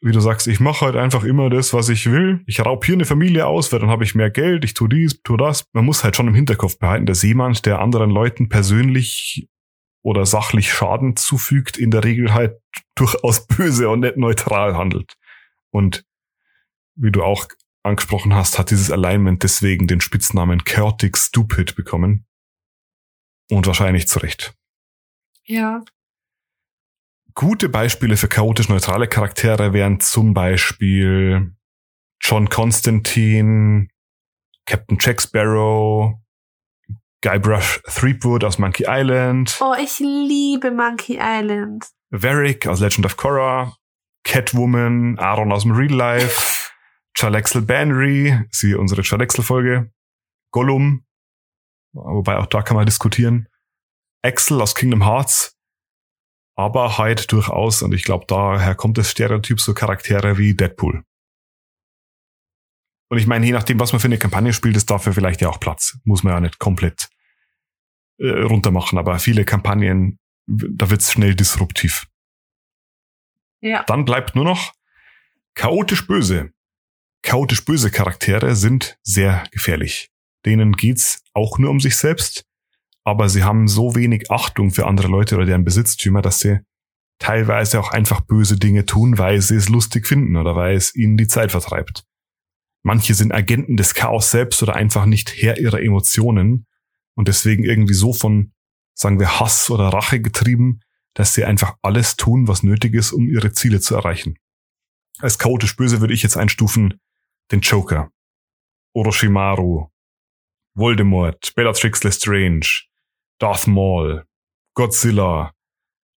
wie 0.00 0.12
du 0.12 0.20
sagst, 0.20 0.46
ich 0.46 0.60
mache 0.60 0.86
halt 0.86 0.96
einfach 0.96 1.24
immer 1.24 1.50
das, 1.50 1.72
was 1.72 1.88
ich 1.88 2.10
will. 2.10 2.42
Ich 2.46 2.60
raub 2.60 2.84
hier 2.84 2.94
eine 2.94 3.04
Familie 3.04 3.46
aus, 3.46 3.72
weil 3.72 3.80
dann 3.80 3.90
habe 3.90 4.04
ich 4.04 4.14
mehr 4.14 4.30
Geld, 4.30 4.64
ich 4.64 4.74
tu 4.74 4.88
dies, 4.88 5.22
tu 5.22 5.36
das. 5.36 5.66
Man 5.72 5.84
muss 5.84 6.04
halt 6.04 6.16
schon 6.16 6.28
im 6.28 6.34
Hinterkopf 6.34 6.78
behalten, 6.78 7.06
dass 7.06 7.22
jemand, 7.22 7.66
der 7.66 7.80
anderen 7.80 8.10
Leuten 8.10 8.48
persönlich 8.48 9.48
oder 10.02 10.26
sachlich 10.26 10.72
Schaden 10.72 11.16
zufügt, 11.16 11.76
in 11.76 11.90
der 11.90 12.04
Regel 12.04 12.32
halt 12.32 12.60
durchaus 12.94 13.46
böse 13.46 13.88
und 13.88 14.00
nicht 14.00 14.16
neutral 14.16 14.76
handelt. 14.76 15.14
Und 15.70 16.04
wie 16.94 17.12
du 17.12 17.22
auch 17.22 17.46
angesprochen 17.82 18.34
hast, 18.34 18.58
hat 18.58 18.70
dieses 18.70 18.90
Alignment 18.90 19.42
deswegen 19.42 19.86
den 19.86 20.00
Spitznamen 20.00 20.64
Chaotic 20.64 21.16
Stupid 21.16 21.76
bekommen. 21.76 22.26
Und 23.50 23.66
wahrscheinlich 23.66 24.06
zu 24.06 24.20
Recht. 24.20 24.54
Ja. 25.44 25.82
Gute 27.34 27.68
Beispiele 27.68 28.16
für 28.16 28.28
chaotisch 28.28 28.68
neutrale 28.68 29.06
Charaktere 29.06 29.72
wären 29.72 30.00
zum 30.00 30.34
Beispiel 30.34 31.54
John 32.20 32.48
Constantine, 32.48 33.88
Captain 34.66 34.98
Jack 35.00 35.22
Sparrow, 35.22 36.18
Guybrush 37.22 37.82
Threepwood 37.84 38.44
aus 38.44 38.58
Monkey 38.58 38.86
Island. 38.88 39.58
Oh, 39.60 39.74
ich 39.78 39.98
liebe 39.98 40.70
Monkey 40.70 41.18
Island. 41.20 41.86
Varric 42.10 42.66
aus 42.66 42.80
Legend 42.80 43.06
of 43.06 43.16
Korra, 43.16 43.76
Catwoman, 44.24 45.18
Aaron 45.18 45.52
aus 45.52 45.62
dem 45.62 45.72
Real 45.72 45.92
Life, 45.92 46.70
Charlexel 47.16 47.62
Banry, 47.62 48.46
sie 48.50 48.74
unsere 48.74 49.04
Charlexel-Folge, 49.04 49.92
Gollum, 50.50 51.04
wobei 51.92 52.38
auch 52.38 52.46
da 52.46 52.62
kann 52.62 52.76
man 52.76 52.86
diskutieren. 52.86 53.48
Axel 54.22 54.60
aus 54.60 54.74
Kingdom 54.74 55.04
Hearts, 55.04 55.59
aber 56.60 56.98
halt 56.98 57.32
durchaus, 57.32 57.82
und 57.82 57.92
ich 57.94 58.04
glaube, 58.04 58.24
daher 58.26 58.74
kommt 58.74 58.98
das 58.98 59.10
Stereotyp 59.10 59.60
so 59.60 59.74
Charaktere 59.74 60.38
wie 60.38 60.54
Deadpool. 60.54 61.02
Und 63.08 63.18
ich 63.18 63.26
meine, 63.26 63.44
je 63.44 63.52
nachdem, 63.52 63.80
was 63.80 63.92
man 63.92 64.00
für 64.00 64.06
eine 64.06 64.18
Kampagne 64.18 64.52
spielt, 64.52 64.76
ist 64.76 64.90
dafür 64.90 65.12
vielleicht 65.12 65.40
ja 65.40 65.48
auch 65.48 65.58
Platz. 65.58 65.98
Muss 66.04 66.22
man 66.22 66.32
ja 66.32 66.40
nicht 66.40 66.58
komplett 66.58 67.08
äh, 68.18 68.28
runtermachen, 68.28 68.98
aber 68.98 69.18
viele 69.18 69.44
Kampagnen, 69.44 70.18
da 70.46 70.90
wird's 70.90 71.12
schnell 71.12 71.34
disruptiv. 71.34 72.06
Ja. 73.60 73.82
Dann 73.84 74.04
bleibt 74.04 74.36
nur 74.36 74.44
noch 74.44 74.72
chaotisch 75.54 76.06
böse. 76.06 76.52
Chaotisch 77.22 77.64
böse 77.64 77.90
Charaktere 77.90 78.54
sind 78.54 78.96
sehr 79.02 79.44
gefährlich 79.50 80.10
denen 80.44 80.72
geht's 80.72 81.22
auch 81.34 81.58
nur 81.58 81.70
um 81.70 81.80
sich 81.80 81.96
selbst, 81.96 82.44
aber 83.10 83.28
sie 83.28 83.42
haben 83.42 83.68
so 83.68 83.94
wenig 83.94 84.30
Achtung 84.30 84.70
für 84.70 84.86
andere 84.86 85.08
Leute 85.08 85.36
oder 85.36 85.44
deren 85.44 85.64
Besitztümer, 85.64 86.22
dass 86.22 86.38
sie 86.38 86.60
teilweise 87.18 87.80
auch 87.80 87.90
einfach 87.90 88.20
böse 88.22 88.56
Dinge 88.56 88.86
tun, 88.86 89.18
weil 89.18 89.40
sie 89.42 89.56
es 89.56 89.68
lustig 89.68 90.06
finden 90.06 90.36
oder 90.36 90.56
weil 90.56 90.76
es 90.76 90.94
ihnen 90.94 91.16
die 91.16 91.26
Zeit 91.26 91.50
vertreibt. 91.50 92.04
Manche 92.82 93.14
sind 93.14 93.32
Agenten 93.32 93.76
des 93.76 93.94
Chaos 93.94 94.30
selbst 94.30 94.62
oder 94.62 94.74
einfach 94.74 95.04
nicht 95.04 95.34
Herr 95.42 95.58
ihrer 95.58 95.82
Emotionen 95.82 96.66
und 97.14 97.28
deswegen 97.28 97.64
irgendwie 97.64 97.94
so 97.94 98.12
von, 98.12 98.52
sagen 98.94 99.20
wir, 99.20 99.38
Hass 99.38 99.70
oder 99.70 99.88
Rache 99.88 100.20
getrieben, 100.20 100.80
dass 101.14 101.34
sie 101.34 101.44
einfach 101.44 101.74
alles 101.82 102.16
tun, 102.16 102.48
was 102.48 102.62
nötig 102.62 102.94
ist, 102.94 103.12
um 103.12 103.28
ihre 103.28 103.52
Ziele 103.52 103.80
zu 103.80 103.96
erreichen. 103.96 104.38
Als 105.18 105.38
chaotisch 105.38 105.76
böse 105.76 106.00
würde 106.00 106.14
ich 106.14 106.22
jetzt 106.22 106.36
einstufen 106.36 107.00
den 107.50 107.60
Joker, 107.60 108.10
Orochimaru, 108.94 109.88
Voldemort, 110.74 111.52
Bellatrix 111.54 112.02
Lestrange, 112.04 112.89
Darth 113.40 113.66
Maul, 113.66 114.26
Godzilla 114.74 115.54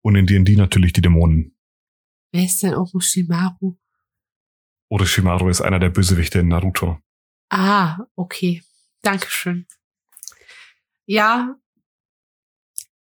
und 0.03 0.17
in 0.17 0.27
D&D 0.27 0.57
natürlich 0.57 0.93
die 0.95 1.03
Dämonen. 1.03 1.55
Wer 2.33 2.45
ist 2.45 2.63
denn 2.63 2.75
Orochimaru? 2.75 3.77
Orochimaru 4.89 5.51
ist 5.51 5.61
einer 5.61 5.79
der 5.79 5.91
Bösewichte 5.91 6.41
in 6.41 6.49
Naruto. 6.49 6.99
Ah, 7.51 7.99
okay. 8.17 8.63
Dankeschön. 9.03 9.67
Ja. 11.05 11.57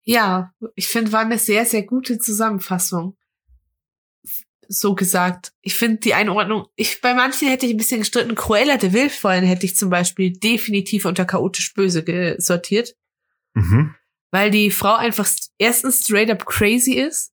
Ja, 0.03 0.53
ich 0.75 0.89
finde, 0.89 1.13
war 1.13 1.21
eine 1.21 1.39
sehr, 1.39 1.65
sehr 1.65 1.85
gute 1.85 2.19
Zusammenfassung. 2.19 3.17
So 4.67 4.95
gesagt. 4.95 5.53
Ich 5.61 5.77
finde 5.77 5.99
die 5.99 6.15
Einordnung, 6.15 6.67
ich, 6.77 7.01
bei 7.01 7.15
manchen 7.15 7.49
hätte 7.49 7.67
ich 7.67 7.73
ein 7.73 7.79
bisschen 7.79 8.01
gestritten. 8.01 8.35
Cruella 8.35 8.79
de 8.79 8.93
Vil 8.93 9.11
vorhin 9.11 9.45
hätte 9.45 9.65
ich 9.65 9.77
zum 9.77 9.91
Beispiel 9.91 10.33
definitiv 10.33 11.05
unter 11.05 11.25
chaotisch 11.25 11.73
böse 11.73 12.03
gesortiert. 12.03 12.97
Mhm. 13.55 13.95
Weil 14.31 14.51
die 14.51 14.71
Frau 14.71 14.95
einfach 14.95 15.29
erstens 15.59 16.03
straight 16.05 16.31
up 16.31 16.47
crazy 16.47 16.93
ist. 16.93 17.33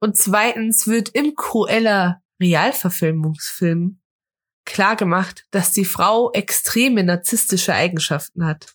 Und 0.00 0.16
zweitens 0.16 0.86
wird 0.86 1.10
im 1.10 1.34
Cruella 1.34 2.20
Realverfilmungsfilm 2.40 4.00
klar 4.64 4.96
gemacht, 4.96 5.46
dass 5.50 5.72
die 5.72 5.84
Frau 5.84 6.32
extreme 6.32 7.04
narzisstische 7.04 7.74
Eigenschaften 7.74 8.44
hat. 8.44 8.74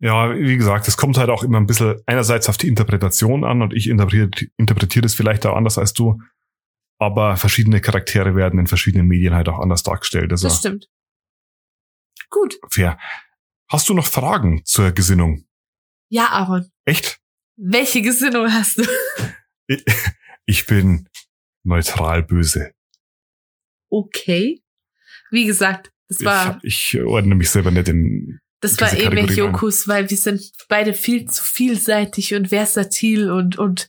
Ja, 0.00 0.34
wie 0.34 0.56
gesagt, 0.56 0.88
es 0.88 0.96
kommt 0.96 1.18
halt 1.18 1.28
auch 1.28 1.42
immer 1.42 1.58
ein 1.58 1.66
bisschen 1.66 2.00
einerseits 2.06 2.48
auf 2.48 2.56
die 2.56 2.68
Interpretation 2.68 3.44
an 3.44 3.60
und 3.60 3.74
ich 3.74 3.88
interpretiere, 3.88 4.50
interpretiere 4.56 5.02
das 5.02 5.14
vielleicht 5.14 5.44
auch 5.44 5.54
anders 5.54 5.76
als 5.76 5.92
du, 5.92 6.22
aber 6.98 7.36
verschiedene 7.36 7.82
Charaktere 7.82 8.34
werden 8.34 8.58
in 8.58 8.66
verschiedenen 8.66 9.06
Medien 9.06 9.34
halt 9.34 9.48
auch 9.50 9.58
anders 9.58 9.82
dargestellt. 9.82 10.32
Also 10.32 10.48
das 10.48 10.58
stimmt. 10.58 10.88
Gut. 12.30 12.58
Fair. 12.70 12.98
Hast 13.68 13.88
du 13.88 13.94
noch 13.94 14.06
Fragen 14.06 14.62
zur 14.64 14.92
Gesinnung? 14.92 15.44
Ja, 16.10 16.26
Aaron. 16.26 16.70
Echt? 16.84 17.20
Welche 17.56 18.02
Gesinnung 18.02 18.52
hast 18.52 18.78
du? 18.78 18.84
Ich, 19.66 19.84
ich 20.44 20.66
bin 20.66 21.08
neutral 21.62 22.24
böse. 22.24 22.72
Okay. 23.88 24.62
Wie 25.30 25.46
gesagt, 25.46 25.92
das 26.08 26.24
war. 26.24 26.58
Ich, 26.62 26.94
ich 26.94 27.02
ordne 27.02 27.36
mich 27.36 27.50
selber 27.50 27.70
nicht 27.70 27.88
in. 27.88 28.40
Das 28.60 28.78
war 28.80 28.92
eben 28.92 29.26
Jokus, 29.28 29.88
weil 29.88 30.10
wir 30.10 30.16
sind 30.16 30.52
beide 30.68 30.92
viel 30.92 31.26
zu 31.26 31.42
vielseitig 31.44 32.34
und 32.34 32.48
versatil 32.48 33.30
und 33.30 33.56
und 33.56 33.88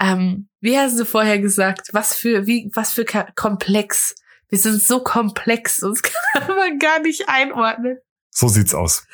ähm, 0.00 0.48
wie 0.60 0.78
hast 0.78 0.98
du 0.98 1.04
vorher 1.04 1.40
gesagt? 1.40 1.88
Was 1.92 2.14
für 2.16 2.46
wie 2.46 2.70
was 2.72 2.92
für 2.92 3.04
komplex. 3.34 4.14
Wir 4.48 4.58
sind 4.58 4.80
so 4.80 5.02
komplex, 5.02 5.82
uns 5.82 6.02
kann 6.32 6.46
man 6.46 6.78
gar 6.78 7.00
nicht 7.00 7.28
einordnen. 7.28 7.98
So 8.30 8.46
sieht's 8.46 8.74
aus. 8.74 9.06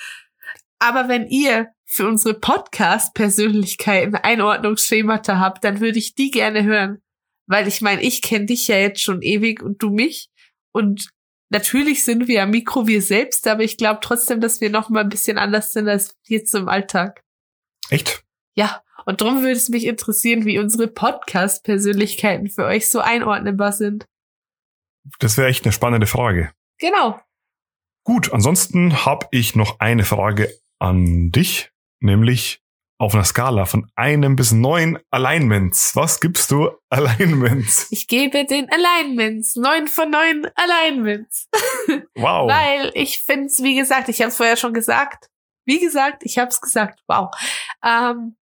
Aber 0.78 1.08
wenn 1.08 1.26
ihr 1.28 1.68
für 1.92 2.08
unsere 2.08 2.34
Podcast-Persönlichkeiten 2.34 4.14
Einordnungsschemata 4.14 5.38
habt, 5.38 5.64
dann 5.64 5.80
würde 5.80 5.98
ich 5.98 6.14
die 6.14 6.30
gerne 6.30 6.64
hören. 6.64 7.02
Weil 7.46 7.68
ich 7.68 7.82
meine, 7.82 8.02
ich 8.02 8.22
kenne 8.22 8.46
dich 8.46 8.68
ja 8.68 8.76
jetzt 8.76 9.02
schon 9.02 9.20
ewig 9.22 9.62
und 9.62 9.82
du 9.82 9.90
mich. 9.90 10.30
Und 10.72 11.10
natürlich 11.50 12.04
sind 12.04 12.28
wir 12.28 12.42
am 12.42 12.50
Mikro 12.50 12.86
wir 12.86 13.02
selbst, 13.02 13.46
aber 13.46 13.62
ich 13.62 13.76
glaube 13.76 14.00
trotzdem, 14.02 14.40
dass 14.40 14.60
wir 14.60 14.70
noch 14.70 14.88
mal 14.88 15.00
ein 15.00 15.08
bisschen 15.08 15.38
anders 15.38 15.72
sind 15.72 15.88
als 15.88 16.16
jetzt 16.26 16.54
im 16.54 16.68
Alltag. 16.68 17.22
Echt? 17.90 18.24
Ja. 18.54 18.82
Und 19.04 19.20
darum 19.20 19.40
würde 19.40 19.52
es 19.52 19.68
mich 19.68 19.84
interessieren, 19.84 20.44
wie 20.44 20.60
unsere 20.60 20.86
Podcast-Persönlichkeiten 20.86 22.48
für 22.48 22.64
euch 22.64 22.88
so 22.88 23.00
einordnbar 23.00 23.72
sind. 23.72 24.06
Das 25.18 25.36
wäre 25.36 25.48
echt 25.48 25.64
eine 25.64 25.72
spannende 25.72 26.06
Frage. 26.06 26.52
Genau. 26.78 27.20
Gut, 28.04 28.32
ansonsten 28.32 29.04
habe 29.04 29.26
ich 29.32 29.56
noch 29.56 29.80
eine 29.80 30.04
Frage 30.04 30.48
an 30.78 31.30
dich, 31.32 31.71
nämlich 32.02 32.62
auf 33.02 33.14
einer 33.14 33.24
Skala 33.24 33.66
von 33.66 33.90
einem 33.96 34.36
bis 34.36 34.52
neun 34.52 34.96
Alignments. 35.10 35.96
Was 35.96 36.20
gibst 36.20 36.52
du 36.52 36.70
Alignments? 36.88 37.88
Ich 37.90 38.06
gebe 38.06 38.44
den 38.44 38.68
Alignments. 38.70 39.56
Neun 39.56 39.88
von 39.88 40.10
neun 40.10 40.46
Alignments. 40.54 41.48
Wow. 42.14 42.48
Weil 42.48 42.92
ich 42.94 43.22
finde 43.22 43.46
es, 43.46 43.62
wie 43.62 43.74
gesagt, 43.74 44.08
ich 44.08 44.20
habe 44.20 44.28
es 44.28 44.36
vorher 44.36 44.56
schon 44.56 44.72
gesagt. 44.72 45.28
Wie 45.64 45.80
gesagt, 45.80 46.22
ich 46.24 46.38
habe 46.38 46.48
es 46.48 46.60
gesagt. 46.60 47.00
Wow. 47.08 47.30
Ähm, 47.84 48.36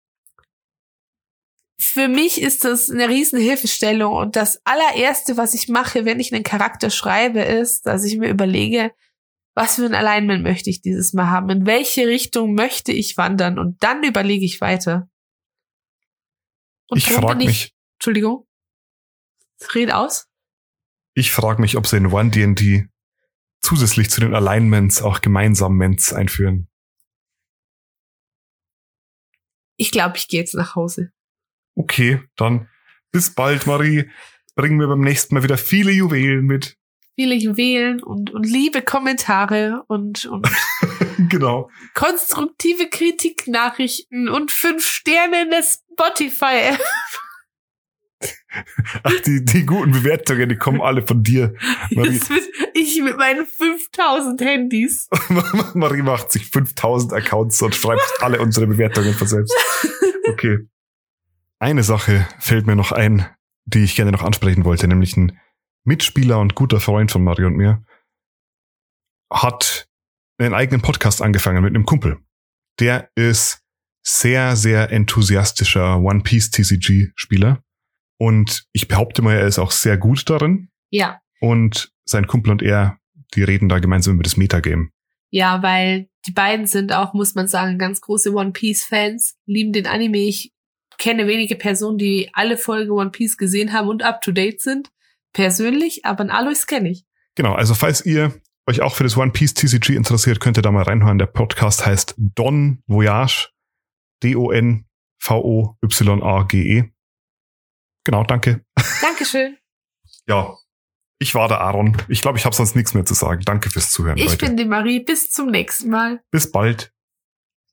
für 1.80 2.09
mich 2.09 2.40
ist 2.42 2.64
das 2.64 2.90
eine 2.90 3.09
riesen 3.09 3.38
Hilfestellung 3.38 4.12
und 4.12 4.34
das 4.34 4.61
allererste, 4.64 5.36
was 5.36 5.54
ich 5.54 5.68
mache, 5.68 6.04
wenn 6.04 6.18
ich 6.18 6.34
einen 6.34 6.42
Charakter 6.42 6.90
schreibe, 6.90 7.40
ist, 7.40 7.86
dass 7.86 8.04
ich 8.04 8.18
mir 8.18 8.28
überlege, 8.28 8.90
was 9.59 9.74
für 9.74 9.86
ein 9.86 9.94
Alignment 9.94 10.44
möchte 10.44 10.70
ich 10.70 10.82
dieses 10.82 11.14
Mal 11.14 11.30
haben? 11.30 11.50
In 11.50 11.66
welche 11.66 12.06
Richtung 12.06 12.54
möchte 12.54 12.92
ich 12.92 13.16
wandern? 13.16 13.59
Und 13.59 13.82
dann 13.82 14.04
überlege 14.04 14.44
ich 14.44 14.61
weiter. 14.61 15.11
Und 16.86 16.98
ich 16.98 17.11
frage 17.11 17.44
mich. 17.44 17.74
Entschuldigung. 17.96 18.46
Red 19.74 19.92
aus. 19.92 20.28
Ich 21.14 21.32
frage 21.32 21.61
mich, 21.61 21.76
ob 21.76 21.88
sie 21.88 21.96
in 21.96 22.06
One 22.06 22.30
D&D 22.30 22.86
zusätzlich 23.61 24.11
zu 24.11 24.20
den 24.20 24.32
Alignments 24.32 25.02
auch 25.02 25.20
gemeinsam 25.20 25.76
Ments 25.76 26.12
einführen. 26.12 26.68
Ich 29.76 29.90
glaube, 29.90 30.18
ich 30.18 30.28
gehe 30.28 30.38
jetzt 30.38 30.54
nach 30.54 30.76
Hause. 30.76 31.11
Okay, 31.74 32.22
dann 32.36 32.68
bis 33.11 33.34
bald, 33.34 33.66
Marie. 33.66 34.09
Bringen 34.54 34.78
wir 34.78 34.86
beim 34.86 35.00
nächsten 35.00 35.34
Mal 35.34 35.42
wieder 35.42 35.59
viele 35.59 35.90
Juwelen 35.90 36.46
mit 36.46 36.77
viele 37.18 37.34
Juwelen 37.34 38.00
und, 38.00 38.30
und 38.30 38.44
liebe 38.44 38.80
Kommentare 38.80 39.82
und, 39.88 40.24
und 40.26 40.48
genau. 41.28 41.68
konstruktive 41.94 42.88
Kritiknachrichten 42.88 44.28
und 44.28 44.52
fünf 44.52 44.86
Sterne 44.86 45.42
in 45.42 45.50
der 45.50 45.64
Spotify. 45.64 46.78
Ach, 49.02 49.20
die, 49.26 49.44
die 49.44 49.66
guten 49.66 49.90
Bewertungen, 49.90 50.48
die 50.48 50.56
kommen 50.56 50.80
alle 50.80 51.04
von 51.04 51.24
dir. 51.24 51.54
Marie. 51.90 52.20
ich 52.74 53.02
mit 53.02 53.18
meinen 53.18 53.46
5000 53.46 54.40
Handys. 54.40 55.08
Marie 55.74 56.02
macht 56.02 56.30
sich 56.30 56.46
5000 56.46 57.14
Accounts 57.14 57.60
und 57.62 57.74
schreibt 57.74 58.02
alle 58.20 58.40
unsere 58.40 58.68
Bewertungen 58.68 59.12
von 59.12 59.26
selbst. 59.26 59.56
Okay. 60.28 60.68
Eine 61.58 61.82
Sache 61.82 62.28
fällt 62.38 62.68
mir 62.68 62.76
noch 62.76 62.92
ein, 62.92 63.26
die 63.64 63.82
ich 63.82 63.96
gerne 63.96 64.12
noch 64.12 64.22
ansprechen 64.22 64.64
wollte, 64.64 64.86
nämlich 64.86 65.16
ein 65.16 65.36
Mitspieler 65.89 66.39
und 66.39 66.55
guter 66.55 66.80
Freund 66.80 67.11
von 67.11 67.24
Mario 67.24 67.49
und 67.49 67.57
mir, 67.57 67.82
hat 69.32 69.89
einen 70.39 70.55
eigenen 70.55 70.82
Podcast 70.82 71.20
angefangen 71.22 71.64
mit 71.64 71.74
einem 71.74 71.86
Kumpel. 71.86 72.18
Der 72.78 73.11
ist 73.16 73.62
sehr, 74.05 74.55
sehr 74.55 74.93
enthusiastischer 74.93 75.99
One 75.99 76.22
Piece 76.22 76.51
TCG 76.51 77.11
Spieler. 77.16 77.62
Und 78.18 78.66
ich 78.72 78.86
behaupte 78.86 79.22
mal, 79.22 79.36
er 79.36 79.47
ist 79.47 79.59
auch 79.59 79.70
sehr 79.70 79.97
gut 79.97 80.28
darin. 80.30 80.68
Ja. 80.91 81.20
Und 81.41 81.93
sein 82.05 82.26
Kumpel 82.26 82.53
und 82.53 82.62
er, 82.62 82.99
die 83.34 83.43
reden 83.43 83.68
da 83.68 83.78
gemeinsam 83.78 84.14
über 84.14 84.22
das 84.22 84.36
Metagame. 84.36 84.91
Ja, 85.30 85.62
weil 85.62 86.09
die 86.26 86.32
beiden 86.32 86.66
sind 86.66 86.93
auch, 86.93 87.14
muss 87.14 87.34
man 87.34 87.49
sagen, 87.49 87.78
ganz 87.78 88.01
große 88.01 88.32
One 88.32 88.53
Piece 88.53 88.84
Fans, 88.84 89.36
lieben 89.47 89.72
den 89.72 89.86
Anime. 89.86 90.18
Ich 90.18 90.53
kenne 90.99 91.26
wenige 91.26 91.57
Personen, 91.57 91.99
die 91.99 92.30
alle 92.32 92.57
Folgen 92.57 92.91
One 92.91 93.11
Piece 93.11 93.36
gesehen 93.36 93.72
haben 93.72 93.89
und 93.89 94.03
up 94.03 94.20
to 94.20 94.32
date 94.32 94.61
sind 94.61 94.91
persönlich, 95.32 96.04
aber 96.04 96.24
ein 96.24 96.30
Alois 96.30 96.66
kenne 96.66 96.90
ich. 96.90 97.04
Genau, 97.34 97.54
also 97.54 97.74
falls 97.74 98.04
ihr 98.04 98.40
euch 98.66 98.80
auch 98.82 98.94
für 98.94 99.04
das 99.04 99.16
One 99.16 99.32
Piece 99.32 99.54
TCG 99.54 99.94
interessiert, 99.94 100.40
könnt 100.40 100.58
ihr 100.58 100.62
da 100.62 100.70
mal 100.70 100.82
reinhören. 100.82 101.18
Der 101.18 101.26
Podcast 101.26 101.86
heißt 101.86 102.14
Don 102.16 102.82
Voyage. 102.86 103.50
D-O-N-V-O-Y-A-G-E. 104.22 104.84
Genau, 108.04 108.24
danke. 108.24 108.64
Dankeschön. 109.00 109.56
ja, 110.26 110.56
ich 111.20 111.34
war 111.34 111.48
der 111.48 111.60
Aaron. 111.60 111.96
Ich 112.08 112.22
glaube, 112.22 112.38
ich 112.38 112.44
habe 112.44 112.54
sonst 112.54 112.76
nichts 112.76 112.94
mehr 112.94 113.04
zu 113.04 113.14
sagen. 113.14 113.42
Danke 113.44 113.70
fürs 113.70 113.90
Zuhören. 113.90 114.18
Ich 114.18 114.26
Leute. 114.26 114.46
bin 114.46 114.56
die 114.56 114.64
Marie. 114.64 115.00
Bis 115.00 115.30
zum 115.30 115.50
nächsten 115.50 115.90
Mal. 115.90 116.22
Bis 116.30 116.50
bald. 116.50 116.92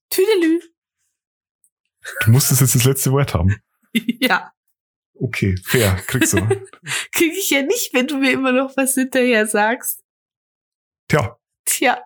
Tüdelü. 0.10 0.60
Du 2.24 2.32
musstest 2.32 2.62
jetzt 2.62 2.76
das 2.76 2.84
letzte 2.84 3.12
Wort 3.12 3.34
haben. 3.34 3.56
ja. 3.94 4.52
Okay, 5.18 5.56
fair, 5.64 5.96
kriegst 6.08 6.34
du. 6.34 6.38
Krieg 7.12 7.34
ich 7.34 7.50
ja 7.50 7.62
nicht, 7.62 7.94
wenn 7.94 8.08
du 8.08 8.18
mir 8.18 8.32
immer 8.32 8.52
noch 8.52 8.76
was 8.76 8.96
hinterher 8.96 9.48
sagst. 9.48 10.04
Tja. 11.08 11.40
Tja. 11.66 12.04